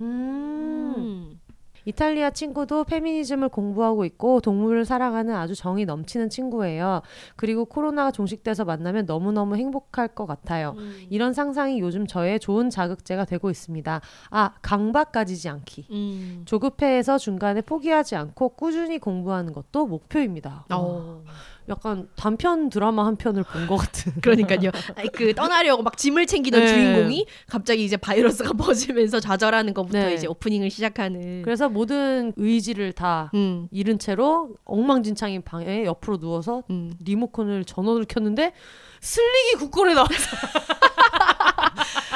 [0.00, 0.94] 음.
[0.96, 1.40] 음.
[1.84, 7.02] 이탈리아 친구도 페미니즘을 공부하고 있고 동물을 사랑하는 아주 정이 넘치는 친구예요.
[7.36, 10.74] 그리고 코로나가 종식돼서 만나면 너무너무 행복할 것 같아요.
[10.78, 11.06] 음.
[11.08, 14.00] 이런 상상이 요즘 저의 좋은 자극제가 되고 있습니다.
[14.30, 15.86] 아, 강박 가지지 않기.
[15.90, 16.42] 음.
[16.44, 20.66] 조급해해서 중간에 포기하지 않고 꾸준히 공부하는 것도 목표입니다.
[20.68, 21.22] 와, 어.
[21.70, 24.12] 약간 단편 드라마 한 편을 본 것 같은.
[24.20, 24.70] 그러니까요.
[24.96, 26.66] 아니, 그 떠나려고 막 짐을 챙기던 네.
[26.66, 30.14] 주인공이 갑자기 이제 바이러스가 퍼지면서 좌절하는 것부터 네.
[30.14, 31.42] 이제 오프닝을 시작하는.
[31.42, 33.68] 그래서 모든 의지를 다 음.
[33.70, 36.92] 잃은 채로 엉망진창인 방에 옆으로 누워서 음.
[37.04, 38.52] 리모컨을 전원을 켰는데
[39.00, 40.36] 슬릭이 국골에 나왔어.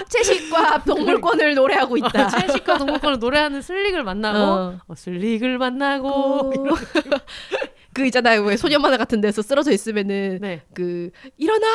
[0.09, 2.29] 채식과 동물권을 노래하고 있다.
[2.29, 4.79] 채식과 동물권을 노래하는 슬릭을 만나고 어.
[4.87, 6.53] 어, 슬릭을 만나고
[7.95, 8.42] 그 있잖아요.
[8.42, 11.66] 왜 소년 만화 같은 데서 쓰러져 있으면은 네 그 일어나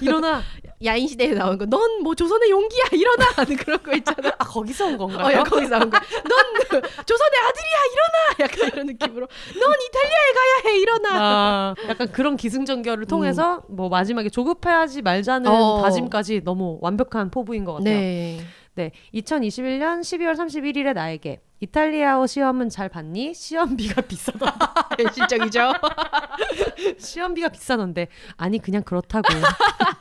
[0.00, 0.42] 일어나
[0.84, 1.64] 야인 시대에 나온 거.
[1.66, 4.28] 넌 뭐 조선의 용기야 일어나 하는 그런 거 있잖아.
[4.38, 5.26] 아 거기서 온 건가요?
[5.26, 5.98] 어, 야, 거기서 나온 거.
[5.98, 6.38] 넌
[7.06, 8.36] 조선의 아들이야 일어나.
[8.40, 9.26] 약간 이런 느낌으로.
[9.26, 11.08] 넌 이탈리아에 가야 해 일어나.
[11.12, 15.82] 아, 약간 그런 기승전결을 통해서 뭐 마지막에 조급해하지 말자는 어.
[15.82, 17.94] 다짐까지 너무 완벽한 포부인 것 같아요.
[17.98, 18.40] 네.
[18.74, 23.34] 네, 2021년 12월 31일에 나에게 이탈리아어 시험은 잘 봤니?
[23.34, 24.74] 시험비가 비싸다.
[24.98, 25.72] 현실적이죠.
[26.98, 29.28] 시험비가 비싸던데 아니 그냥 그렇다고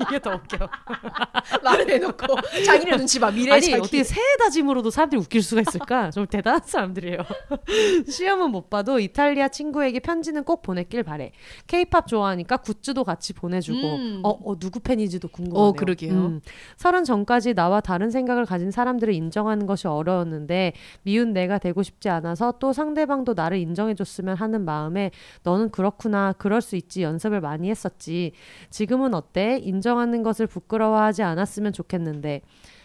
[0.01, 0.57] 이게 더 웃겨.
[1.64, 2.26] 말을 해놓고
[2.66, 3.76] 자기네 눈치 봐 미래 아니 자기.
[3.76, 6.09] 어떻게 새해 다짐으로도 사람들이 웃길 수가 있을까?
[6.09, 7.20] 좀 대단한 사람들이에요.
[8.09, 11.32] 시험은 못 봐도 이탈리아 친구에게 편지는 꼭 보냈길 바래.
[11.68, 14.22] 케이팝 좋아하니까 굿즈도 같이 보내주고 음.
[14.24, 15.70] 어, 어, 누구 팬인지도 궁금하네요.
[15.70, 16.39] 어, 그러게요.
[16.78, 22.54] 서른 전까지 나와 다른 생각을 가진 사람들을 인정하는 것이 어려웠는데 미운 내가 되고 싶지 않아서
[22.60, 25.12] 또 상대방도 나를 인정해줬으면 하는 마음에
[25.43, 26.34] 너는 그렇구나.
[26.34, 27.04] 그럴 수 있지.
[27.04, 28.34] 연습을 많이 했었지.
[28.70, 29.58] 지금은 어때?
[29.58, 32.41] 인정하는 것을 부끄러워하지 않았으면 좋겠는데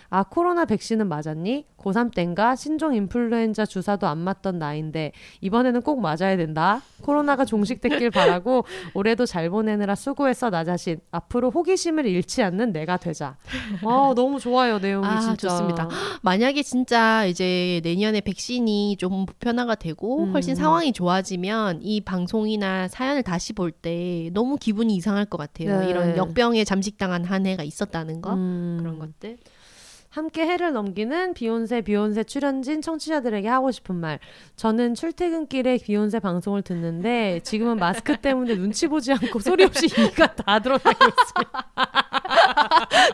[0.08, 1.66] 아 코로나 백신은 맞았니?
[1.78, 6.82] 고3 땐가 신종 인플루엔자 주사도 안 맞던 나인데 이번에는 꼭 맞아야 된다.
[7.02, 10.98] 코로나가 종식됐길 바라고 올해도 잘 보내느라 수고했어 나 자신.
[11.10, 13.36] 앞으로 호기심을 잃지 않는 내가 되자.
[13.84, 15.48] 아 너무 좋아요 내용이 아, 진짜.
[15.48, 15.88] 좋습니다.
[16.22, 20.32] 만약에 진짜 이제 내년에 백신이 좀 보편화가 되고 음.
[20.32, 25.80] 훨씬 상황이 좋아지면 이 방송이나 사연을 다시 볼 때 너무 기분이 이상할 것 같아요.
[25.80, 25.90] 네.
[25.90, 28.78] 이런 역병에 잠식당한 한 해가 있었다는 거 음.
[28.80, 29.36] 그런 것들.
[30.16, 34.18] 함께 해를 넘기는 비욘세 비욘세 출연진 청취자들에게 하고 싶은 말.
[34.56, 40.58] 저는 출퇴근길에 비욘세 방송을 듣는데 지금은 마스크 때문에 눈치 보지 않고 소리 없이 이가 다
[40.58, 41.44] 드러나고 있어요.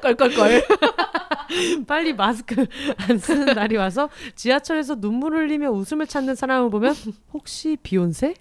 [0.01, 0.63] 껄껄껄.
[1.89, 6.95] 빨리 마스크 안 쓰는 날이 와서 지하철에서 눈물 흘리며 웃음을 찾는 사람을 보면
[7.33, 8.35] 혹시 비혼세?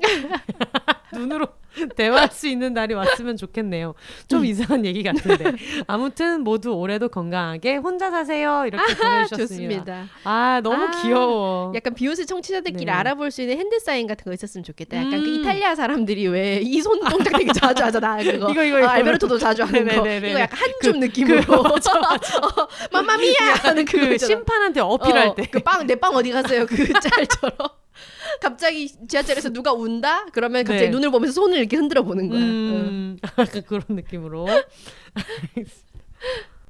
[1.13, 1.47] 눈으로
[1.95, 3.93] 대화할 수 있는 날이 왔으면 좋겠네요.
[4.27, 5.53] 좀 이상한 얘기 같은데.
[5.87, 8.65] 아무튼 모두 올해도 건강하게 혼자 사세요.
[8.67, 10.07] 이렇게 보내주셨습니다.
[10.25, 11.71] 아 너무 아, 귀여워.
[11.73, 12.91] 약간 비혼세 청취자들끼리 네.
[12.91, 14.97] 알아볼 수 있는 hand sign 같은 거 있었으면 좋겠다.
[14.97, 15.39] 약간 그 음.
[15.41, 18.17] 이탈리아 사람들이 왜 이 손 동작 되게 자주 하잖아.
[18.23, 18.49] 그거.
[18.51, 18.87] 이거, 이거, 이거.
[18.87, 19.93] 아, 알베르토도 자주 하는 거.
[20.09, 21.39] 이거 약간 한줌 느낌으로.
[21.55, 21.77] 어,
[22.91, 24.17] 마마미야 하는 그.
[24.17, 25.43] 심판한테 어필할 때.
[25.47, 26.65] 그 빵 내 빵 어디 갔어요?
[26.65, 27.55] 그 짤처럼.
[28.39, 30.25] 갑자기 지하철에서 누가 운다?
[30.31, 30.89] 그러면 갑자기 네.
[30.91, 32.39] 눈을 보면서 손을 이렇게 흔들어 보는 거야.
[32.39, 32.43] 어.
[32.43, 34.47] 음, 약간 그런 느낌으로.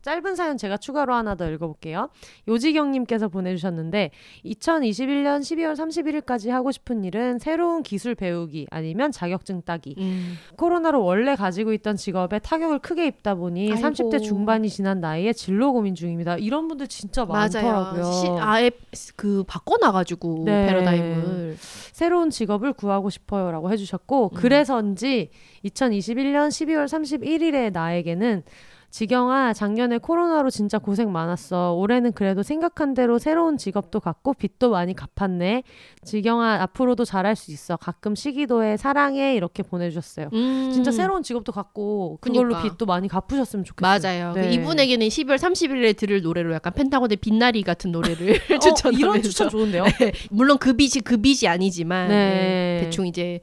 [0.02, 2.10] 짧은 사연 제가 추가로 하나 더 읽어볼게요.
[2.48, 4.12] 요지경님께서 보내주셨는데
[4.46, 9.96] 2021년 12월 31일까지 하고 싶은 일은 새로운 기술 배우기 아니면 자격증 따기.
[9.98, 10.36] 음.
[10.58, 13.88] 코로나로 원래 가지고 있던 직업에 타격을 크게 입다 보니 아이고.
[13.88, 16.38] 30대 중반이 지난 나이에 진로 고민 중입니다.
[16.38, 18.12] 이런 분들 진짜 많더라고요.
[18.12, 18.72] 시, 아예
[19.16, 20.68] 그 바꿔놔가지고 네.
[20.68, 21.58] 패러다임을.
[21.92, 24.36] 새로운 직업을 구하고 싶어요라고 해주셨고 음.
[24.36, 25.30] 그래서인지
[25.66, 28.44] 2021년 12월 31일에 나에게는
[28.92, 34.94] 지경아 작년에 코로나로 진짜 고생 많았어 올해는 그래도 생각한 대로 새로운 직업도 갖고 빚도 많이
[34.94, 35.64] 갚았네
[36.04, 40.72] 지경아 앞으로도 잘할 수 있어 가끔 시기도해 사랑해 이렇게 보내주셨어요 음.
[40.74, 42.64] 진짜 새로운 직업도 갖고 그걸로 그니까.
[42.64, 44.34] 빚도 많이 갚으셨으면 좋겠어요 맞아요.
[44.34, 44.52] 네.
[44.52, 49.86] 이분에게는 12월 30일에 들을 노래로 약간 펜타곤의 빛나리 같은 노래를 어, 추천하면서 이런 추천 좋은데요
[50.30, 52.22] 물론 그 빚이 그 빚이 아니지만 네.
[52.32, 53.40] 네, 대충 이제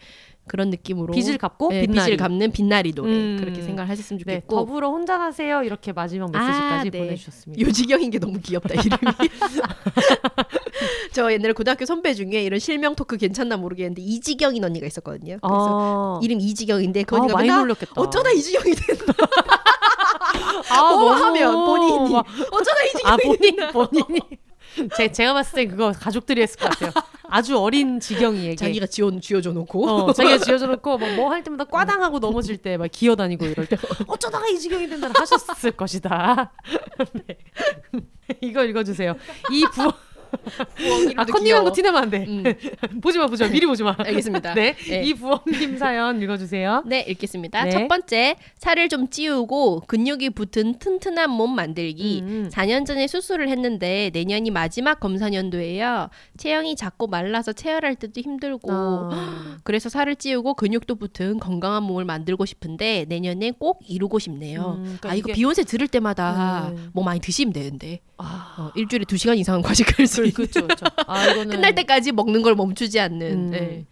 [0.49, 3.37] 그런 느낌으로 빚을 갚고 네, 빛나리 빚을 갚는 빛나리 노래 음.
[3.39, 6.99] 그렇게 생각을 하셨으면 네, 좋겠고 더불어 혼자 사세요 이렇게 마지막 메시지까지 아, 네.
[6.99, 8.99] 보내주셨습니다 요지경인 게 너무 귀엽다 이름이.
[11.13, 15.39] 저 옛날에 고등학교 선배 중에 이런 실명 토크 괜찮나 모르겠는데 이지경인 언니가 있었거든요.
[15.41, 17.93] 그래서 아, 이름 이지경인데 그 아, 언니가 많이 맨날 놀렸겠다.
[17.97, 19.05] 어쩌다 이지경이 됐나
[20.71, 24.21] 아, 어, 너무 하면 본인이 막- 어쩌다 이지경이 아 본인 됐나 본인이
[24.97, 26.91] 제, 제가 봤을 때 그거 가족들이 했을 것 같아요.
[27.31, 28.57] 아주 어린 지경이에게.
[28.57, 33.45] 자기가 지어 지어줘 놓고 어, 자기가 지어줘 놓고 뭐할 때마다 꽈당하고 넘어질 때 막 기어다니고
[33.47, 33.77] 이럴 때
[34.07, 36.53] 어쩌다가 이 지경이 된다 하셨을 것이다.
[37.27, 37.39] 네.
[38.41, 39.15] 이거 읽어주세요.
[39.51, 39.93] 이 부
[41.17, 41.65] 아 컨닝한.
[41.65, 42.25] 거 티내면 안 돼.
[42.29, 42.43] 음,
[43.03, 43.49] 보지 마, 보지 마.
[43.51, 43.95] 미리 보지 마.
[43.99, 44.55] 알겠습니다.
[44.55, 45.03] 네, 네.
[45.05, 46.85] 이 부엉님 사연 읽어주세요.
[46.87, 47.65] 네, 읽겠습니다.
[47.65, 47.71] 네.
[47.71, 52.21] 첫 번째, 살을 좀 찌우고 근육이 붙은 튼튼한 몸 만들기.
[52.23, 52.51] 음.
[52.53, 56.09] 4년 전에 수술을 했는데 내년이 마지막 검사 년도예요.
[56.37, 62.47] 체형이 작고 말라서 체열할 때도 힘들고 아, 그래서 살을 찌우고 근육도 붙은 건강한 몸을 만들고
[62.47, 64.77] 싶은데 내년에 꼭 이루고 싶네요.
[64.79, 66.81] 음, 그러니까 아 이거 이게- 비욘세 들을 때마다 네.
[66.93, 70.87] 뭐 많이 드시면 되는데 아, 어, 일주일에 2 시간 이상은 과식할 수 그, 그렇죠, 그렇죠.
[71.07, 73.33] 아 이거는 끝날 때까지 먹는 걸 멈추지 않는.
[73.33, 73.51] 음.
[73.51, 73.85] 네.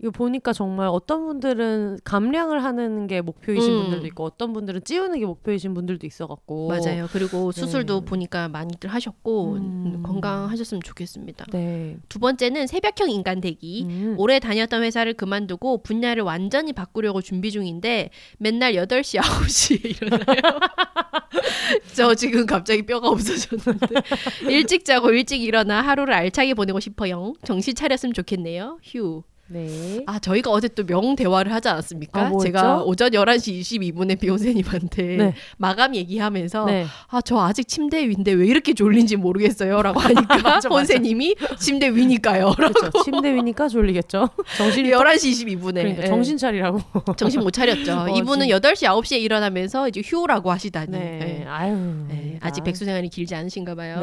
[0.00, 3.82] 이거 보니까 정말 어떤 분들은 감량을 하는 게 목표이신 음.
[3.82, 7.08] 분들도 있고 어떤 분들은 찌우는 게 목표이신 분들도 있어갖고 맞아요.
[7.12, 8.06] 그리고 수술도 네.
[8.06, 9.56] 보니까 많이들 하셨고 음.
[9.96, 11.46] 음, 건강하셨으면 좋겠습니다.
[11.50, 11.96] 네.
[12.08, 13.86] 두 번째는 새벽형 인간 되기.
[13.88, 14.14] 음.
[14.18, 20.60] 오래 다녔던 회사를 그만두고 분야를 완전히 바꾸려고 준비 중인데 맨날 8시, 9시에 일어나요.
[21.94, 23.86] 저 지금 갑자기 뼈가 없어졌는데
[24.48, 27.32] 일찍 자고 일찍 일어나 하루를 알차게 보내고 싶어요.
[27.44, 28.78] 정신 차렸으면 좋겠네요.
[28.82, 29.22] 휴.
[29.50, 30.02] 네.
[30.06, 32.20] 아 저희가 어제 또 명 대화를 하지 않았습니까?
[32.26, 32.32] 아?
[32.42, 35.34] 제가 오전 11시 22분에 비욘세님한테 네.
[35.58, 36.86] 마감 얘기하면서 네.
[37.08, 40.68] 아 저 아직 침대 위인데 왜 이렇게 졸린지 모르겠어요 라고 하니까 맞아.
[40.68, 42.52] 본세님이 침대 위니까요.
[42.56, 42.90] 그렇죠.
[43.04, 44.28] 침대 위니까 졸리겠죠.
[44.56, 46.80] 정신이 11시 22분에 그러니까 정신 차리라고.
[47.16, 47.92] 정신 못 차렸죠.
[47.92, 50.90] 어, 이분은 진- 8시 9시에 일어나면서 이제 휴라고 하시다니.
[50.90, 50.98] 네.
[51.18, 51.44] 네.
[51.48, 51.74] 아유.
[52.08, 52.64] 네, 아직 아.
[52.64, 54.00] 백수 생활이 길지 않으신가 봐요.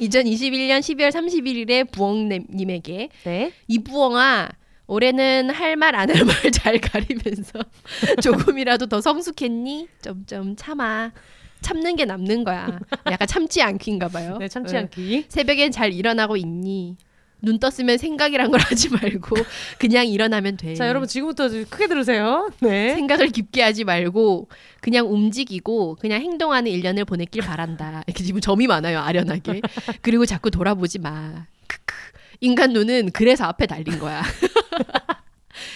[0.00, 3.52] 2021년 12월 31일에 부엉님에게 네.
[3.68, 4.48] 이부엉 아
[4.86, 7.60] 올해는 할 말 안 할 말 잘 가리면서
[8.22, 9.88] 조금이라도 더 성숙했니?
[10.00, 11.12] 점점 참아.
[11.60, 12.80] 참는 게 남는 거야.
[13.06, 14.36] 약간 참지 않기인가 봐요.
[14.40, 14.80] 네, 참지 네.
[14.80, 15.26] 않기.
[15.28, 16.96] 새벽엔 잘 일어나고 있니?
[17.40, 19.36] 눈 떴으면 생각이란 걸 하지 말고
[19.78, 20.74] 그냥 일어나면 돼.
[20.74, 22.50] 자, 여러분 지금부터 좀 크게 들으세요.
[22.60, 22.94] 네.
[22.94, 24.48] 생각을 깊게 하지 말고
[24.80, 28.02] 그냥 움직이고 그냥 행동하는 일년을 보냈길 바란다.
[28.06, 29.60] 이렇게 지금 점이 많아요, 아련하게.
[30.02, 31.46] 그리고 자꾸 돌아보지 마.
[31.68, 31.94] 크크.
[32.42, 34.20] 인간 눈은 그래서 앞에 달린 거야.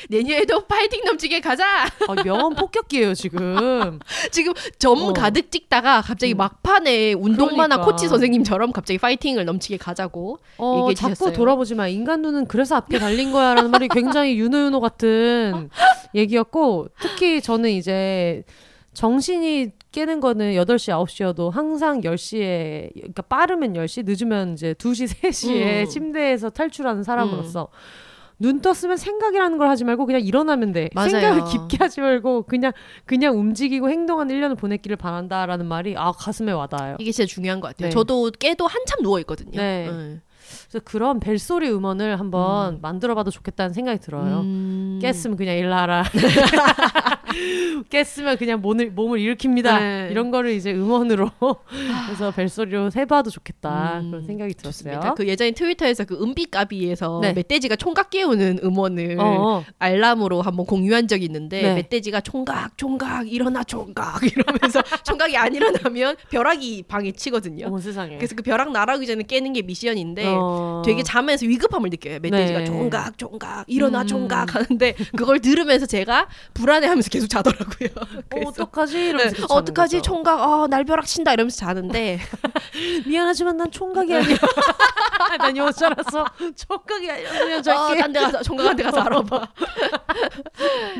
[0.09, 1.85] 내년에도 파이팅 넘치게 가자.
[1.85, 4.01] 아, 명언 폭격기예요, 지금.
[4.33, 5.12] 지금 점 어.
[5.12, 6.39] 가득 찍다가 갑자기 음.
[6.39, 7.85] 막판에 운동만화 그러니까.
[7.85, 10.39] 코치 선생님처럼 갑자기 파이팅을 넘치게 가자고.
[10.59, 11.37] 어, 얘기해 자꾸 주셨어요.
[11.37, 11.87] 돌아보지 마.
[11.87, 15.71] 인간 눈은 그래서 앞에 달린 거야라는 말이 굉장히 유노유노 같은
[16.14, 18.43] 얘기였고, 특히 저는 이제
[18.95, 25.88] 정신이 깨는 거는 8시, 9시여도 항상 10시에, 그러니까 빠르면 10시, 늦으면 이제 2시, 3시에 음.
[25.88, 27.68] 침대에서 탈출하는 사람으로서
[28.38, 30.90] 눈 떴으면 생각이라는 걸 하지 말고 그냥 일어나면 돼.
[30.92, 31.09] 맞아요.
[31.09, 32.72] 생각을 깊게 하지 말고 그냥
[33.07, 36.97] 그냥 움직이고 행동하는 1년을 보냈기를 바란다라는 말이 아 가슴에 와닿아요.
[36.99, 37.88] 이게 진짜 중요한 것 같아요.
[37.88, 37.90] 네.
[37.90, 39.59] 저도 깨도 한참 누워 있거든요.
[39.59, 39.88] 네.
[40.68, 44.40] 그래서 그런 벨소리 음원을 한번 만들어봐도 좋겠다는 생각이 들어요.
[44.40, 44.99] 음.
[45.01, 46.05] 깼으면 그냥 일나라.
[47.91, 49.78] 깼으면 그냥 몸을, 몸을 일으킵니다.
[49.78, 50.09] 네.
[50.11, 51.30] 이런 거를 이제 음원으로
[52.07, 54.01] 그래서 벨소리로 해봐도 좋겠다.
[54.01, 54.95] 음, 그런 생각이 들었어요.
[54.95, 55.14] 좋습니다.
[55.14, 57.32] 그 예전에 트위터에서 그 은비까비에서 네.
[57.32, 59.64] 멧돼지가 총각 깨우는 음원을 어, 어.
[59.78, 61.74] 알람으로 한번 공유한 적이 있는데 네.
[61.74, 67.66] 멧돼지가 총각 총각 일어나 총각 이러면서 총각이 안 일어나면 벼락이 방에 치거든요.
[67.66, 68.16] 어머 세상에.
[68.16, 70.82] 그래서 그 벼락 날아오기 전에 깨는 게 미션인데 어.
[70.84, 72.18] 되게 잠에서 위급함을 느껴요.
[72.20, 72.64] 멧돼지가 네.
[72.64, 74.07] 총각 총각 일어나 음.
[74.07, 77.89] 총각 하는데 그걸 들으면서 제가 불안해하면서 계속 자더라고요.
[78.35, 78.97] 어, 어떡하지?
[78.97, 80.03] 네, 이러면서 계속 어떡하지 거죠.
[80.03, 82.18] 총각 어, 날 벼락 친다 이러면서 자는데
[83.07, 84.37] 미안하지만 난 총각이 아니야.
[85.39, 86.24] 난 여자라서
[86.55, 87.31] 총각이 아니야.
[87.31, 88.01] 그냥 어, 잘게.
[88.01, 89.49] 딴데 가서 총각한테 가서 알아봐.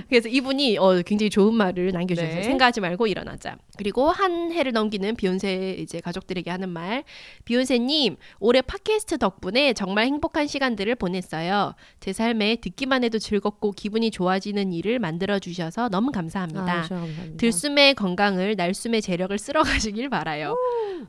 [0.09, 2.37] 그래서 이분이 어, 굉장히 좋은 말을 남겨주셨어요.
[2.37, 2.43] 네.
[2.43, 3.57] 생각하지 말고 일어나자.
[3.79, 7.05] 그리고 한 해를 넘기는 비욘세 이제 가족들에게 하는 말.
[7.45, 11.75] 비욘세님 올해 팟캐스트 덕분에 정말 행복한 시간들을 보냈어요.
[12.01, 16.63] 제 삶에 듣기만 해도 즐겁고 기분이 좋아지는 일을 만들어 주셔서 너무 감사합니다.
[16.63, 17.37] 아, 감사합니다.
[17.37, 20.57] 들숨의 건강을 날숨의 재력을 쓸어 가시길 바라요.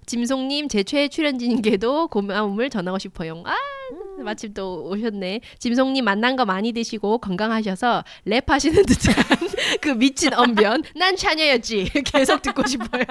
[0.06, 3.42] 짐송님 제 최애 출연진님께도 고마움을 전하고 싶어요.
[3.46, 3.56] 아
[4.22, 5.42] 마침 또 오셨네.
[5.60, 9.16] 짐송님 만난 거 많이 드시고 건강하셔서 랩하시는 듯한
[9.82, 10.84] 그 미친 언변.
[10.96, 11.86] 난 차녀였지.
[12.06, 13.04] 계속 듣고 싶어요.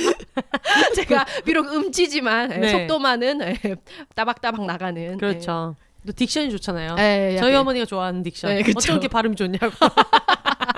[0.96, 2.70] 제가 비록 음치지만 예, 네.
[2.70, 3.76] 속도만은 예,
[4.14, 5.18] 따박따박 나가는.
[5.18, 5.76] 그렇죠.
[6.06, 6.96] 또 딕션이 좋잖아요.
[6.98, 8.76] 예, 예, 저희 어머니가 좋아하는 딕션.
[8.76, 9.74] 어쩜 이렇게 발음이 좋냐고.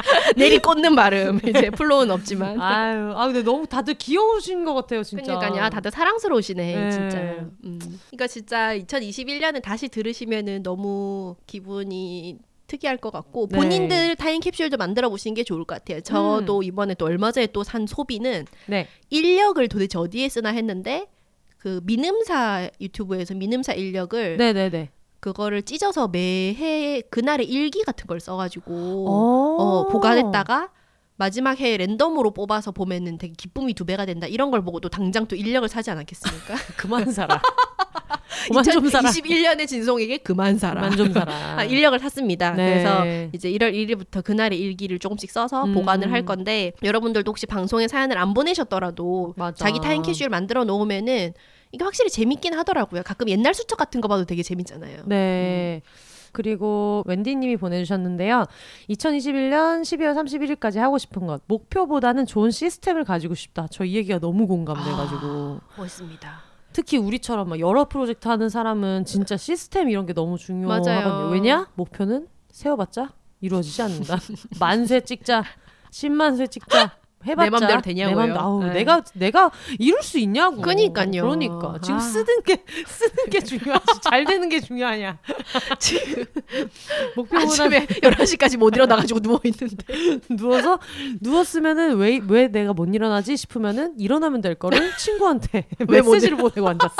[0.36, 1.40] 내리 꽂는 발음.
[1.46, 2.60] 이제 플로우는 없지만.
[2.60, 5.36] 아유, 아 근데 너무 다들 귀여우신 것 같아요, 진짜.
[5.38, 5.62] 그러니까요.
[5.64, 6.90] 아, 다들 사랑스러우시네, 네.
[6.90, 7.18] 진짜.
[7.64, 7.78] 음.
[8.08, 13.58] 그러니까 진짜 2021년은 다시 들으시면은 너무 기분이 특이할 것 같고 네.
[13.58, 16.00] 본인들 타임 캡슐도 만들어 보시는 게 좋을 것 같아요.
[16.00, 18.88] 저도 이번에 또 얼마 전에 또 산 소비는 네.
[19.10, 21.06] 인력을 도대체 어디에 쓰나 했는데
[21.58, 24.90] 그 민음사 유튜브에서 민음사 인력을 네, 네, 네.
[25.20, 30.70] 그거를 찢어서 매해 그날의 일기 같은 걸 써가지고 어, 어, 보관했다가
[31.16, 35.26] 마지막 해 랜덤으로 뽑아서 보면은 되게 기쁨이 두 배가 된다 이런 걸 보고 또 당장
[35.26, 36.54] 또 인력을 사지 않았겠습니까?
[36.76, 37.40] 그만 살아.
[38.48, 39.08] 그만 좀 살아.
[39.08, 40.82] 2021년의 진송에게 그만 살아.
[40.82, 41.32] 그만 좀 살아.
[41.58, 42.52] 아, 인력을 샀습니다.
[42.52, 42.70] 네.
[42.70, 45.72] 그래서 이제 1월 1일부터 그날의 일기를 조금씩 써서 음.
[45.72, 49.64] 보관을 할 건데 여러분들도 혹시 방송에 사연을 안 보내셨더라도 맞아.
[49.64, 51.32] 자기 타임 캐슈를 만들어 놓으면은
[51.72, 53.02] 이게 확실히 재밌긴 하더라고요.
[53.02, 55.02] 가끔 옛날 수첩 같은 거 봐도 되게 재밌잖아요.
[55.06, 55.82] 네.
[56.32, 58.44] 그리고 웬디님이 보내주셨는데요.
[58.90, 63.66] 2021년 12월 31일까지 하고 싶은 것 목표보다는 좋은 시스템을 가지고 싶다.
[63.68, 66.42] 저 이 얘기가 너무 공감돼가지고 멋있습니다.
[66.72, 71.30] 특히 우리처럼 막 여러 프로젝트 하는 사람은 진짜 시스템 이런 게 너무 중요하거든요.
[71.32, 71.68] 왜냐?
[71.74, 74.18] 목표는 세워봤자 이루어지지 않는다.
[74.60, 75.42] 만세 찍자,
[75.90, 76.98] 10만 세 찍자.
[77.26, 78.26] 해봤자 내 맘대로 되냐고요.
[78.26, 78.72] 내 맘, 네.
[78.74, 80.60] 내가 내가 이룰 수 있냐고.
[80.60, 81.22] 그러니까요.
[81.22, 82.00] 그러니까 지금 아.
[82.00, 83.84] 쓰는 게 쓰는 게 중요하지.
[84.02, 85.18] 잘 되는 게 중요하냐.
[85.80, 86.24] 지금
[87.16, 90.20] 목표보다 아침에 11시까지 못 일어나 가지고 누워 있는데.
[90.30, 90.78] 누워서
[91.20, 96.94] 누웠으면은 왜 왜 내가 못 일어나지 싶으면은 일어나면 될 거를 친구한테 메시지를 보내고 앉았어.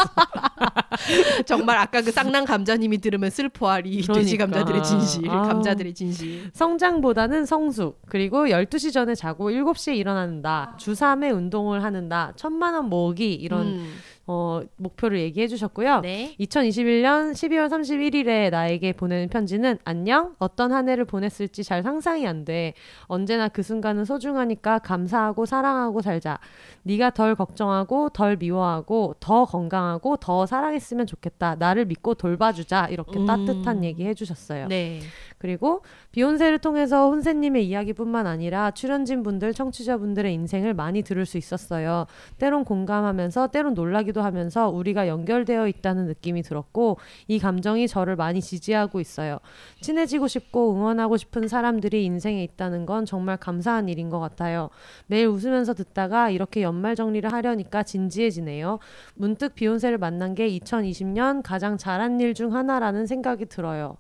[1.45, 4.07] 정말 아까 그 쌍난 감자님이 들으면 슬퍼하리 돼지
[4.37, 4.47] 그러니까.
[4.47, 5.47] 감자들의 진실, 아우.
[5.49, 6.51] 감자들의 진실.
[6.53, 10.75] 성장보다는 성숙 그리고 12시 전에 자고 7시에 일어 난다.
[10.79, 12.33] 주 3회 운동을 하는다.
[12.37, 13.95] 천만 원 모으기 이런 음.
[14.29, 16.01] 어, 목표를 얘기해 주셨고요.
[16.01, 16.35] 네.
[16.41, 22.75] 2021년 12월 31일에 나에게 보내는 편지는 안녕 어떤 한 해를 보냈을지 잘 상상이 안 돼.
[23.03, 26.41] 언제나 그 순간은 소중하니까 감사하고 사랑하고 살자.
[26.83, 31.55] 네가 덜 걱정하고 덜 미워하고 더 건강하고 더 사랑했으면 좋겠다.
[31.55, 32.89] 나를 믿고 돌봐주자.
[32.91, 33.27] 이렇게 음.
[33.27, 34.67] 따뜻한 얘기 해주셨어요.
[34.67, 35.01] 네.
[35.39, 35.83] 그리고
[36.13, 42.07] 비욘세를 통해서 혼세님의 이야기뿐만 아니라 출연진 분들, 청취자분들의 인생을 많이 들을 수 있었어요.
[42.39, 49.01] 때론 공감하면서 때론 놀라기도 하면서 우리가 연결되어 있다는 느낌이 들었고 이 감정이 저를 많이 지지하고
[49.01, 49.39] 있어요.
[49.81, 54.71] 친해지고 싶고 응원하고 싶은 사람들이 인생에 있다는 건 정말 감사한 일인 것 같아요.
[55.07, 58.79] 매일 웃으면서 듣다가 이렇게 연말 정리를 하려니까 진지해지네요.
[59.15, 63.97] 문득 비욘세를 만난 게 2020년 가장 잘한 일 중 하나라는 생각이 들어요.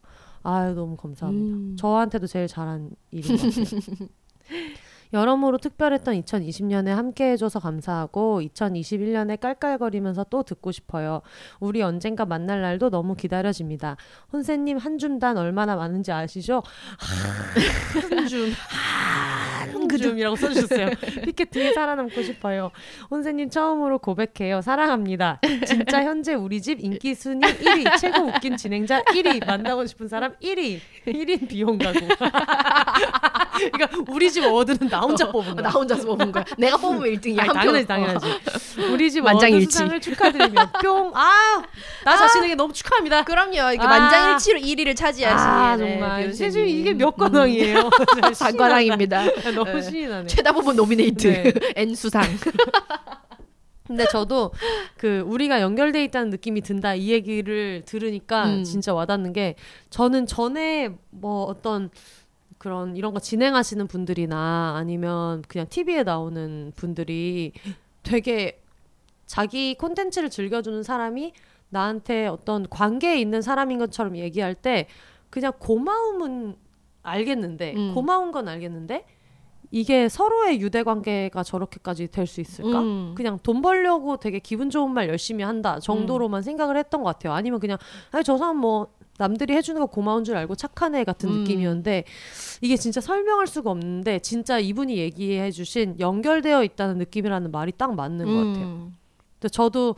[0.46, 1.56] 아유 너무 감사합니다.
[1.56, 1.76] 음.
[1.76, 4.08] 저한테도 제일 잘한 일인 것 같아요.
[5.12, 11.22] 여러모로 특별했던 2020년에 함께 해줘서 감사하고 2021년에 깔깔거리면서 또 듣고 싶어요.
[11.60, 13.96] 우리 언젠가 만날 날도 너무 기다려집니다.
[14.32, 16.62] 혼세님 한 줌단 얼마나 많은지 아시죠?
[18.10, 18.52] 한 줌.
[19.72, 20.90] 한 줌이라고 써주셨어요.
[21.24, 22.70] 피켓 등에 살아남고 싶어요.
[23.10, 24.60] 혼세님 처음으로 고백해요.
[24.60, 25.40] 사랑합니다.
[25.66, 30.80] 진짜 현재 우리 집 인기 순위 1위, 최고 웃긴 진행자 1위, 만나고 싶은 사람 1위,
[31.06, 31.98] 1인 비용 가구.
[33.72, 35.62] 그러니까 우리 집 어워드는 나 혼자 뽑은 어, 거야.
[35.62, 36.44] 나 혼자서 뽑은 거야.
[36.56, 37.40] 내가 뽑으면 1등이야.
[37.40, 38.26] 아니, 당연하지, 당연하지.
[38.92, 39.70] 우리 집 만장일치.
[39.72, 41.12] 수상을 축하드리며 뿅.
[41.14, 41.62] 아,
[42.04, 43.24] 나 자신에게 너무 축하합니다.
[43.24, 43.72] 그럼요.
[43.72, 43.86] 이게 아.
[43.86, 46.22] 만장일치로 1위를 차지하신 아, 네, 정말.
[46.22, 46.50] 비욘세님.
[46.52, 47.90] 세준 이게 몇 관왕이에요?
[48.38, 49.22] 반관왕입니다.
[49.54, 49.82] 너무 네.
[49.82, 50.26] 신이 나네.
[50.26, 51.52] 최다 부분 노미네이트 네.
[51.76, 52.22] N 수상.
[53.86, 54.50] 근데 저도
[54.96, 58.64] 그 우리가 연결돼 있다는 느낌이 든다 이 얘기를 들으니까 음.
[58.64, 59.54] 진짜 와닿는 게
[59.90, 61.90] 저는 전에 뭐 어떤
[62.58, 67.52] 그런 이런 거 진행하시는 분들이나 아니면 그냥 TV에 나오는 분들이
[68.02, 68.60] 되게
[69.26, 71.32] 자기 콘텐츠를 즐겨주는 사람이
[71.68, 74.86] 나한테 어떤 관계에 있는 사람인 것처럼 얘기할 때
[75.30, 76.56] 그냥 고마움은
[77.02, 77.94] 알겠는데 음.
[77.94, 79.04] 고마운 건 알겠는데
[79.72, 82.80] 이게 서로의 유대 관계가 저렇게까지 될 수 있을까?
[82.80, 83.14] 음.
[83.16, 87.32] 그냥 돈 벌려고 되게 기분 좋은 말 열심히 한다 정도로만 생각을 했던 것 같아요.
[87.32, 87.76] 아니면 그냥
[88.12, 88.88] 아니 저 사람 뭐
[89.18, 91.38] 남들이 해주는 거 고마운 줄 알고 착한 애 같은 음.
[91.40, 92.04] 느낌이었는데
[92.60, 98.32] 이게 진짜 설명할 수가 없는데 진짜 이분이 얘기해주신 연결되어 있다는 느낌이라는 말이 딱 맞는 것
[98.32, 98.66] 같아요.
[98.66, 98.94] 음.
[99.34, 99.96] 근데 저도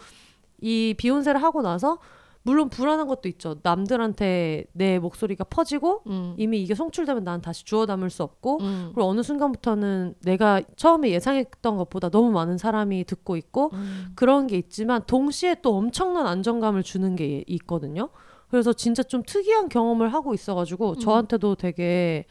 [0.61, 1.99] 이 비욘세를 하고 나서
[2.43, 3.57] 물론 불안한 것도 있죠.
[3.63, 6.35] 남들한테 내 목소리가 퍼지고 음.
[6.39, 8.91] 이미 이게 송출되면 난 다시 주워 담을 수 없고 음.
[8.95, 14.13] 그리고 어느 순간부터는 내가 처음에 예상했던 것보다 너무 많은 사람이 듣고 있고 음.
[14.15, 18.09] 그런 게 있지만 동시에 또 엄청난 안정감을 주는 게 있거든요.
[18.51, 20.99] 그래서 진짜 좀 특이한 경험을 하고 있어가지고 음.
[20.99, 22.25] 저한테도 되게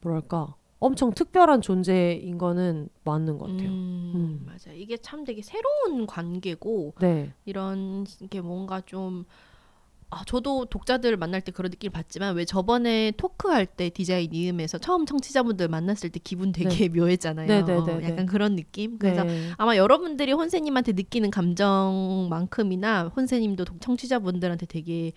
[0.00, 3.68] 뭐랄까 엄청 특별한 존재인 거는 맞는 것 같아요.
[3.68, 4.42] 음, 음.
[4.46, 4.72] 맞아.
[4.72, 9.24] 이게 참 되게 새로운 관계고 네, 이런 게 뭔가 좀
[10.10, 15.04] 아, 저도 독자들 만날 때 그런 느낌을 받지만 왜 저번에 토크할 때 디자인 이음에서 처음
[15.04, 17.46] 청취자분들 만났을 때 기분 되게 묘했잖아요.
[17.46, 18.04] 네, 네, 어, 네, 네.
[18.10, 18.98] 약간 그런 느낌.
[18.98, 19.50] 그래서 네.
[19.58, 25.12] 아마 여러분들이 혼세님한테 느끼는 감정만큼이나 혼세님도 독- 청취자분들한테 되게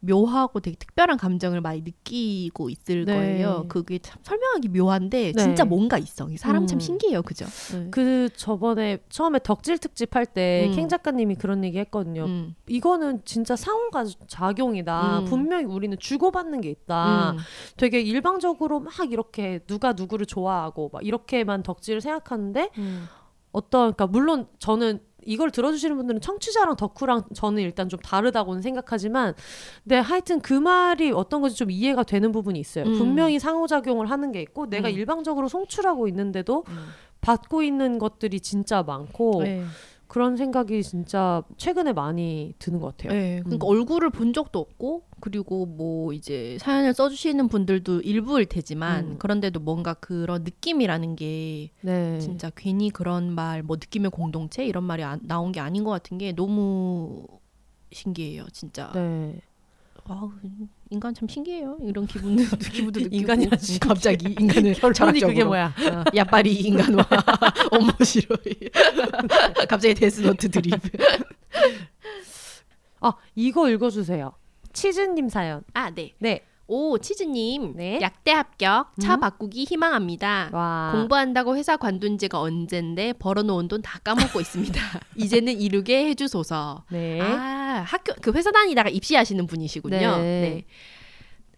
[0.00, 3.14] 묘하고 되게 특별한 감정을 많이 느끼고 있을 네.
[3.14, 3.66] 거예요.
[3.68, 5.42] 그게 참 설명하기 묘한데 네.
[5.42, 6.28] 진짜 뭔가 있어.
[6.30, 6.80] 이 사람 참 음.
[6.80, 7.44] 신기해요, 그죠?
[7.72, 7.88] 네.
[7.90, 10.74] 그 저번에 처음에 덕질 특집 할때 음.
[10.74, 12.24] 캥 작가님이 그런 얘기 했거든요.
[12.24, 12.54] 음.
[12.66, 15.20] 이거는 진짜 상호가 작용이다.
[15.20, 15.24] 음.
[15.26, 17.32] 분명히 우리는 주고받는 게 있다.
[17.32, 17.38] 음.
[17.76, 23.06] 되게 일방적으로 막 이렇게 누가 누구를 좋아하고 막 이렇게만 덕질을 생각하는데 음.
[23.52, 29.34] 어떤 그러니까 물론 저는 이걸 들어주시는 분들은 청취자랑 덕후랑 저는 일단 좀 다르다고는 생각하지만,
[29.84, 32.84] 네 하여튼 그 말이 어떤 건지 좀 이해가 되는 부분이 있어요.
[32.84, 32.98] 음.
[32.98, 34.94] 분명히 상호작용을 하는 게 있고, 내가 음.
[34.94, 36.86] 일방적으로 송출하고 있는데도 음.
[37.20, 39.64] 받고 있는 것들이 진짜 많고 네.
[40.10, 43.12] 그런 생각이 진짜 최근에 많이 드는 것 같아요.
[43.16, 43.70] 네, 그러니까 음.
[43.70, 49.18] 얼굴을 본 적도 없고 그리고 뭐 이제 사연을 써주시는 분들도 일부일 테지만 음.
[49.18, 52.18] 그런데도 뭔가 그런 느낌이라는 게 네.
[52.18, 56.18] 진짜 괜히 그런 말 뭐 느낌의 공동체 이런 말이 안- 나온 게 아닌 것 같은
[56.18, 57.24] 게 너무
[57.92, 59.40] 신기해요 진짜 네.
[60.08, 60.32] wow
[60.90, 62.42] 인간 참 신기해요 이런 기분도
[62.72, 65.66] 기분도 느끼고 인간이란 음, 갑자기 인간을 결론이 철학적으로 그게 뭐야?
[65.66, 67.06] 어, やっぱり 人間
[67.70, 68.36] は 面白
[69.68, 70.74] 갑자기 데스노트 드립
[73.00, 74.32] 아 이거 읽어주세요.
[74.72, 75.62] 치즈님 사연.
[75.72, 76.12] 아 네.
[76.18, 76.42] 네.
[76.72, 77.98] 오 치즈님 네.
[78.00, 79.20] 약대 합격 차 음.
[79.20, 80.50] 바꾸기 희망합니다.
[80.52, 80.92] 와.
[80.94, 84.80] 공부한다고 회사 관둔 지가 언젠데 벌어놓은 돈 다 까먹고 있습니다.
[85.16, 86.84] 이제는 이루게 해주소서.
[86.92, 87.20] 네.
[87.20, 89.96] 아 학교 그 회사 다니다가 입시하시는 분이시군요.
[89.98, 90.22] 네.
[90.22, 90.64] 네.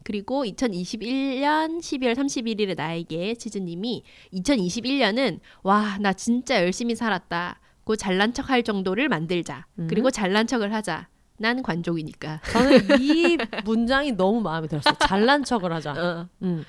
[0.05, 4.03] 그리고 2021년 12월 31일에 나에게 치즈님이
[4.33, 9.67] 2021년은 와 나 진짜 열심히 살았다.고 잘난 척 할 정도를 만들자.
[9.79, 9.89] 음.
[9.91, 11.09] 그리고 잘난 척을 하자.
[11.43, 12.41] 난 관종이니까.
[12.53, 14.95] 저는 이 문장이 너무 마음에 들었어요.
[15.01, 15.93] 잘난 척을 하자.
[15.93, 16.65] 어, 음.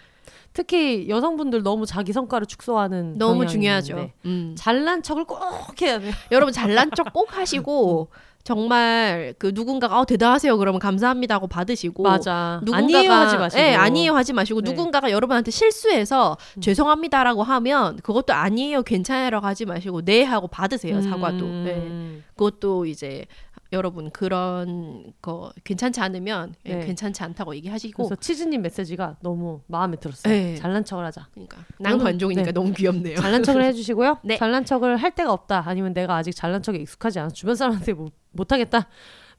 [0.51, 4.09] 특히 여성분들 너무 자기 성과를 축소하는 너무 중요하죠.
[4.25, 4.55] 음.
[4.57, 5.39] 잘난 척을 꼭
[5.81, 6.11] 해야 돼요.
[6.31, 8.09] 여러분 잘난 척 꼭 하시고
[8.43, 12.59] 정말 그 누군가가 어 대단하세요 그러면 감사합니다 하고 받으시고 맞아.
[12.63, 13.61] 누군가가 아니에요 하지 마시고.
[13.61, 14.71] 예, 아니에요 하지 마시고 네.
[14.71, 16.61] 누군가가 여러분한테 실수해서 음.
[16.61, 21.65] 죄송합니다라고 하면 그것도 아니에요 괜찮아요라고 하지 마시고 네 하고 받으세요 사과도 음.
[21.67, 22.21] 예.
[22.35, 23.25] 그것도 이제
[23.73, 26.85] 여러분 그런 거 괜찮지 않으면 예, 네.
[26.85, 30.31] 괜찮지 않다고 얘기하시고 그래서 치즈님 메시지가 너무 마음에 들었어요.
[30.33, 30.55] 네.
[30.55, 31.27] 잘난 척을 하자.
[31.33, 32.51] 그러니까 난 관종이니까 네.
[32.51, 33.17] 너무 귀엽네요.
[33.17, 34.19] 잘난 척을 해주시고요.
[34.23, 34.37] 네.
[34.37, 35.63] 잘난 척을 할 데가 없다.
[35.65, 38.87] 아니면 내가 아직 잘난 척에 익숙하지 않아 주변 사람한테 못, 못하겠다.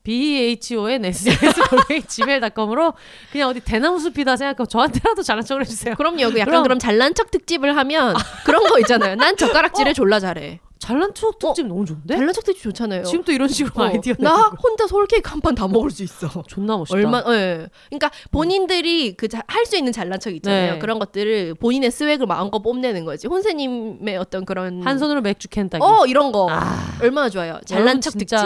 [0.03, 1.39] B H O N S S
[2.09, 2.93] gmail.com으로
[3.33, 5.95] 그냥 어디 대나무 숲이다 생각하고 저한테라도 잘난 척을 해주세요.
[5.95, 6.31] 그럼요.
[6.31, 9.15] 그 약간 그럼- 그럼 잘난 척 특집을 하면 그런 거 있잖아요.
[9.15, 10.61] 난 젓가락질을 졸라 잘해.
[10.85, 12.17] 잘난 척 특집 너무 좋은데?
[12.17, 13.05] 잘난 척 특집 좋잖아요.
[13.05, 14.51] 지금 또 이런 식으로 어, 아이디어 나.
[14.63, 16.43] 혼자 솔케이크 한 판 다 먹을 수 있어.
[16.47, 16.95] 존나 멋있다.
[16.97, 17.69] 얼마 예.
[17.89, 20.75] 그러니까 본인들이 그 할 수 있는 잘난 척 있잖아요.
[20.75, 20.79] 네.
[20.79, 23.27] 그런 것들을 본인의 스웩을 마음껏 뽐내는 거지.
[23.29, 25.83] 혼세님의 어떤 그런 한 손으로 맥주 캔 따기.
[25.83, 27.59] 어 이런 거 아, 얼마나 좋아요.
[27.65, 28.37] 잘난 척 특집.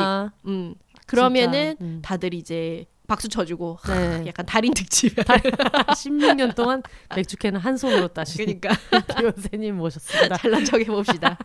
[0.47, 0.74] 음.
[1.06, 1.98] 그러면은 진짜, 음.
[2.02, 4.25] 다들 이제 박수 쳐주고 네.
[4.27, 5.17] 약간 달인 특집.
[5.17, 6.83] 16년 동안
[7.17, 8.69] 맥주 캔을 한 손으로 따신 그러니까
[9.19, 10.37] 비욘세님 모셨습니다.
[10.37, 11.39] 잘난 척 해봅시다.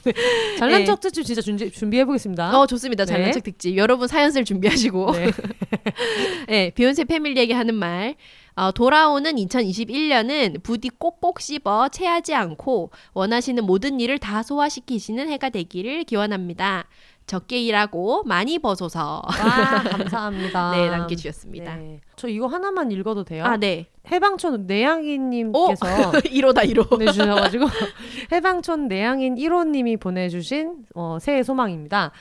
[0.58, 0.84] 잘난 네.
[0.86, 2.58] 척 특집 진짜 준비, 준비해 보겠습니다.
[2.58, 3.04] 어 좋습니다.
[3.04, 3.32] 잘난 네.
[3.32, 3.76] 척 특집.
[3.76, 5.30] 여러분 사연을 준비하시고 네.
[6.48, 8.16] 네, 비욘세 패밀리에게 하는 말.
[8.54, 16.04] 어, 돌아오는 2021년은 부디 꼭꼭 씹어 체하지 않고 원하시는 모든 일을 다 소화시키시는 해가 되기를
[16.04, 16.86] 기원합니다.
[17.26, 19.22] 적게 일하고 많이 버소서.
[19.24, 20.72] 와 감사합니다.
[20.76, 21.76] 네, 남겨 주셨습니다.
[21.76, 22.00] 네.
[22.16, 23.44] 저 이거 하나만 읽어도 돼요?
[23.44, 23.86] 아, 네.
[24.10, 26.88] 해방촌 내양이님께서 1호다, 1호.
[26.90, 27.66] 보내주셔가지고
[28.32, 32.12] 해방촌 내양인 1호님이 보내주신 어, 새해 소망입니다.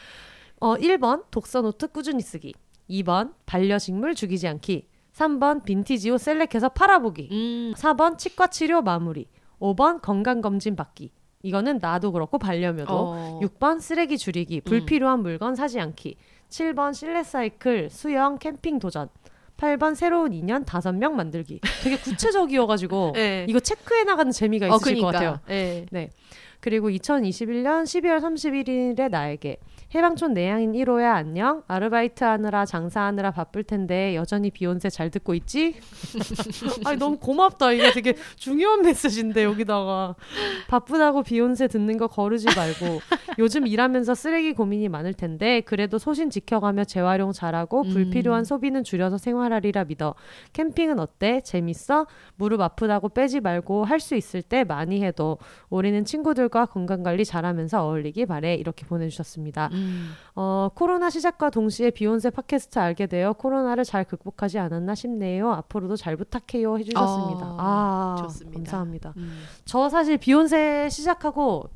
[0.60, 2.54] 어, 1번 독서 노트 꾸준히 쓰기
[2.90, 9.28] 2번 반려식물 죽이지 않기 3번 빈티지 옷 select해서 팔아보기 음, 4번 치과 치료 마무리
[9.60, 11.12] 5번 건강검진 받기
[11.44, 13.40] 이거는 나도 그렇고 반려묘도 어.
[13.42, 16.18] 6번 쓰레기 줄이기 불필요한 물건 사지 않기
[16.50, 19.10] 7번 실내 사이클 수영 캠핑 도전
[19.58, 23.46] 8번 새로운 인연 5명 만들기 되게 구체적이어가지고 네.
[23.48, 25.06] 이거 체크해 나가는 재미가 있으실 어, 그러니까.
[25.06, 25.40] 것 같아요
[25.92, 26.10] 네.
[26.60, 29.58] 그리고 2021년 12월 31일에 나에게
[29.94, 35.76] 해방촌 내향인 1호야 안녕 아르바이트 하느라 장사하느라 바쁠 텐데 여전히 비욘세 잘 듣고 있지?
[36.86, 40.16] 아니 너무 고맙다 이게 되게 중요한 메시지인데 여기다가
[40.70, 43.02] 바쁘다고 비욘세 듣는 거 거르지 말고
[43.38, 49.84] 요즘 일하면서 쓰레기 고민이 많을 텐데 그래도 소신 지켜가며 재활용 잘하고 불필요한 소비는 줄여서 생활하리라
[49.84, 50.16] 믿어
[50.54, 51.42] 캠핑은 어때?
[51.42, 52.08] 재밌어?
[52.38, 55.38] 무릎 아프다고 빼지 말고 할 수 있을 때 많이 해도
[55.70, 59.70] 올해는 친구들과 건강 관리 잘하면서 어울리기 바래 이렇게 보내주셨습니다.
[59.74, 59.81] 음.
[60.36, 65.52] 어, 코로나 시작과 동시에 비욘세 팟캐스트 알게 되어 코로나를 잘 극복하지 않았나 싶네요.
[65.52, 67.46] 앞으로도 잘 부탁해요 해주셨습니다.
[67.46, 68.58] 어, 아, 좋습니다.
[68.58, 69.14] 감사합니다.
[69.18, 69.44] 음.
[69.66, 71.70] 저 사실 비욘세 시작하고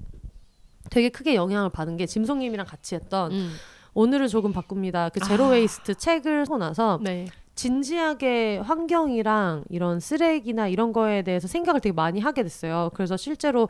[0.90, 3.52] 되게 크게 영향을 받은 게 짐송님이랑 같이 했던 음.
[3.94, 5.10] 오늘을 조금 바꿉니다.
[5.10, 5.50] 그 제로 아.
[5.50, 7.26] waste 책을 하고 나서 네.
[7.56, 12.92] 진지하게 환경이랑 이런 쓰레기나 이런 거에 대해서 생각을 되게 많이 하게 됐어요.
[12.94, 13.70] 그래서 실제로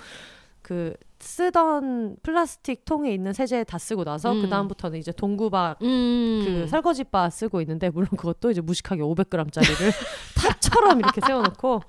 [0.66, 4.42] 그 쓰던 플라스틱 통에 있는 세제 다 쓰고 나서 음.
[4.42, 6.42] 그 다음부터는 이제 동구밭 음.
[6.44, 9.92] 그 설거지바 쓰고 있는데 물론 그것도 이제 무식하게 500g짜리를
[10.36, 11.82] 탁 벽처럼 이렇게 세워놓고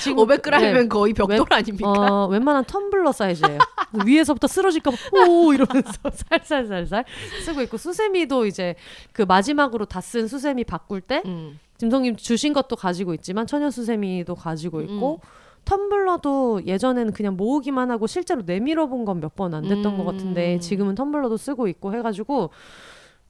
[0.00, 1.90] 지금 500g이면 네, 거의 벽돌 웬, 아닙니까?
[1.90, 3.58] 어, 웬만한 텀블러 사이즈예요.
[4.06, 4.96] 위에서부터 쓰러질까 봐
[5.28, 7.04] 오 이러면서 살살살살
[7.44, 8.76] 쓰고 있고 수세미도 이제
[9.12, 11.58] 그 마지막으로 다 쓴 수세미 바꿀 때 음.
[11.76, 15.20] 김성님 주신 것도 가지고 있지만 천연 수세미도 가지고 있고.
[15.22, 15.42] 음.
[15.64, 19.98] 텀블러도 예전에는 그냥 모으기만 하고 실제로 내밀어 본 건 몇 번 안 됐던 음.
[19.98, 22.50] 것 같은데 지금은 텀블러도 쓰고 있고 해가지고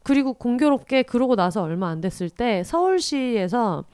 [0.03, 3.85] 그리고 공교롭게 그러고 나서 얼마 안 됐을 때 서울시에서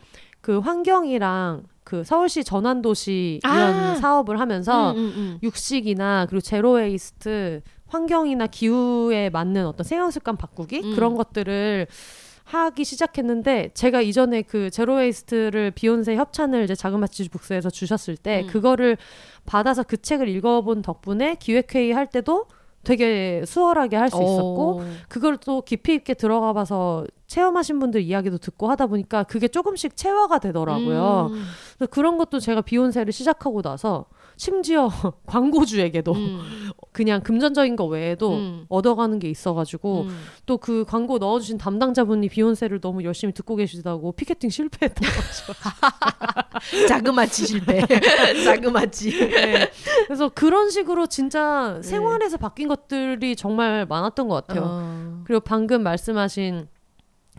[0.41, 5.39] 그 환경이랑 그 서울시 전환도시 이런 아~ 사업을 하면서 음, 음, 음.
[5.43, 10.95] 육식이나 그리고 zero waste 환경이나 기후에 맞는 어떤 생활 습관 바꾸기 음.
[10.95, 11.87] 그런 것들을
[12.49, 18.47] 하기 시작했는데 제가 이전에 그 zero waste를 비혼세 협찬을 이제 자그마치 북스에서 주셨을 때 음.
[18.47, 18.97] 그거를
[19.45, 22.47] 받아서 그 책을 읽어본 덕분에 기획회의 할 때도
[22.85, 28.71] 되게 수월하게 할 수 있었고 그걸 또 깊이 있게 들어가 봐서 체험하신 분들 이야기도 듣고
[28.71, 31.29] 하다 보니까 그게 조금씩 체화가 되더라고요.
[31.31, 31.45] 음.
[31.77, 34.07] 그래서 그런 것도 제가 비욘세를 시작하고 나서
[34.39, 34.89] 심지어
[35.27, 36.41] 광고주에게도 음.
[36.93, 38.67] 그냥 금전적인 거 외에도 음.
[38.69, 40.19] 얻어가는 게 있어가지고 음.
[40.47, 45.53] 또그 광고 넣어주신 담당자분이 비욘세를 너무 열심히 듣고 계시다고 피켓팅 실패했던 거죠.
[46.89, 47.85] 자그마치 실패.
[48.45, 49.11] 자그마치.
[49.11, 49.71] 네.
[50.07, 51.83] 그래서 그런 식으로 진짜 네.
[51.83, 54.63] 생활에서 바뀐 것들이 정말 많았던 것 같아요.
[54.65, 55.23] 어.
[55.25, 56.69] 그리고 방금 말씀하신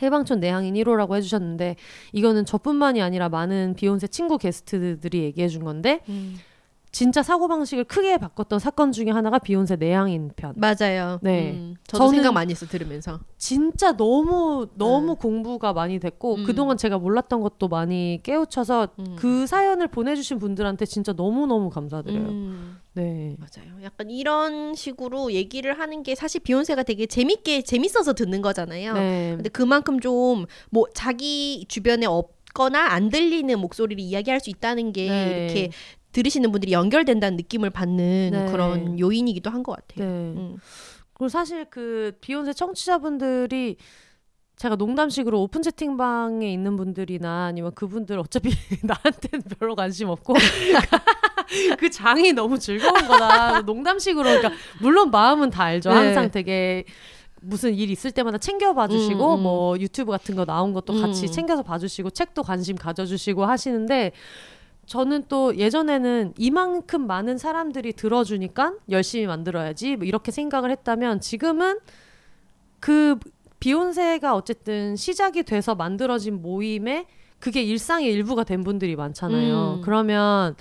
[0.02, 1.76] 해방촌 내향인 1호라고 해주셨는데
[2.12, 6.38] 이거는 저뿐만이 아니라 많은 비욘세 친구 게스트들이 얘기해 준 건데 음.
[7.00, 10.54] 진짜 사고 방식을 크게 바꿨던 사건 중에 하나가 비욘세 내향인 편.
[10.58, 11.18] 맞아요.
[11.22, 13.22] 네, 음, 저도 생각 많이 했어 들으면서.
[13.38, 15.16] 진짜 너무 너무 음.
[15.16, 16.44] 공부가 많이 됐고 음.
[16.44, 19.16] 그동안 제가 몰랐던 것도 많이 깨우쳐서 음.
[19.18, 22.20] 그 사연을 보내주신 분들한테 진짜 너무 너무 감사드려요.
[22.28, 22.80] 음.
[22.96, 23.82] 네, 맞아요.
[23.82, 28.94] 약간 이런 식으로 얘기를 하는 게 사실 비욘세가 되게 재밌게 재밌어서 듣는 거잖아요.
[28.96, 29.34] 네.
[29.38, 35.08] 근데 그만큼 좀 뭐 자기 주변에 없 거나 안 들리는 목소리를 이야기할 수 있다는 게
[35.08, 35.46] 네.
[35.46, 35.72] 이렇게
[36.12, 38.52] 들으시는 분들이 연결된다는 느낌을 받는 네.
[38.52, 40.08] 그런 요인이기도 한 것 같아요.
[40.08, 40.14] 네.
[40.40, 40.58] 음.
[41.14, 43.76] 그리고 사실 그 비욘세 청취자분들이
[44.56, 48.50] 제가 농담식으로 오픈 채팅방에 있는 분들이나 아니면 그분들 어차피
[48.84, 50.34] 나한테는 별로 관심 없고
[51.80, 53.62] 그 장이 너무 즐거운 거다.
[53.62, 55.90] 농담식으로 그러니까 물론 마음은 다 알죠.
[55.90, 55.96] 네.
[55.96, 56.86] 항상 되게
[57.42, 59.44] 무슨 일 있을 때마다 챙겨봐 주시고 음, 음.
[59.44, 61.32] 뭐 유튜브 같은 거 나온 것도 같이 음.
[61.32, 64.12] 챙겨서 봐주시고 책도 관심 가져주시고 하시는데
[64.90, 71.78] 저는 또 예전에는 이만큼 많은 사람들이 들어주니까 열심히 만들어야지 뭐 이렇게 생각을 했다면 지금은
[72.80, 73.20] 그
[73.60, 77.06] 비욘세가 어쨌든 시작이 돼서 만들어진 모임에
[77.38, 79.76] 그게 일상의 일부가 된 분들이 많잖아요.
[79.76, 79.82] 음.
[79.82, 80.56] 그러면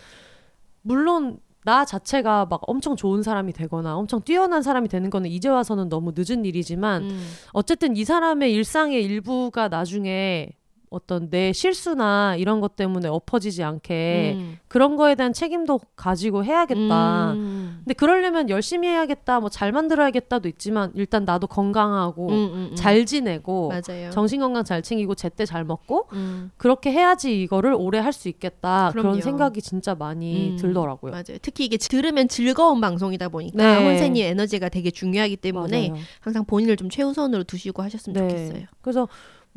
[0.82, 5.88] 물론 나 자체가 막 엄청 좋은 사람이 되거나 엄청 뛰어난 사람이 되는 거는 이제 와서는
[5.88, 7.26] 너무 늦은 일이지만 음.
[7.52, 10.50] 어쨌든 이 사람의 일상의 일부가 나중에
[10.90, 14.58] 어떤 내 실수나 이런 것 때문에 엎어지지 않게 음.
[14.68, 17.32] 그런 거에 대한 책임도 가지고 해야겠다.
[17.32, 17.80] 음.
[17.84, 22.76] 근데 그러려면 열심히 해야겠다, 뭐 잘 만들어야겠다도 있지만 일단 나도 건강하고 음, 음, 음.
[22.76, 24.10] 잘 지내고 맞아요.
[24.10, 26.50] 정신 건강 잘 챙기고 제때 잘 먹고 음.
[26.56, 28.90] 그렇게 해야지 이거를 오래 할 수 있겠다.
[28.92, 29.10] 그럼요.
[29.10, 31.12] 그런 생각이 진짜 많이 들더라고요.
[31.12, 31.38] 맞아요.
[31.42, 33.84] 특히 이게 들으면 즐거운 방송이다 보니까 네.
[33.86, 36.02] 혼세님 에너지가 되게 중요하기 때문에 맞아요.
[36.20, 38.28] 항상 본인을 좀 최우선으로 두시고 하셨으면 네.
[38.28, 38.66] 좋겠어요.
[38.80, 39.06] 그래서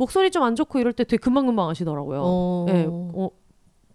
[0.02, 2.22] 목소리 좀 안 좋고 이럴 때 되게 금방금방 아시더라고요.
[2.23, 2.65] 어.
[2.68, 3.30] 네, 어,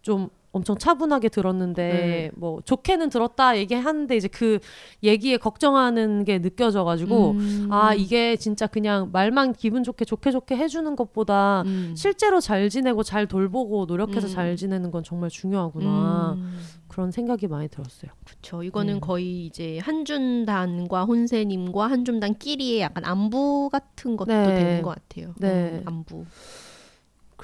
[0.02, 2.30] 좀 엄청 차분하게 들었는데 네.
[2.34, 4.58] 뭐 좋게는 들었다 얘기하는데 이제 그
[5.02, 7.68] 얘기에 걱정하는 게 느껴져가지고 음.
[7.70, 11.94] 아 이게 진짜 그냥 말만 기분 좋게 좋게 좋게 해주는 것보다 음.
[11.96, 14.32] 실제로 잘 지내고 잘 돌보고 노력해서 음.
[14.32, 16.58] 잘 지내는 건 정말 중요하구나 음.
[16.88, 18.10] 그런 생각이 많이 들었어요.
[18.24, 18.62] 그렇죠.
[18.62, 19.00] 이거는 네.
[19.00, 24.54] 거의 이제 한준단과 혼세님과 한준단끼리의 약간 안부 같은 것도 네.
[24.54, 25.34] 되는 것 같아요.
[25.38, 25.80] 네.
[25.80, 26.24] 음, 안부.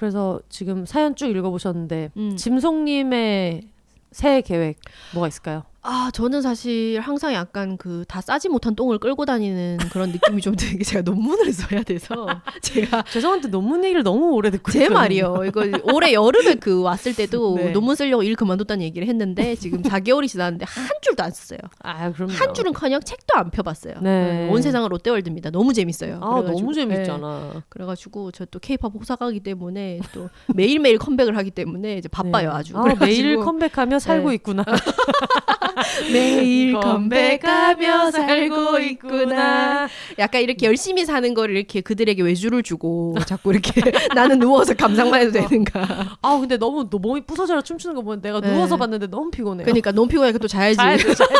[0.02, 2.36] 그래서 지금 사연 쭉 읽어보셨는데 음.
[2.36, 3.68] 짐송님의
[4.10, 4.80] 새해 계획
[5.14, 5.62] 뭐가 있을까요?
[5.84, 10.54] 아, 저는 사실 항상 약간 그 다 싸지 못한 똥을 끌고 다니는 그런 느낌이 좀
[10.54, 12.26] 드는 게 제가 논문을 써야 돼서
[12.62, 15.42] 제가 죄송한데 논문 얘기를 너무 오래 듣고 제 말이요.
[15.46, 17.72] 이거 올해 여름에 그 왔을 때도 네.
[17.72, 21.58] 논문 쓰려고 일 그만뒀다는 얘기를 했는데 지금 4개월이 지났는데 한 줄도 안 썼어요.
[21.82, 23.94] 아, 그럼 한 줄은커녕 책도 안 펴봤어요.
[24.02, 24.48] 네.
[24.50, 25.50] 온 세상은 롯데월드입니다.
[25.50, 26.18] 너무 재밌어요.
[26.22, 27.50] 아, 그래가지고, 너무 재밌잖아.
[27.54, 27.60] 네.
[27.68, 32.54] 그래가지고 저 또 케이팝 호사가기 때문에 또 매일 매일 컴백을 하기 때문에 이제 바빠요 네.
[32.56, 32.76] 아주.
[32.76, 34.34] 아, 매일 컴백하며 살고 네.
[34.34, 34.64] 있구나.
[36.12, 39.88] 매일 건배가며 살고 있구나.
[40.18, 43.72] 약간 이렇게 열심히 사는 거를 이렇게 그들에게 외주를 주고 자꾸 이렇게
[44.14, 46.16] 나는 누워서 감상만 해도 되는가.
[46.22, 48.52] 아 근데 너무 너 몸이 부서져라 춤추는 거 보면 내가 네.
[48.52, 49.64] 누워서 봤는데 너무 피곤해요.
[49.64, 50.76] 그러니까 너무 피곤하니까 또 자야지.
[50.76, 51.34] 자야 돼, 자야 돼.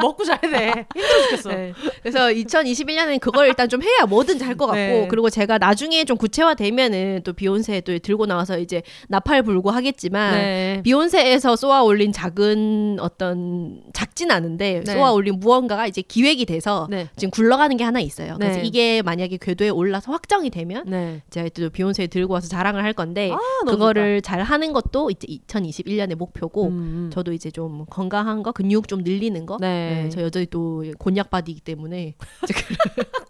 [0.00, 0.86] 먹고 자야 돼.
[0.94, 1.48] 힘들어 죽겠어.
[1.50, 1.72] 네.
[2.02, 5.06] 그래서 2021년엔 그걸 일단 좀 해야 뭐든 잘 것 같고 네.
[5.08, 10.80] 그리고 제가 나중에 좀 구체화되면은 또 비욘세 또 들고 나와서 이제 나팔 불고 하겠지만 네.
[10.82, 14.92] 비혼세에서 쏘아 올린 작은 어떤 작진 않은데 네.
[14.92, 17.08] 쏘아 올린 무언가가 이제 기획이 돼서 네.
[17.16, 18.36] 지금 굴러가는 게 하나 있어요.
[18.38, 18.64] 그래서 네.
[18.64, 21.22] 이게 만약에 궤도에 올라서 확정이 되면 네.
[21.30, 26.14] 제가 또 비혼세 들고 와서 자랑을 할 건데 아, 그거를 잘 하는 것도 이제 2021년의
[26.14, 26.68] 목표고 좋다.
[26.68, 27.10] 음, 음.
[27.12, 30.02] 저도 이제 좀 건강한 거 근육 좀 늘리는 거 네.
[30.04, 32.14] 네, 저 여전히 또 곤약 body이기 때문에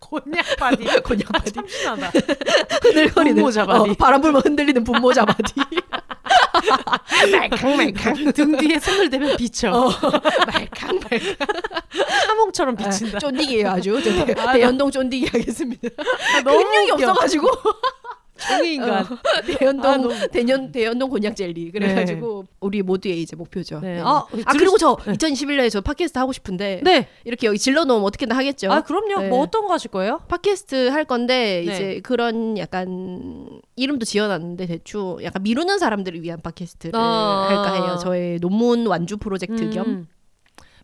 [0.00, 0.84] 곤약 body.
[1.02, 2.10] 곤약 body 참신하다.
[2.82, 3.90] 흔들거리는 분모자 body.
[3.90, 5.54] 어, 바람 불면 흔들리는 분모자 body
[7.30, 9.70] 말캉말캉 등 뒤에 손을 대면 비쳐.
[9.70, 9.90] 어.
[10.46, 11.20] 말캉 말캉.
[12.28, 13.18] 하몽처럼 비친다.
[13.18, 15.88] 쫀디기예요 아주 저 대, 아, 대연동 쫀디기 하겠습니다
[16.36, 17.10] 아, 너무 근육이 웃겨.
[17.10, 17.48] 없어가지고
[18.38, 19.02] 종이 인간.
[19.04, 19.06] 어,
[19.58, 23.80] 대연동 아, 너무- 대연 대연동 곤약 젤리 그래가지고 우리 모두의 이제 목표죠.
[23.80, 23.94] 네.
[23.96, 24.00] 네.
[24.00, 25.12] 아, 아, 들으시- 그리고 저 네.
[25.14, 27.08] 2021년에 저 팟캐스트 하고 싶은데 네.
[27.24, 28.70] 이렇게 여기 질러 놓으면 어떻게든 하겠죠.
[28.70, 29.22] 아 그럼요.
[29.22, 29.28] 네.
[29.28, 30.20] 뭐 어떤 거 하실 거예요?
[30.28, 31.72] 팟캐스트 할 건데 네.
[31.72, 37.46] 이제 그런 약간 이름도 지어놨는데 대충 약간 미루는 사람들을 위한 팟캐스트를 아.
[37.48, 37.98] 할까 해요.
[38.00, 40.06] 저의 논문 완주 프로젝트 겸.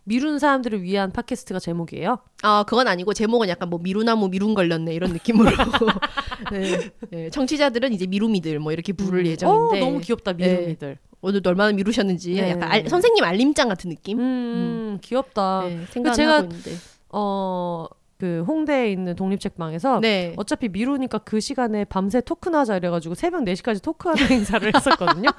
[0.05, 0.09] 음.
[0.09, 2.19] 미루는 사람들을 위한 팟캐스트가 제목이에요.
[2.43, 5.49] 아 그건 아니고 제목은 약간 뭐 미루나무 미룬 걸렸네 이런 느낌으로.
[6.51, 7.29] 네, 네.
[7.31, 9.81] 청취자들은 이제 미루미들 뭐 이렇게 부를 예정인데.
[9.81, 10.97] 어, 너무 귀엽다 미루미들.
[11.21, 12.51] 오늘도 얼마나 미루셨는지 네.
[12.51, 14.19] 약간 알- 선생님 알림장 같은 느낌.
[14.19, 15.63] 음, 귀엽다.
[15.67, 16.71] 네, 생각을 제가- 있는데.
[17.09, 17.87] 어,
[18.19, 20.33] 그 홍대에 있는 독립책방에서 네.
[20.37, 25.29] 어차피 미루니까 그 시간에 밤새 토크나 하자 이래가지고 새벽 4시까지 토크하는 행사를 했었거든요.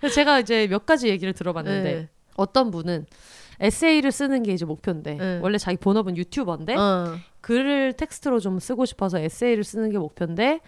[0.00, 2.08] 그래서 제가 이제 몇 가지 얘기를 들어봤는데 네.
[2.36, 3.06] 어떤 분은
[3.60, 5.40] 에세이를 쓰는 게 이제 목표인데 네.
[5.42, 7.16] 원래 자기 본업은 유튜버인데 어.
[7.40, 10.60] 글을 텍스트로 좀 쓰고 싶어서 에세이를 쓰는 게 목표인데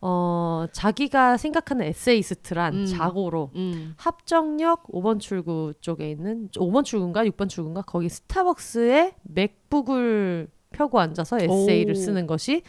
[0.00, 2.86] 어 자기가 생각하는 에세이스트란 음.
[2.86, 3.94] 자고로 음.
[3.96, 11.92] 합정역 5번 출구 쪽에 있는 5번 출구인가 6번 출구인가 거기 스타벅스에 맥북을 펴고 앉아서 에세이를
[11.92, 11.94] 오.
[11.94, 12.62] 쓰는 것이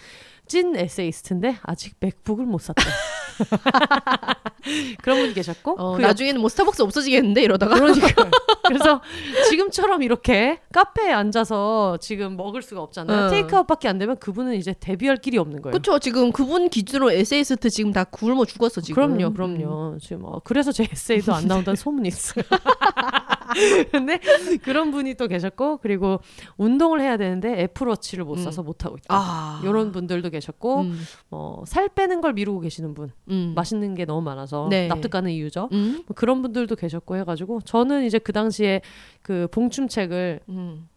[0.47, 2.81] 찐 에세이스트인데 아직 맥북을 못 샀대.
[5.01, 7.75] 그런 분이 계셨고 어, 그 옆- 나중에는 뭐 스타벅스 없어지겠는데 이러다가.
[7.75, 8.29] 그러니까
[8.67, 9.01] 그래서
[9.49, 13.27] 지금처럼 이렇게 카페에 앉아서 지금 먹을 수가 없잖아요.
[13.27, 13.29] 어.
[13.29, 15.73] 테이크아웃밖에 안 되면 그분은 이제 데뷔할 길이 없는 거예요.
[15.73, 19.03] 그쵸 지금 그분 기준으로 에세이스트 지금 다 굶어 죽었어 지금.
[19.03, 19.17] 음.
[19.17, 19.97] 그럼요, 그럼요.
[19.99, 22.43] 지금 어, 그래서 제 에세이도 안 나온다는 소문이 있어요.
[23.91, 24.19] 근데
[24.63, 26.19] 그런 분이 또 계셨고 그리고
[26.57, 29.07] 운동을 해야 되는데 애플워치를 못 사서 못 하고 있다.
[29.09, 29.61] 아.
[29.63, 30.99] 이런 분들도 계셨고 음.
[31.31, 33.53] 어, 살 빼는 걸 미루고 계시는 분, 음.
[33.55, 34.88] 맛있는 게 너무 많아서 네.
[34.88, 35.69] 납득 가는 이유죠.
[35.71, 36.03] 음.
[36.07, 38.81] 뭐 그런 분들도 계셨고 해가지고 저는 이제 그 당시에
[39.21, 40.88] 그 봉춤책을 음.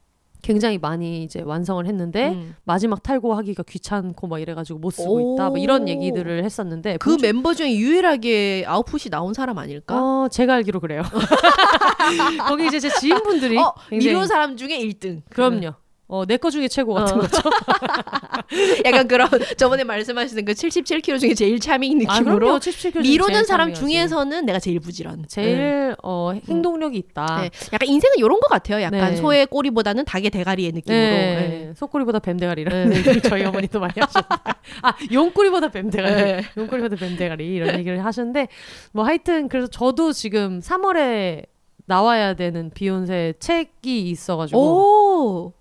[0.42, 2.56] 굉장히 많이 이제 완성을 했는데 음.
[2.64, 5.34] 마지막 탈고하기가 귀찮고 막 이래가지고 못 쓰고 오.
[5.34, 9.94] 있다 뭐 이런 얘기들을 했었는데 그 봉춤- 멤버 중에 유일하게 아웃풋이 나온 사람 아닐까?
[9.96, 11.02] 어 제가 알기로 그래요.
[12.48, 15.22] 거기 이제 제 지인분들이 어, 굉장히- 미룬 사람 중에 1등.
[15.30, 15.74] 그럼요.
[16.12, 17.20] 어, 내 거 중에 최고 같은 어.
[17.20, 17.40] 거죠.
[18.84, 22.58] 약간 그런 저번에 말씀하시는 그 77kg 중에 제일 차밍 아, 느낌으로 그럼요.
[22.58, 23.72] 77kg 중에 미루는 사람.
[23.72, 25.24] 중에서는 내가 제일 부지런.
[25.26, 25.94] 제일 네.
[26.02, 27.40] 어, 행동력이 있다.
[27.40, 27.50] 네.
[27.72, 28.82] 약간 인생은 이런 것 같아요.
[28.82, 29.16] 약간 네.
[29.16, 31.00] 소의 꼬리보다는 닭의 대가리의 느낌으로.
[31.00, 31.34] 네.
[31.68, 31.72] 네.
[31.76, 34.36] 소꼬리보다 뱀대가리라는 얘기를 저희 어머니도 많이 하셨는데
[34.82, 36.42] 아 용꼬리보다 뱀대가리 네.
[36.58, 38.48] 용꼬리보다 뱀대가리 이런 얘기를 하셨는데
[38.92, 41.46] 뭐 하여튼 그래서 저도 지금 3월에
[41.86, 45.52] 나와야 되는 비혼세 책이 있어가지고 오.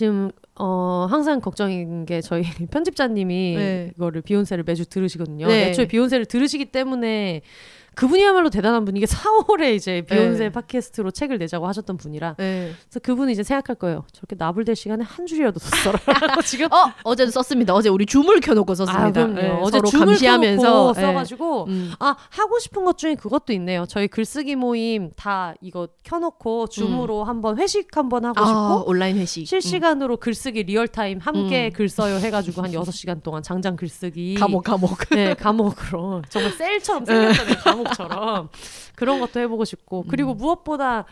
[0.00, 3.92] 지금 어 항상 걱정인 게 저희 편집자님이 네.
[3.94, 5.46] 이거를 비혼세를 매주 들으시거든요.
[5.46, 5.68] 네.
[5.68, 7.42] 애초에 비혼세를 들으시기 때문에
[8.00, 10.48] 그분이야말로 대단한 분이 게 4월에 이제 비혼세 네.
[10.50, 12.72] 팟캐스트로 책을 내자고 하셨던 분이라 네.
[12.88, 14.06] 그래서 그분이 이제 생각할 거예요.
[14.10, 15.98] 저렇게 나불댈 시간에 한 줄이라도 더 써라.
[16.42, 17.74] 지금 어 어제도 썼습니다.
[17.74, 19.20] 어제 우리 줌을 켜놓고 썼습니다.
[19.20, 19.26] 아.
[19.26, 21.00] 네, 어제 줌을 감시하면서 네.
[21.02, 21.92] 써가지고 음.
[21.98, 23.84] 아 하고 싶은 것 중에 그것도 있네요.
[23.86, 29.46] 저희 글쓰기 모임 다 이거 켜놓고 줌으로 한번 회식 한번 하고 아, 싶고 온라인 회식.
[29.46, 31.72] 실시간으로 글쓰기 real time 함께 음.
[31.74, 34.40] 글 써요 해가지고 한 6 시간 동안 장장 글쓰기 음.
[34.40, 34.98] 감옥 감옥.
[35.10, 38.48] 네 감옥으로 정말 셀처럼 생겼잖아요 감옥 처럼
[38.94, 40.08] 그런 것도 해보고 싶고 음.
[40.08, 41.04] 그리고 무엇보다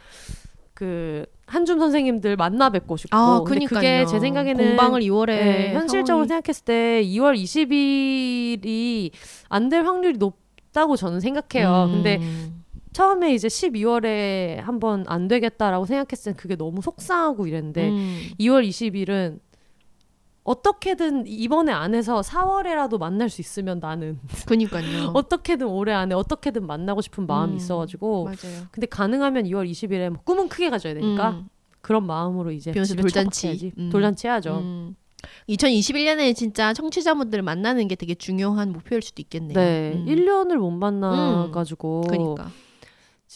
[0.74, 3.64] 그 한줌 선생님들 만나 뵙고 싶고 아, 근데.
[3.66, 9.10] 그게 제 생각에는 공방을 2월에 네, 현실적으로 생각했을 때 2월 20일이
[9.48, 11.86] 안 될 확률이 높다고 저는 생각해요.
[11.88, 11.92] 음.
[11.92, 12.20] 근데
[12.92, 18.22] 처음에 이제 12월에 한번 안 되겠다라고 생각했을 때 그게 너무 속상하고 이랬는데 음.
[18.40, 19.38] 2월 20일은
[20.48, 24.18] 어떻게든 이번에 안에서 4월에라도 만날 수 있으면 나는
[24.48, 25.10] 그니까요.
[25.12, 28.66] 어떻게든 올해 안에 어떻게든 만나고 싶은 마음이 음, 있어가지고 맞아요.
[28.70, 31.48] 근데 가능하면 2월 20일에 뭐 꿈은 크게 가져야 되니까 음,
[31.82, 33.72] 그런 마음으로 이제 돌잔치.
[33.76, 33.90] 음.
[33.90, 34.58] 돌잔치 해야죠.
[34.58, 34.96] 음.
[35.50, 39.58] 2021년에 진짜 청취자분들을 만나는 게 되게 중요한 목표일 수도 있겠네요.
[39.58, 40.06] 네, 음.
[40.06, 42.50] 1년을 못 만나가지고 그니까.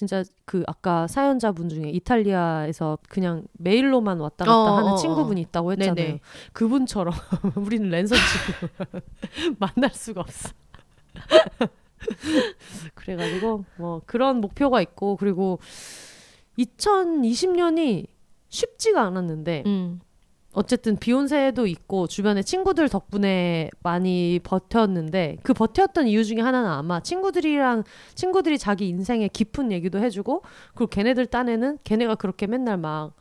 [0.02, 5.70] 진짜 그 아까 사연자분 중에 이탈리아에서 그냥 메일로만 왔다 갔다 어, 하는 어, 친구분이 있다고
[5.72, 5.94] 했잖아요.
[5.94, 6.20] 네네.
[6.52, 7.14] 그분처럼
[7.54, 9.00] 우리는 랜선 친구
[9.60, 10.48] 만날 수가 없어.
[12.94, 15.60] 그래가지고 뭐 그런 목표가 있고 그리고
[16.58, 18.08] 2020년이
[18.48, 20.00] 쉽지가 않았는데 음.
[20.54, 27.84] 어쨌든 비욘세도 있고 주변에 친구들 덕분에 많이 버텼는데 그 버텼던 이유 중에 하나는 아마 친구들이랑
[28.14, 30.42] 친구들이 자기 인생의 깊은 얘기도 해주고
[30.74, 33.14] 그리고 걔네들 딴에는 걔네가 그렇게 맨날 막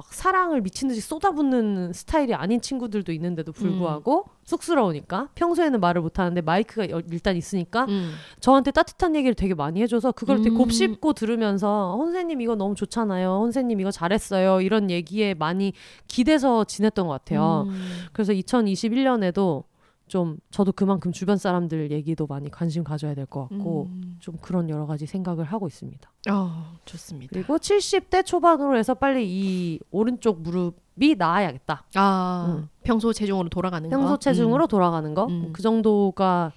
[0.00, 6.40] 막 사랑을 미친 듯이 쏟아붓는 스타일이 아닌 친구들도 있는데도 불구하고 쑥스러우니까 평소에는 말을 못 하는데
[6.40, 8.14] 마이크가 여- 일단 있으니까 음.
[8.40, 10.56] 저한테 따뜻한 얘기를 되게 많이 해줘서 그걸 되게 음.
[10.56, 13.40] 곱씹고 들으면서 혼세님 이거 너무 좋잖아요.
[13.42, 14.62] 혼세님 이거 잘했어요.
[14.62, 15.74] 이런 얘기에 많이
[16.08, 17.66] 기대서 지냈던 것 같아요.
[17.68, 18.08] 음.
[18.14, 19.64] 그래서 2021년에도
[20.10, 24.16] 좀 저도 그만큼 주변 사람들 얘기도 많이 관심 가져야 될 것 같고 음.
[24.18, 26.10] 좀 그런 여러 가지 생각을 하고 있습니다.
[26.32, 27.30] 어, 좋습니다.
[27.32, 31.84] 그리고 70대 초반으로 해서 빨리 이 오른쪽 무릎이 나아야겠다.
[31.94, 32.68] 아, 음.
[32.82, 33.96] 평소 체중으로 돌아가는 거.
[33.96, 35.26] 평소 체중으로 돌아가는 거.
[35.26, 35.52] 음.
[35.52, 36.52] 그 정도가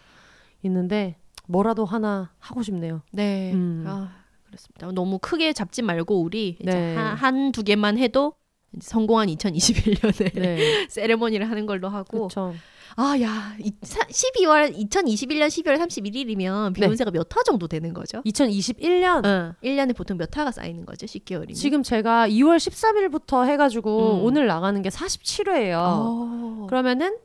[0.64, 1.16] 있는데
[1.48, 3.02] 뭐라도 하나 하고 싶네요.
[3.12, 3.54] 네.
[3.54, 3.84] 음.
[3.86, 4.14] 아,
[4.46, 4.92] 그렇습니다.
[4.94, 6.96] 너무 크게 잡지 말고 우리 네.
[6.96, 8.34] 한두 개만 해도
[8.82, 10.88] 성공한 2021년에 네.
[10.90, 12.56] 세레머니를 하는 걸로 하고 그렇죠.
[12.96, 16.82] 아, 야, 이, 사, 12월 2021년 12월 31일이면 네.
[16.82, 18.22] 비욘세가 몇화 정도 되는 거죠?
[18.24, 19.54] 2021년 응.
[19.64, 21.06] 1년에 보통 몇 화가 쌓이는 거죠?
[21.06, 21.56] 10개월이면.
[21.56, 24.26] 지금 제가 2월 13일부터 해 가지고 음.
[24.26, 25.78] 오늘 나가는 게 47회예요.
[25.78, 26.68] 어.
[26.70, 27.18] 그러면은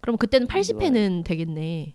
[0.00, 1.94] 그럼 그때는 80회는 되겠네.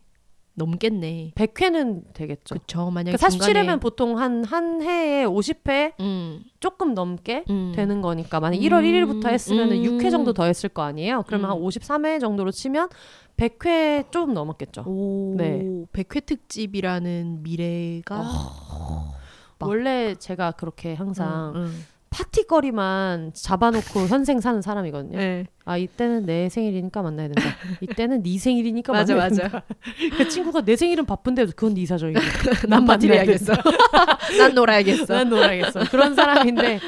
[0.58, 1.34] 넘겠네.
[1.36, 2.56] 100회는 되겠죠.
[2.56, 2.90] 그쵸.
[2.90, 7.74] 만약에 그러니까 중간에 47회면 보통 한, 한 해에 50회 음, 조금 넘게 음.
[7.76, 8.62] 되는 거니까 만약 음.
[8.64, 9.84] 1월 1일부터 했으면 은 음.
[10.00, 11.24] 6회 정도 더 했을 거 아니에요.
[11.28, 11.52] 그러면 음.
[11.52, 12.90] 한 53회 정도로 치면
[13.38, 14.82] 100회 좀 넘었겠죠.
[14.88, 15.64] 오, 네.
[15.94, 18.18] 100회 특집이라는 미래가
[19.60, 21.72] 막- 원래 제가 그렇게 항상 응, 응.
[22.10, 25.18] 파티거리만 잡아놓고 현생 사는 사람이거든요.
[25.18, 25.46] 네.
[25.66, 27.42] 아 이때는 내 생일이니까 만나야 된다.
[27.82, 29.42] 이때는 네 생일이니까 맞아, 만나야 맞아.
[29.50, 29.64] 된다.
[30.18, 32.20] 그 친구가 내 생일은 바쁜데 그건 네 사정이고
[32.70, 33.54] 난 만나야 파티를 해야겠어.
[34.40, 35.14] 난 놀아야겠어.
[35.14, 35.82] 난 놀아야겠어.
[35.92, 36.80] 그런 사람인데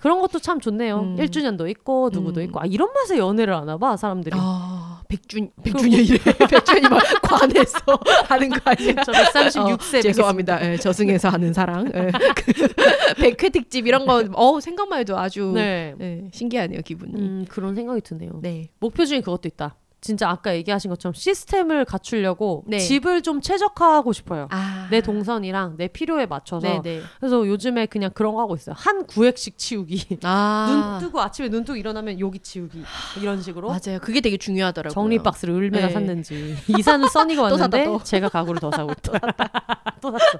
[0.00, 1.00] 그런 것도 참 좋네요.
[1.00, 1.16] 음.
[1.16, 2.44] 1주년도 있고 누구도 음.
[2.46, 4.36] 있고 아 이런 맛에 연애를 하나 봐 사람들이.
[4.38, 6.18] 아, 백준 백준년이래.
[6.50, 7.78] 백준이 막 관해서
[8.28, 8.94] 하는 거 아니야?
[9.04, 10.72] 저 136세 어, 죄송합니다.
[10.72, 11.86] 예, 저승에서 하는 사랑.
[11.94, 12.10] 예.
[12.36, 12.68] 그
[13.16, 15.94] 백회 특집 이런 거, 어 생각만 해도 아주 네.
[16.00, 17.12] 예, 신기하네요 기분이.
[17.14, 18.40] 음 그런 생각이 드네요.
[18.42, 18.68] 네.
[18.80, 19.76] 목표 중에 그것도 있다.
[20.06, 22.78] 진짜 아까 얘기하신 것처럼 시스템을 갖추려고 네.
[22.78, 24.46] 집을 좀 최적화하고 싶어요.
[24.52, 27.02] 아, 내 동선이랑 내 필요에 맞춰서 네, 네.
[27.18, 28.76] 그래서 요즘에 그냥 그런 거 하고 있어요.
[28.78, 30.18] 한 구획씩 치우기.
[30.22, 32.84] 아, 눈 뜨고 아침에 눈 뜨고 일어나면 여기 치우기.
[33.20, 33.98] 이런 식으로 맞아요.
[34.00, 34.94] 그게 되게 중요하더라고요.
[34.94, 35.92] 정리 박스를 얼마나 네.
[35.92, 36.56] 샀는지.
[36.78, 38.04] 이사는 써니가 또 샀다, 왔는데 또.
[38.04, 39.18] 제가 가구를 더 사고 있다.
[40.00, 40.38] 또 샀어.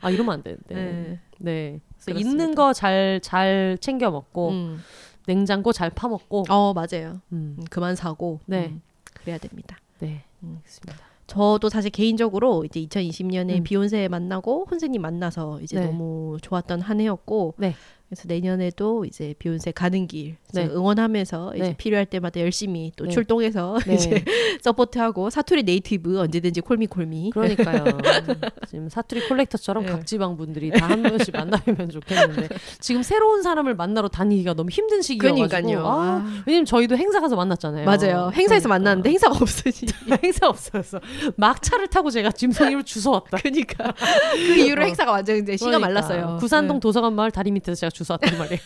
[0.00, 0.74] 아 이러면 안 되는데.
[0.74, 1.20] 네.
[1.38, 1.80] 네.
[2.04, 2.20] 그래서.
[2.20, 4.82] 있는 거 잘잘 챙겨 먹고 음.
[5.26, 6.44] 냉장고 잘 파먹고.
[6.48, 7.20] 어 맞아요.
[7.32, 7.56] 음.
[7.58, 8.40] 음, 그만 사고.
[8.46, 8.68] 네.
[8.68, 8.80] 음,
[9.20, 9.78] 그래야 됩니다.
[9.98, 10.24] 네.
[10.42, 10.56] 음.
[10.58, 11.08] 알겠습니다.
[11.26, 13.62] 저도 사실 개인적으로 이제 2020년에 음.
[13.62, 15.86] 비혼세 만나고 혼세님 만나서 이제 네.
[15.86, 17.74] 너무 좋았던 한 해였고 네.
[18.08, 20.64] 그래서 내년에도 이제 비혼세 가는 길 네.
[20.66, 21.74] 응원하면서 이제 네.
[21.76, 23.10] 필요할 때마다 열심히 또 네.
[23.10, 23.94] 출동해서 네.
[23.94, 24.24] 이제
[24.62, 27.84] support하고 사투리 native 언제든지 call me call me 그러니까요.
[28.68, 29.92] 지금 사투리 collector처럼 네.
[29.92, 32.48] 각 지방 분들이 다 한 번씩 만나면 좋겠는데
[32.80, 35.48] 지금 새로운 사람을 만나러 다니기가 너무 힘든 시기여가지고.
[35.48, 35.86] 그러니까요.
[35.86, 36.42] 아, 아.
[36.46, 37.84] 왜냐면 저희도 행사 가서 만났잖아요.
[37.84, 38.30] 맞아요.
[38.34, 38.68] 행사에서 그러니까.
[38.68, 39.74] 만났는데 행사가 없으니.
[40.24, 41.00] 행사 없어서
[41.36, 43.36] 막차를 타고 제가 짐송이로 주워 왔다.
[43.36, 43.92] 그러니까
[44.32, 44.84] 그 이후로 어.
[44.86, 45.78] 행사가 완전 이제 그러니까.
[45.78, 46.38] 말랐어요.
[46.40, 46.80] 구산동 네.
[46.80, 48.60] 도서관 마을 다리 밑에서 제가 주워 왔단 말이에요.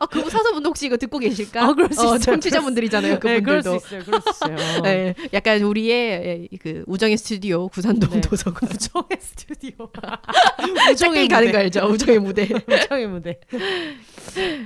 [0.00, 1.62] 아, 그분 사서분도 혹시 이거 듣고 계실까?
[1.64, 2.18] 아, 그럴 수 어, 있어요.
[2.18, 3.14] 청취자분들이잖아요.
[3.14, 3.78] 네, 그럴 그분들도.
[3.78, 4.02] 수 있어요.
[4.04, 4.56] 그럴 수 있어요.
[4.82, 8.20] 네, 약간 우리의 예, 그 우정의 스튜디오 구산동 네.
[8.20, 8.68] 도서관.
[8.70, 9.90] 우정의 스튜디오.
[10.96, 11.86] 짧게 가는 거 알죠?
[11.86, 12.48] 우정의 무대.
[12.66, 13.38] 우정의 무대.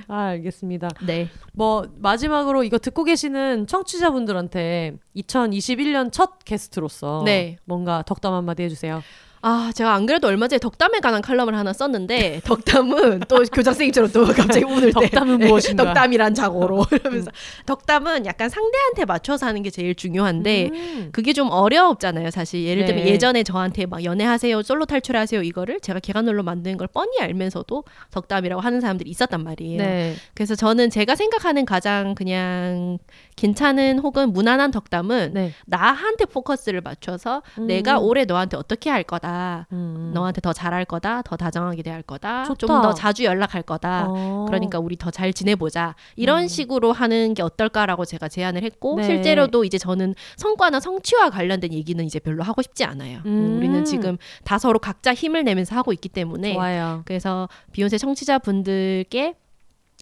[0.07, 0.89] 아 알겠습니다.
[1.05, 1.29] 네.
[1.53, 7.57] 뭐 마지막으로 이거 듣고 계시는 청취자분들한테 2021년 첫 게스트로서 네.
[7.65, 9.01] 뭔가 덕담 한마디 해주세요.
[9.45, 14.11] 아, 제가 안 그래도 얼마 전에 덕담에 관한 칼럼을 하나 썼는데 덕담은 또 교장 선생님처럼
[14.13, 15.83] 또 갑자기 때 덕담은 네, 무엇인가?
[15.83, 17.29] 덕담이란 자고로 이러면서
[17.65, 21.09] 덕담은 약간 상대한테 맞춰서 하는 게 제일 중요한데 음.
[21.11, 22.63] 그게 좀 어렵잖아요, 사실.
[22.63, 23.11] 예를 들면 네.
[23.11, 28.79] 예전에 저한테 막 연애하세요, 솔로 탈출하세요 이거를 제가 개관놀로 만드는 걸 뻔히 알면서도 덕담이라고 하는
[28.79, 29.77] 사람들이 있었단 말이에요.
[29.77, 30.15] 네.
[30.35, 32.97] 그래서 저는 제가 생각하는 가장 그냥
[33.35, 35.51] 괜찮은 혹은 무난한 덕담은 네.
[35.65, 37.67] 나한테 포커스를 맞춰서 음.
[37.67, 39.67] 내가 올해 너한테 어떻게 할 거다.
[39.71, 40.11] 음.
[40.13, 41.21] 너한테 더 잘할 거다.
[41.23, 42.45] 더 다정하게 대할 거다.
[42.55, 44.05] 좀 더 자주 연락할 거다.
[44.09, 44.45] 어.
[44.47, 45.95] 그러니까 우리 더 잘 지내보자.
[46.15, 46.47] 이런 음.
[46.47, 49.03] 식으로 하는 게 어떨까라고 제가 제안을 했고 네.
[49.03, 53.19] 실제로도 이제 저는 성과나 성취와 관련된 얘기는 이제 별로 하고 싶지 않아요.
[53.25, 53.57] 음.
[53.57, 57.01] 우리는 지금 다 서로 각자 힘을 내면서 하고 있기 때문에 좋아요.
[57.05, 59.35] 그래서 비욘세 청취자분들께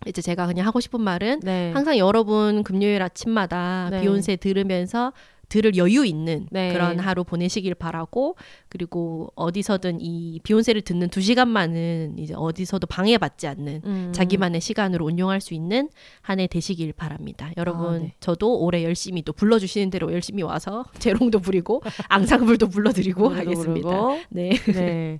[0.07, 1.71] 이제 제가 그냥 하고 싶은 말은 네.
[1.73, 4.01] 항상 여러분 금요일 아침마다 네.
[4.01, 5.13] 비욘세 들으면서
[5.47, 6.71] 들을 여유 있는 네.
[6.71, 8.37] 그런 하루 보내시길 바라고
[8.69, 14.11] 그리고 어디서든 이 비욘세를 듣는 두 시간만은 이제 어디서도 방해받지 않는 음.
[14.15, 15.89] 자기만의 시간으로 운용할 수 있는
[16.21, 17.51] 한 해 되시길 바랍니다.
[17.57, 18.13] 여러분 아, 네.
[18.21, 23.89] 저도 올해 열심히 또 불러주시는 대로 열심히 와서 재롱도 부리고 앙상블도 불러드리고 하겠습니다.
[23.89, 24.19] 부르고.
[24.29, 24.51] 네.
[24.73, 25.19] 네.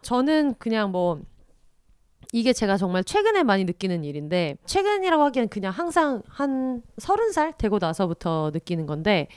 [0.00, 1.20] 저는 그냥 뭐
[2.32, 7.78] 이게 제가 정말 최근에 많이 느끼는 일인데 최근이라고 하기엔 그냥 항상 한 서른 살 되고
[7.78, 9.28] 나서부터 느끼는 건데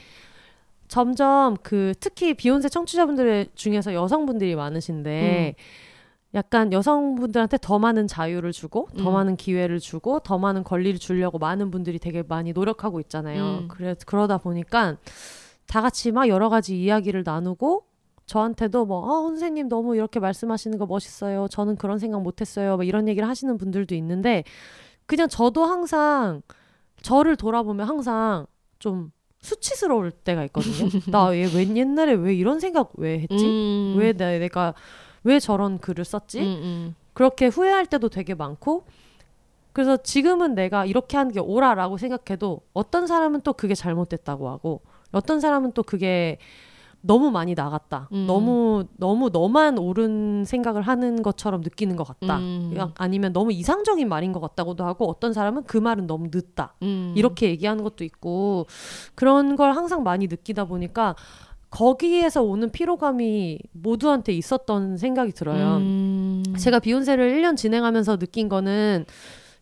[0.88, 5.56] 점점 그 특히 비욘세 청취자분들 중에서 여성분들이 많으신데
[6.34, 9.12] 약간 여성분들한테 더 많은 자유를 주고 더 음.
[9.12, 13.60] 많은 기회를 주고 더 많은 권리를 주려고 많은 분들이 되게 많이 노력하고 있잖아요.
[13.62, 13.68] 음.
[13.68, 14.96] 그래 그러다 보니까
[15.66, 17.84] 다 같이 막 여러 가지 이야기를 나누고
[18.26, 21.46] 저한테도 뭐, 어, 선생님 너무 이렇게 말씀하시는 거 멋있어요.
[21.48, 22.76] 저는 그런 생각 못 했어요.
[22.76, 24.44] 뭐 이런 얘기를 하시는 분들도 있는데,
[25.06, 26.42] 그냥 저도 항상
[27.02, 28.46] 저를 돌아보면 항상
[28.78, 30.88] 좀 수치스러울 때가 있거든요.
[31.10, 33.46] 나왜 옛날에 왜 이런 생각 왜 했지?
[33.46, 33.94] 음.
[33.96, 34.74] 왜 내, 내가
[35.22, 36.40] 왜 저런 글을 썼지?
[36.40, 36.94] 음, 음.
[37.12, 38.84] 그렇게 후회할 때도 되게 많고,
[39.72, 44.80] 그래서 지금은 내가 이렇게 하는 게 옳아라고 생각해도 어떤 사람은 또 그게 잘못됐다고 하고,
[45.12, 46.38] 어떤 사람은 또 그게
[47.00, 48.08] 너무 많이 나갔다.
[48.12, 48.26] 음.
[48.26, 52.38] 너무 너무 너만 옳은 생각을 하는 것처럼 느끼는 것 같다.
[52.38, 52.74] 음.
[52.76, 56.74] 야, 아니면 너무 이상적인 말인 것 같다고도 하고 어떤 사람은 그 말은 너무 늦다.
[56.82, 57.14] 음.
[57.16, 58.66] 이렇게 얘기하는 것도 있고
[59.14, 61.14] 그런 걸 항상 많이 느끼다 보니까
[61.70, 65.76] 거기에서 오는 피로감이 모두한테 있었던 생각이 들어요.
[65.76, 66.42] 음.
[66.58, 69.04] 제가 비욘세를 1년 진행하면서 느낀 거는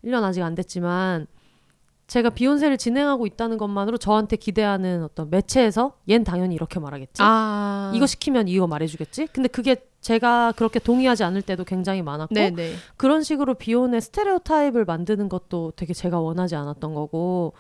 [0.05, 1.27] 1년 아직 안 됐지만
[2.07, 7.23] 제가 비욘세를 진행하고 있다는 것만으로 저한테 기대하는 어떤 매체에서 얜 당연히 이렇게 말하겠지.
[7.23, 7.93] 아.
[7.95, 9.29] 이거 시키면 이거 말해주겠지.
[9.29, 12.75] 근데 그게 제가 그렇게 동의하지 않을 때도 굉장히 많았고 네네.
[12.97, 17.55] 그런 식으로 비혼의 스테레오 타입을 만드는 것도 되게 제가 원하지 않았던 거고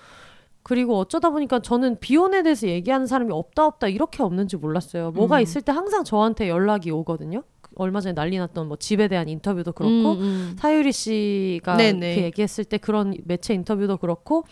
[0.62, 5.10] 그리고 어쩌다 보니까 저는 비혼에 대해서 얘기하는 사람이 없다 없다 이렇게 없는지 몰랐어요.
[5.12, 5.42] 뭐가 음.
[5.42, 7.42] 있을 때 항상 저한테 연락이 오거든요.
[7.76, 10.56] 얼마 전에 난리 났던 뭐 집에 대한 인터뷰도 그렇고 음, 음.
[10.58, 12.14] 사유리 씨가 네네.
[12.16, 14.44] 그 얘기했을 때 그런 매체 인터뷰도 그렇고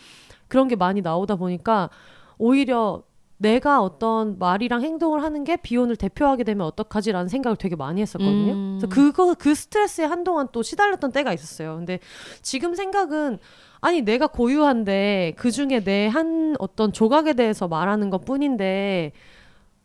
[0.48, 1.90] 그런 게 많이 나오다 보니까
[2.38, 3.02] 오히려
[3.38, 8.52] 내가 어떤 말이랑 행동을 하는 게 비혼을 대표하게 되면 어떡하지라는 생각을 되게 많이 했었거든요.
[8.52, 8.78] 음.
[8.80, 11.76] 그래서 그거 그 스트레스에 한동안 또 시달렸던 때가 있었어요.
[11.76, 11.98] 근데
[12.40, 13.38] 지금 생각은
[13.80, 19.10] 아니 내가 고유한데 그 중에 내 한 어떤 조각에 대해서 말하는 것 뿐인데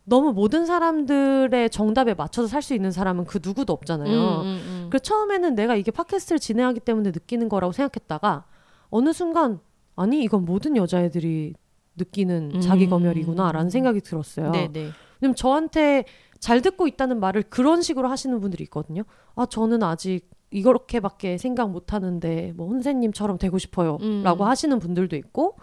[0.10, 4.42] 너무 모든 사람들의 정답에 맞춰서 살 수 있는 사람은 그 누구도 없잖아요.
[4.42, 4.88] 음, 음, 음.
[4.90, 8.46] 그 처음에는 내가 이게 팟캐스트를 진행하기 때문에 느끼는 거라고 생각했다가
[8.90, 9.60] 어느 순간
[9.98, 11.54] 아니 이건 모든 여자애들이
[11.98, 12.62] 느끼는 음.
[12.62, 14.52] 자기 검열이구나라는 생각이 들었어요.
[14.52, 14.92] 네네.
[15.20, 16.06] 왜냐면 저한테
[16.40, 19.04] 잘 듣고 있다는 말을 그런 식으로 하시는 분들이 있거든요.
[19.36, 24.48] 아 저는 아직 이렇게밖에 생각 못 하는데 뭐 혼세님처럼 되고 싶어요라고 음.
[24.48, 25.58] 하시는 분들도 있고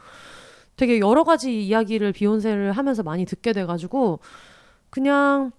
[0.77, 4.21] 되게 여러 가지 이야기를 비욘세를 하면서 많이 듣게 돼가지고
[4.91, 5.53] 그냥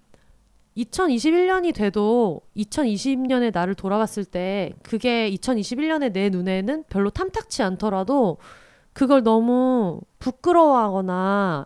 [0.77, 8.37] 2021년이 돼도 2020년에 나를 돌아봤을 때 그게 2021년에 내 눈에는 별로 탐탁치 않더라도
[8.91, 11.65] 그걸 너무 부끄러워하거나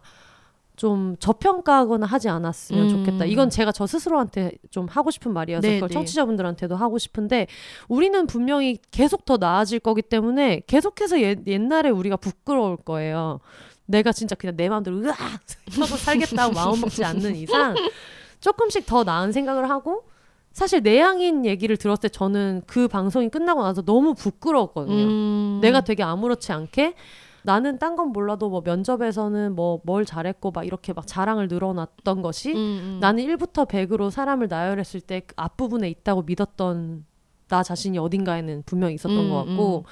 [0.79, 2.89] 좀 저평가하거나 하지 않았으면 음.
[2.89, 3.25] 좋겠다.
[3.25, 5.93] 이건 제가 저 스스로한테 좀 하고 싶은 말이어서 네, 그걸 네.
[5.93, 7.47] 청취자분들한테도 하고 싶은데
[7.89, 13.41] 우리는 분명히 계속 더 나아질 거기 때문에 계속해서 옛, 옛날에 우리가 부끄러울 거예요.
[13.87, 17.75] 내가 진짜 그냥 내 마음대로 으악 하고 살겠다고 마음 먹지 않는 이상
[18.39, 20.03] 조금씩 더 나은 생각을 하고
[20.53, 24.95] 사실 내향인 얘기를 들었을 때 저는 그 방송이 끝나고 나서 너무 부끄러웠거든요.
[24.95, 25.59] 음.
[25.61, 26.93] 내가 되게 아무렇지 않게
[27.43, 32.51] 나는 딴 건 몰라도 뭐 면접에서는 뭐 뭘 잘했고 막 이렇게 막 자랑을 늘어놨던 것이
[32.51, 32.97] 음, 음.
[32.99, 37.05] 나는 1부터 100으로 사람을 나열했을 때 그 앞부분에 있다고 믿었던
[37.47, 39.85] 나 자신이 어딘가에는 분명히 있었던 음, 것 같고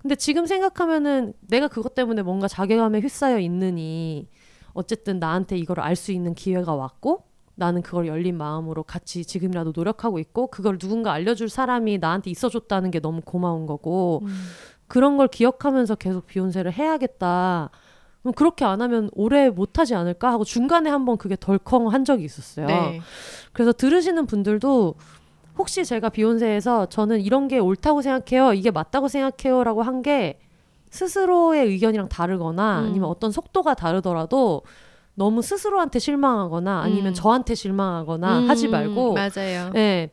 [0.00, 4.28] 근데 지금 생각하면은 내가 그것 때문에 뭔가 자괴감에 휩싸여 있느니
[4.72, 7.24] 어쨌든 나한테 이걸 알 수 있는 기회가 왔고
[7.56, 13.00] 나는 그걸 열린 마음으로 같이 지금이라도 노력하고 있고 그걸 누군가 알려줄 사람이 나한테 있어줬다는 게
[13.00, 14.28] 너무 고마운 거고 음.
[14.88, 17.70] 그런 걸 기억하면서 계속 비욘세를 해야겠다.
[18.22, 22.24] 그럼 그렇게 안 하면 오래 못 하지 않을까 하고 중간에 한번 그게 덜컹 한 적이
[22.24, 22.66] 있었어요.
[22.66, 23.00] 네.
[23.52, 24.94] 그래서 들으시는 분들도
[25.56, 30.40] 혹시 제가 비욘세에서 저는 이런 게 옳다고 생각해요, 이게 맞다고 생각해요라고 한 게
[30.90, 32.86] 스스로의 의견이랑 다르거나 음.
[32.86, 34.62] 아니면 어떤 속도가 다르더라도
[35.14, 37.14] 너무 스스로한테 실망하거나 아니면 음.
[37.14, 39.70] 저한테 실망하거나 음, 하지 말고 맞아요.
[39.74, 40.10] 예.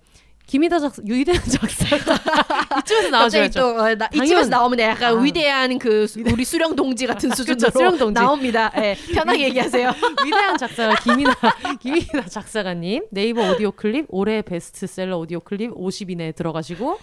[0.47, 2.13] 김희다 작사, 유희대 작사가
[2.81, 3.59] 이쯤에서 나와줘야죠.
[3.59, 5.21] 또 어, 나, 이쯤에서 나오면 약간 아.
[5.21, 8.13] 위대한 그 수- 우리 수령 동지 같은 수준으로 수령 동지.
[8.21, 8.71] 나옵니다.
[8.77, 9.89] 예, 편하게 얘기하세요.
[10.25, 11.33] 위대한 작사가 김이나
[11.79, 16.99] 김이나 작사가님 네이버 오디오 클립 올해 베스트셀러 오디오 클립 50 이내에 들어가시고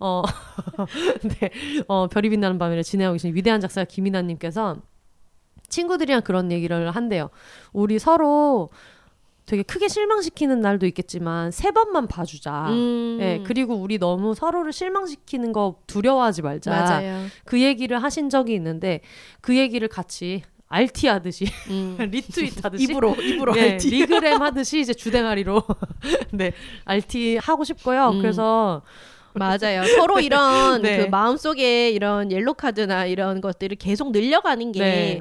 [0.00, 0.22] 어,
[1.22, 1.50] 네,
[1.86, 4.76] 어 별이 빛나는 밤을 진행하고 계신 위대한 작사가 김이나님께서
[5.68, 7.30] 친구들이랑 그런 얘기를 한대요.
[7.72, 8.70] 우리 서로
[9.50, 12.68] 되게 크게 실망시키는 날도 있겠지만 세 번만 봐주자.
[12.68, 16.70] 음, 예, 그리고 우리 너무 서로를 실망시키는 거 두려워하지 말자.
[16.70, 17.26] 맞아요.
[17.44, 19.00] 그 얘기를 하신 적이 있는데
[19.40, 21.96] 그 얘기를 같이 RT 하듯이 음.
[22.12, 23.90] 리트윗 하듯이 입으로 입으로 네, RT.
[23.90, 25.64] regram 하듯이 이제 주댕아리로
[26.30, 26.52] 네
[26.84, 28.10] RT 하고 싶고요.
[28.10, 28.20] 음.
[28.20, 28.82] 그래서
[29.32, 29.82] 맞아요.
[29.96, 30.98] 서로 이런 네.
[30.98, 35.20] 그 마음속에 이런 옐로 카드나 이런 것들을 계속 늘려가는 게 네.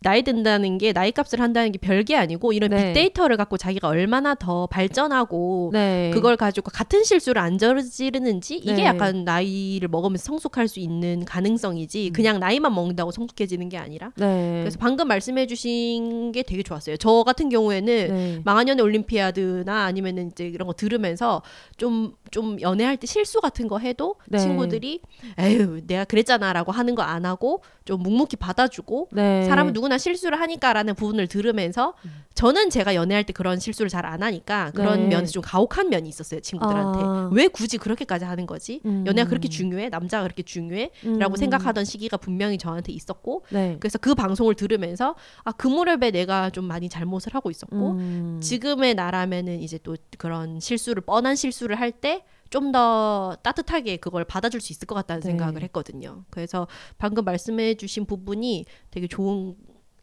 [0.00, 2.92] 나이 든다는 게 나이 값을 한다는 게 별게 아니고 이런 네.
[2.92, 8.84] 빅데이터를 갖고 자기가 얼마나 더 발전하고 네 그걸 가지고 같은 실수를 안 저지르는지 이게 네.
[8.84, 14.60] 약간 나이를 먹으면서 성숙할 수 있는 가능성이지 그냥 나이만 먹는다고 성숙해지는 게 아니라 네.
[14.60, 16.98] 그래서 방금 말씀해 주신 게 되게 좋았어요.
[16.98, 18.40] 저 같은 경우에는 네.
[18.44, 21.42] 망한연의 올림피아드나 아니면은 이제 이런 거 들으면서
[21.78, 24.38] 좀좀 연애할 때 실수 같은 거 해도 네.
[24.38, 25.00] 친구들이
[25.38, 29.44] 에휴 내가 그랬잖아라고 하는 거 안 하고 좀 묵묵히 받아주고 네.
[29.44, 31.94] 사람은 누구나 실수를 하니까라는 부분을 들으면서
[32.34, 35.16] 저는 제가 연애할 때 그런 실수를 잘 안 하니까 그런 네.
[35.16, 37.30] 면에서 좀 가혹한 면이 있었어요 친구들한테 아.
[37.32, 39.04] 왜 굳이 그렇게까지 하는 거지 음.
[39.06, 41.36] 연애가 그렇게 중요해 남자가 그렇게 중요해?라고 음.
[41.36, 43.76] 생각하던 시기가 분명히 저한테 있었고 네.
[43.80, 48.40] 그래서 그 방송을 들으면서 아그 무렵에 내가 좀 많이 잘못을 하고 있었고 음.
[48.40, 54.86] 지금의 나라면은 이제 또 그런 실수를 뻔한 실수를 할때 좀더 따뜻하게 그걸 받아줄 수 있을
[54.86, 55.30] 것 같다는 네.
[55.30, 56.24] 생각을 했거든요.
[56.30, 59.56] 그래서 방금 말씀해 주신 부분이 되게 좋은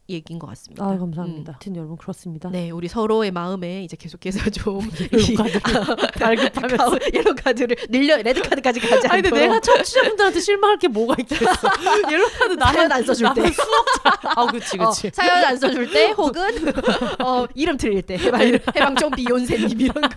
[0.09, 0.84] 얘기인 것 같습니다.
[0.84, 1.51] 아 감사합니다.
[1.51, 1.53] 음.
[1.53, 2.49] 하여튼 여러분 그렇습니다.
[2.49, 4.81] 네, 우리 서로의 마음에 이제 계속해서 좀
[6.19, 6.99] 발급하면서.
[7.13, 11.45] 옐로 카드를 늘려 레드 카드까지 가지 아니 근데 않도록 내가 청취자분들한테 실망할 게 뭐가 있겠어.
[12.11, 13.49] 옐로 카드 나만 안 써줄 때.
[13.51, 14.19] 수업자.
[14.35, 15.09] 아 그치 어, 그치.
[15.13, 16.43] 사연 안 써줄 때 혹은
[17.23, 20.09] 어, 이름 틀릴 때 해방, 해방종 비욘세님 이런 거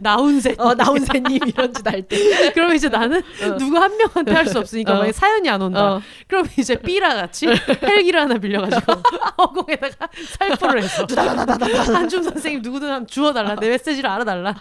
[0.00, 0.54] 나운세.
[0.58, 2.52] 어, 나운세님 이런 짓 할 때.
[2.52, 3.20] 그러면 이제 나는
[3.58, 4.94] 누구 한 명한테 할 수 없으니까 어.
[4.96, 5.94] 만약에 사연이 안 온다.
[5.96, 6.02] 어.
[6.28, 7.46] 그럼 이제 삐라 같이
[7.82, 8.92] 헬기를 하나 빌려가지고
[9.38, 11.06] 허공에다가 살포를 해서
[11.94, 14.54] 한줌 선생님 누구든 한 주워달라 내 메시지를 알아달라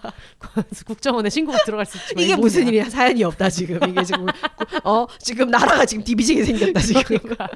[0.85, 2.89] 국정원에 신고가 들어갈 수 있지 이게 무슨 일이야?
[2.89, 3.79] 사연이 없다 지금.
[3.89, 4.25] 이게 지금
[4.83, 7.03] 어 지금 나라가 지금 디비지게 생겼다 지금.
[7.03, 7.47] 그러니까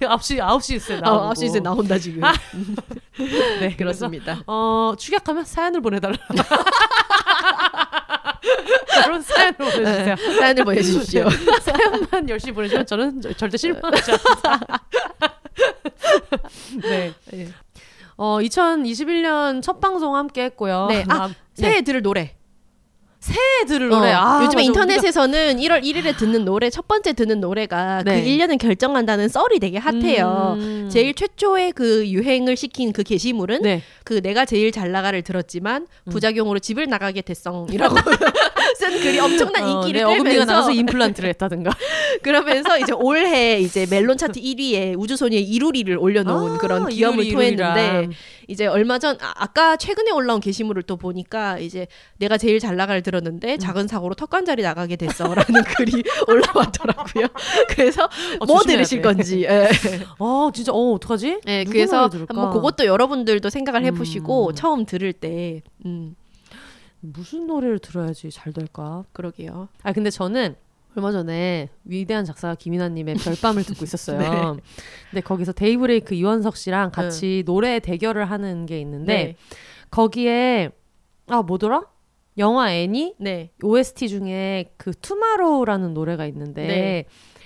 [0.00, 2.22] 9시 9시 있어요 어, 나오고 9시에 나온다 지금.
[3.60, 4.40] 네 그래서 그렇습니다.
[4.46, 6.16] 어 축약하면 사연을 보내달라
[9.04, 11.28] 그런 사연을 보내주세요 네, 사연을 보내주십시오.
[11.62, 14.60] 사연만 열심히 보내주면 저는 저- 절대 실망하지 않습니다
[16.82, 17.12] 네.
[18.16, 21.04] 어 2021년 첫 방송 함께 했고요 네.
[21.08, 22.38] 아, 새해 들을 노래.
[23.20, 24.12] 새해 들을 노래.
[24.12, 24.60] 어, 아, 맞아.
[24.60, 28.22] 인터넷에서는 1월 1일에 듣는 노래 첫 번째 듣는 노래가 네.
[28.22, 30.56] 그 1년을 결정한다는 썰이 되게 핫해요.
[30.58, 30.88] 음.
[30.90, 33.82] 제일 최초의 그 유행을 시킨 그 게시물은 네.
[34.04, 36.10] 그 내가 제일 잘 나가를 들었지만 음.
[36.10, 37.96] 부작용으로 집을 나가게 됐성이라고
[38.78, 41.70] 쓴 글이 엄청난 어, 인기를 네, 어금니가 끌면서 나가서 임플란트를 했다든가.
[42.22, 48.08] 그러면서 이제 올해 이제 멜론 차트 1위에 우주소녀의 이루리를 올려놓은 아, 그런 기염을 이루리, 토했는데.
[48.48, 51.86] 이제 얼마 전 아, 아까 최근에 올라온 게시물을 또 보니까 이제
[52.16, 53.58] 내가 제일 잘 나가를 들었는데 음.
[53.58, 57.26] 작은 사고로 턱관절이 나가게 됐어라는 글이 올라왔더라고요.
[57.68, 58.04] 그래서
[58.40, 59.02] 어, 뭐 들으실 돼.
[59.02, 59.42] 건지.
[59.42, 59.68] 예.
[60.18, 61.40] 어, 진짜 어, 어떡하지?
[61.46, 62.08] 예, 그래서?
[62.28, 64.54] 한번 그것도 여러분들도 생각을 해보시고 음.
[64.54, 66.16] 처음 들을 때, 음,
[67.00, 69.04] 무슨 노래를 들어야지 잘 될까?
[69.12, 69.68] 그러게요.
[69.82, 70.56] 아, 근데 저는
[70.98, 74.18] 얼마 전에 위대한 작사 김이나님의 별밤을 듣고 있었어요.
[74.18, 74.62] 네.
[75.10, 79.36] 근데 거기서 데이브레이크 이원석 씨랑 같이 노래 대결을 하는 게 있는데 네,
[79.90, 80.70] 거기에
[81.28, 81.82] 아 뭐더라?
[82.36, 87.04] 영화 애니 네, OST 중에 그 Tomorrow라는 노래가 있는데 네.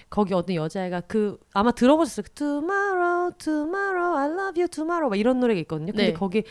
[0.09, 2.24] 거기 어떤 여자애가 그 아마 들어보셨어요.
[2.35, 5.93] Tomorrow, Tomorrow, I love you, Tomorrow 막 이런 노래가 있거든요.
[5.93, 6.12] 근데 네.
[6.12, 6.45] 거기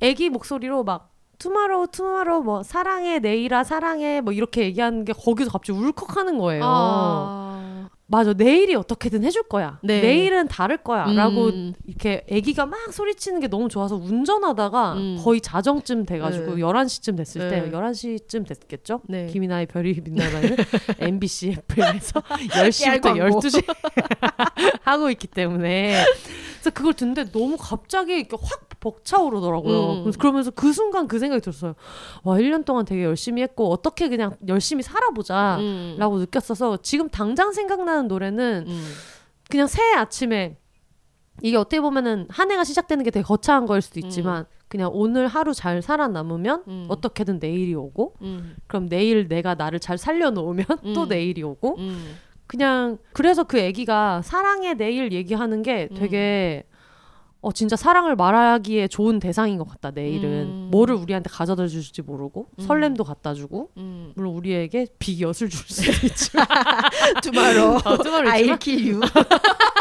[0.00, 5.78] 애기 목소리로 막 Tomorrow, Tomorrow 뭐 사랑해 내일아 사랑해 뭐 이렇게 얘기하는 게 거기서 갑자기
[5.78, 6.62] 울컥하는 거예요.
[6.64, 7.65] 아,
[8.08, 10.00] 맞아 내일이 어떻게든 해줄 거야 네.
[10.00, 11.74] 내일은 다를 거야라고 음.
[11.86, 15.20] 이렇게 아기가 막 소리치는 게 너무 좋아서 운전하다가 음.
[15.22, 16.62] 거의 자정쯤 돼가지고 네.
[16.62, 17.70] 11시쯤 됐을 때 네.
[17.70, 19.26] 11시쯤 됐겠죠 네.
[19.26, 20.56] 김이나의 별이 빛나는
[21.00, 23.40] MBC 애플에서 10시부터 광고.
[23.40, 23.64] 12시
[24.82, 26.04] 하고 있기 때문에
[26.66, 29.92] 그래서 그걸 듣는데 너무 갑자기 이렇게 확 벅차오르더라고요.
[29.92, 30.02] 음.
[30.02, 31.74] 그래서 그러면서 그 순간 그 생각이 들었어요.
[32.22, 35.96] 와, 1년 동안 되게 열심히 했고 어떻게 그냥 열심히 살아보자 음.
[35.98, 38.92] 라고 느꼈어서 지금 당장 생각 나는 노래는 음.
[39.50, 40.56] 그냥 새해 아침에
[41.42, 45.54] 이게 어떻게 보면은 한 해가 시작되는 게 되게 거창한 거일 수도 있지만 그냥 오늘 하루
[45.54, 46.86] 잘 살아남으면 음.
[46.88, 48.56] 어떻게든 내일이 오고 음.
[48.66, 51.08] 그럼 내일 내가 나를 잘 살려놓으면 또 음.
[51.08, 52.16] 내일이 오고 음.
[52.46, 55.96] 그냥 그래서 그 애기가 사랑의 내일 얘기하는 게 음.
[55.96, 56.64] 되게
[57.46, 60.68] 어 진짜 사랑을 말하기에 좋은 대상인 것 같다 내일은 음.
[60.72, 62.64] 뭐를 우리한테 가져다 줄지 모르고 음.
[62.64, 64.10] 설렘도 갖다 주고 음.
[64.16, 66.44] 물론 우리에게 비엿을 줄 수도 있지만
[67.22, 69.00] 투마로 어, 투마로 I'll kill you.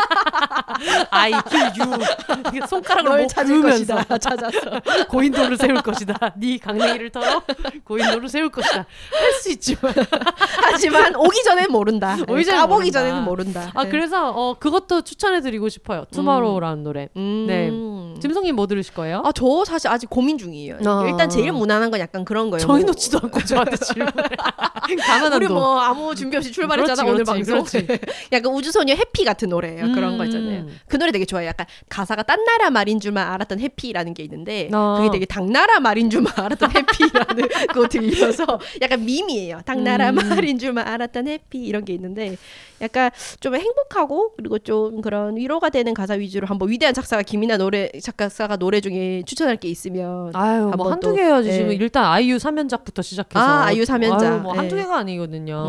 [1.11, 4.17] I kill you 손가락으로 찾을 그으면서 것이다.
[4.17, 4.81] 찾았어.
[5.09, 7.41] 고인돌을 세울 것이다 네 강냉이를 털어
[7.83, 9.93] 고인돌을 세울 것이다 할 수 있지만
[10.63, 12.17] 하지만 오기 전엔 모른다.
[12.27, 12.99] 오기 전엔 까보기 모른다.
[12.99, 13.71] 전에는 모른다.
[13.73, 13.89] 아 네.
[13.89, 17.45] 그래서 어 그것도 추천해드리고 싶어요 Tomorrow라는 노래 음.
[17.47, 17.69] 네.
[18.21, 19.21] 짐송님 뭐 들으실 거예요?
[19.25, 20.77] 아, 저 사실 아직 고민 중이에요.
[20.85, 21.05] 어.
[21.07, 22.65] 일단 제일 무난한 건 약간 그런 거예요.
[22.65, 22.91] 정해 뭐.
[22.91, 24.13] 놓지도 않고 저한테 질문을
[25.35, 27.85] 우리 뭐 아무 준비 없이 출발했잖아 그렇지, 오늘 그렇지, 방송.
[27.85, 28.05] 그렇지.
[28.31, 29.91] 약간 우주소녀 Happy 같은 노래예요.
[29.93, 30.27] 그런 거 음.
[30.27, 30.65] 있잖아요.
[30.87, 31.47] 그 노래 되게 좋아요.
[31.47, 34.95] 약간 가사가 딴 나라 말인 줄만 알았던 Happy라는 게 있는데 어.
[34.97, 38.45] 그게 되게 당나라 말인 줄만 알았던 Happy라는 거 들려서
[38.81, 39.61] 약간 밈이에요.
[39.65, 40.15] 당나라 음.
[40.15, 42.37] 말인 줄만 알았던 Happy 이런 게 있는데
[42.81, 47.89] 약간 좀 행복하고 그리고 좀 그런 위로가 되는 가사 위주로 한번 위대한 작사가 김이나 노래
[48.01, 51.53] 작가가 노래 중에 추천할 게 있으면 아유 뭐 한번 한두 또, 개야지 예.
[51.53, 54.33] 지금 일단 아이유 3연작부터 시작해서 아, 아이유 삼연작.
[54.33, 54.81] 아유, 뭐 한두 예.
[54.81, 55.63] 개가 아니거든요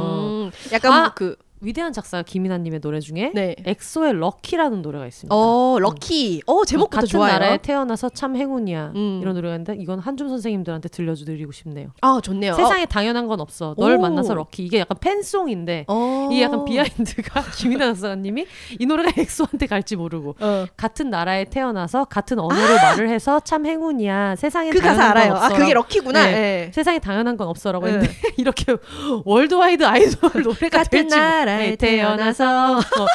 [0.47, 3.57] 음, 약간 아, 뭐 그 위대한 작사 김이나님의 노래 중에 네.
[3.65, 6.43] 엑소의 Lucky라는 노래가 있습니다 어 Lucky.
[6.47, 7.33] 어 제목부터 같은 좋아요.
[7.33, 9.21] 나라에 태어나서 참 행운이야 음.
[9.23, 12.55] 이런 노래가 있는데 이건 한줌 선생님들한테 들려드리고 싶네요 아 좋네요.
[12.55, 14.01] 세상에 당연한 건 없어 널 오.
[14.01, 16.29] 만나서 Lucky 이게 약간 팬송인데 어.
[16.31, 18.47] 이게 약간 비하인드가 김이나 작사님이
[18.79, 20.67] 이 노래가 엑소한테 갈지 모르고 어.
[20.77, 24.37] 같은 나라에 태어나서 같은 언어로 말을 해서 참 행운이야.
[24.37, 25.33] 세상에 그 당연한 알아요.
[25.35, 25.57] 건아 없어.
[25.57, 26.25] 그게 Lucky구나.
[26.27, 26.33] 네.
[26.67, 26.71] 예.
[26.73, 27.93] 세상에 당연한 건 없어라고 네.
[27.93, 28.77] 했는데 이렇게
[29.25, 33.07] worldwide 아이돌 노래가 같은 될지 모- 나라에 네, 태어나서 어,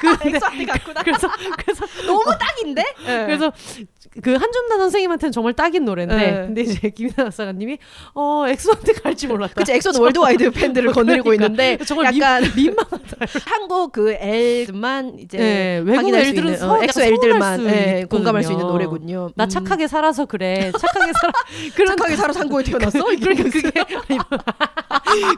[0.00, 1.02] 그 엑소한테 갔구나.
[1.02, 2.82] 그래서 그래서 너무 딱인데?
[3.06, 3.24] 예.
[3.26, 3.52] 그래서
[4.22, 6.32] 그 한줌다 선생님한테는 정말 딱인 노래인데 네.
[6.32, 7.78] 근데 이제 김이나 작사가님이
[8.14, 9.54] 어 엑소한테 갈지 몰랐다.
[9.54, 11.44] 그치 엑소는 worldwide 팬들을 거느리고 그러니까.
[11.46, 12.86] 있는데 정말 약간 민, 만
[13.46, 18.06] 한국 그 L만 이제 네, 외국 L들은 서- 어, 엑소 L들만 수 예.
[18.08, 19.30] 공감할 수 있는 노래군요.
[19.36, 19.48] 나 음.
[19.48, 20.72] 착하게 살아서 그래.
[20.72, 21.32] 착하게 살아.
[21.74, 23.04] 그런 착하게 살아서 한국에 태어났어?
[23.04, 23.70] 그러니까 그게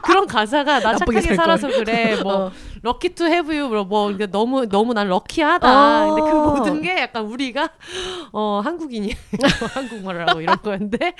[0.03, 2.15] 그런 가사가 나 착하게 살 살아서 그래.
[2.23, 2.51] 뭐 어.
[2.81, 6.05] Lucky to have you 뭐 이게 너무 너무 난 lucky하다.
[6.07, 6.13] 어.
[6.15, 7.69] 근데 그 모든 게 약간 우리가
[8.31, 9.13] 어 한국인이
[9.73, 11.15] 한국말을 하고 이런 거였는데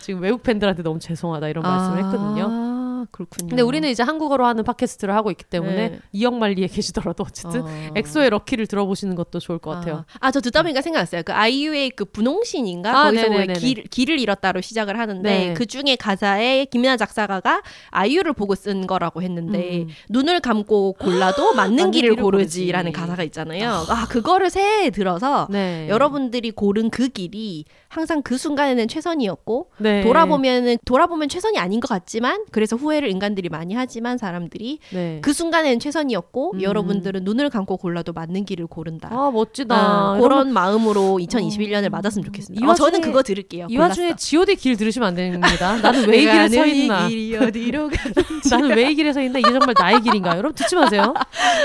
[0.00, 3.48] 지금 외국 팬들한테 너무 죄송하다 이런 말씀을 했거든요 아, 그렇군요.
[3.48, 5.98] 근데 우리는 이제 한국어로 하는 팟캐스트를 하고 있기 때문에 네.
[6.12, 7.68] 이역만리에 계시더라도 어쨌든 어.
[7.96, 11.22] 엑소의 럭키를 들어보시는 것도 좋을 것 같아요 아, 저 듣다 보니까 생각났어요.
[11.24, 12.90] 그 아이유의 그 분홍신인가?
[12.98, 13.52] 아, 거기서 네네네네.
[13.54, 15.54] 길, 길을 잃었다로 시작을 하는데 네.
[15.54, 19.88] 그 중에 가사에 김연아 작사가가 아이유를 보고 쓴 거라고 했는데 음.
[20.10, 23.00] 눈을 감고 골라도 맞는 길을 고르지라는 고르지.
[23.00, 23.84] 가사가 있잖아요.
[23.88, 30.02] 아, 그거를 새해에 들어서 네 여러분들이 고른 그 길이 항상 그 순간에는 최선이었고 네.
[30.02, 35.18] 돌아보면은 돌아보면 최선이 아닌 것 같지만 그래서 후회 를 인간들이 많이 하지만 사람들이 네.
[35.22, 36.62] 그 순간에는 최선이었고 음.
[36.62, 39.08] 여러분들은 눈을 감고 골라도 맞는 길을 고른다.
[39.10, 42.64] 아 멋지다 아, 그런 마음으로 2021년을 맞았으면 좋겠습니다.
[42.66, 43.66] 이 어, 저는 와중에- 그거 들을게요.
[43.70, 45.76] 이 와중에 G.O.D 길 들으시면 안 됩니다.
[45.80, 47.08] 나는 왜 이 길에 서 있나?
[48.50, 49.38] 나는 왜 이 길에 서 있나?
[49.38, 50.36] 이게 정말 나의 길인가?
[50.36, 51.14] 여러분 듣지 마세요.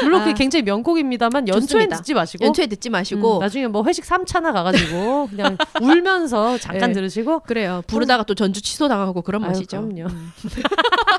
[0.04, 0.34] 물론 그게 아.
[0.34, 1.98] 굉장히 명곡입니다만 좋습니다.
[1.98, 6.94] 듣지 마시고 연초에 듣지 마시고 음, 나중에 뭐 회식 3차나 가가지고 그냥 울면서 잠깐 네.
[6.94, 7.82] 들으시고 그래요.
[7.88, 9.82] 부르다가 또 전주 취소 당하고 그런 맛이죠.
[9.82, 10.08] 그럼요.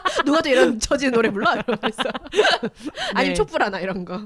[0.24, 1.52] 누가 또 이런 처지의 노래 불러?
[1.52, 2.02] 이러면서
[3.14, 3.34] 아니면 네.
[3.34, 4.22] 촛불 하나 이런 거.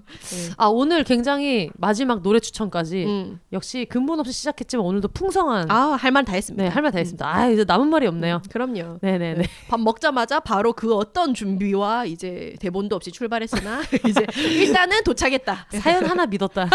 [0.57, 3.41] 아 오늘 굉장히 마지막 노래 추천까지 음.
[3.53, 6.63] 역시 근본 없이 시작했지만 오늘도 풍성한 아, 할 말 다 했습니다.
[6.63, 7.27] 네 할 말 다 했습니다.
[7.27, 8.43] 아 이제 남은 말이 없네요.
[8.51, 8.99] 그럼요.
[9.01, 9.35] 네네네.
[9.35, 9.45] 네.
[9.69, 15.67] 밥 먹자마자 바로 그 어떤 준비와 이제 대본도 없이 출발했으나 이제 일단은 도착했다.
[15.73, 16.69] 사연 하나 믿었다.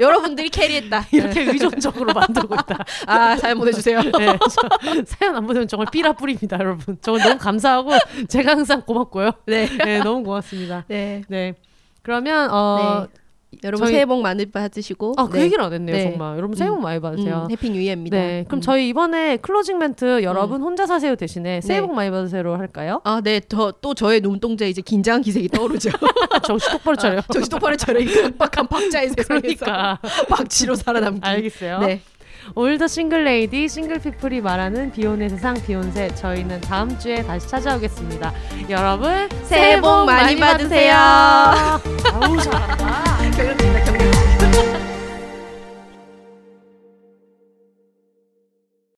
[0.00, 1.06] 여러분들이 캐리했다.
[1.12, 2.84] 이렇게 의존적으로 만들고 있다.
[3.06, 4.00] 아 사연 보내주세요.
[4.02, 6.96] 네, 저 사연 안 보내면 정말 삐라 뿌립니다, 여러분.
[7.02, 7.90] 정말 너무 감사하고
[8.28, 9.30] 제가 항상 고맙고요.
[9.46, 9.68] 네.
[9.84, 10.84] 네, 너무 고맙습니다.
[10.88, 11.22] 네.
[11.28, 11.54] 네.
[12.02, 13.06] 그러면 어
[13.64, 15.12] 여러분 저희- 새해 복 많이 받으시고.
[15.18, 15.44] 아, 그 네.
[15.44, 16.02] 얘기를 안 했네요, 네.
[16.10, 16.36] 정말.
[16.38, 17.44] 여러분 새해 복 많이 받으세요.
[17.46, 18.16] 음, happy new year입니다.
[18.16, 18.60] 네, 그럼 음.
[18.62, 21.86] 저희 이번에 closing 멘트 여러분 혼자 사세요 대신에 새해 네.
[21.86, 23.02] 복 많이 받으세요로 할까요?
[23.04, 23.40] 아, 네.
[23.46, 25.90] 더, 또 저의 눈동자에 이제 긴장한 기색이 떠오르죠.
[26.46, 27.18] 정신 똑바로 차려.
[27.18, 28.00] 아, 정신 똑바로 차려.
[28.00, 29.98] 이 깜빡한 박자의 세상에서 그러니까
[30.30, 31.20] 박치로 살아남기.
[31.22, 31.78] 알겠어요.
[31.80, 32.00] 네.
[32.54, 38.32] All the single lady single people이 말하는 비혼의 세상 비혼세 저희는 다음 주에 다시 찾아오겠습니다.
[38.68, 40.94] 여러분 새해 복 많이 받으세요.
[42.12, 44.11] 아우 잘한다.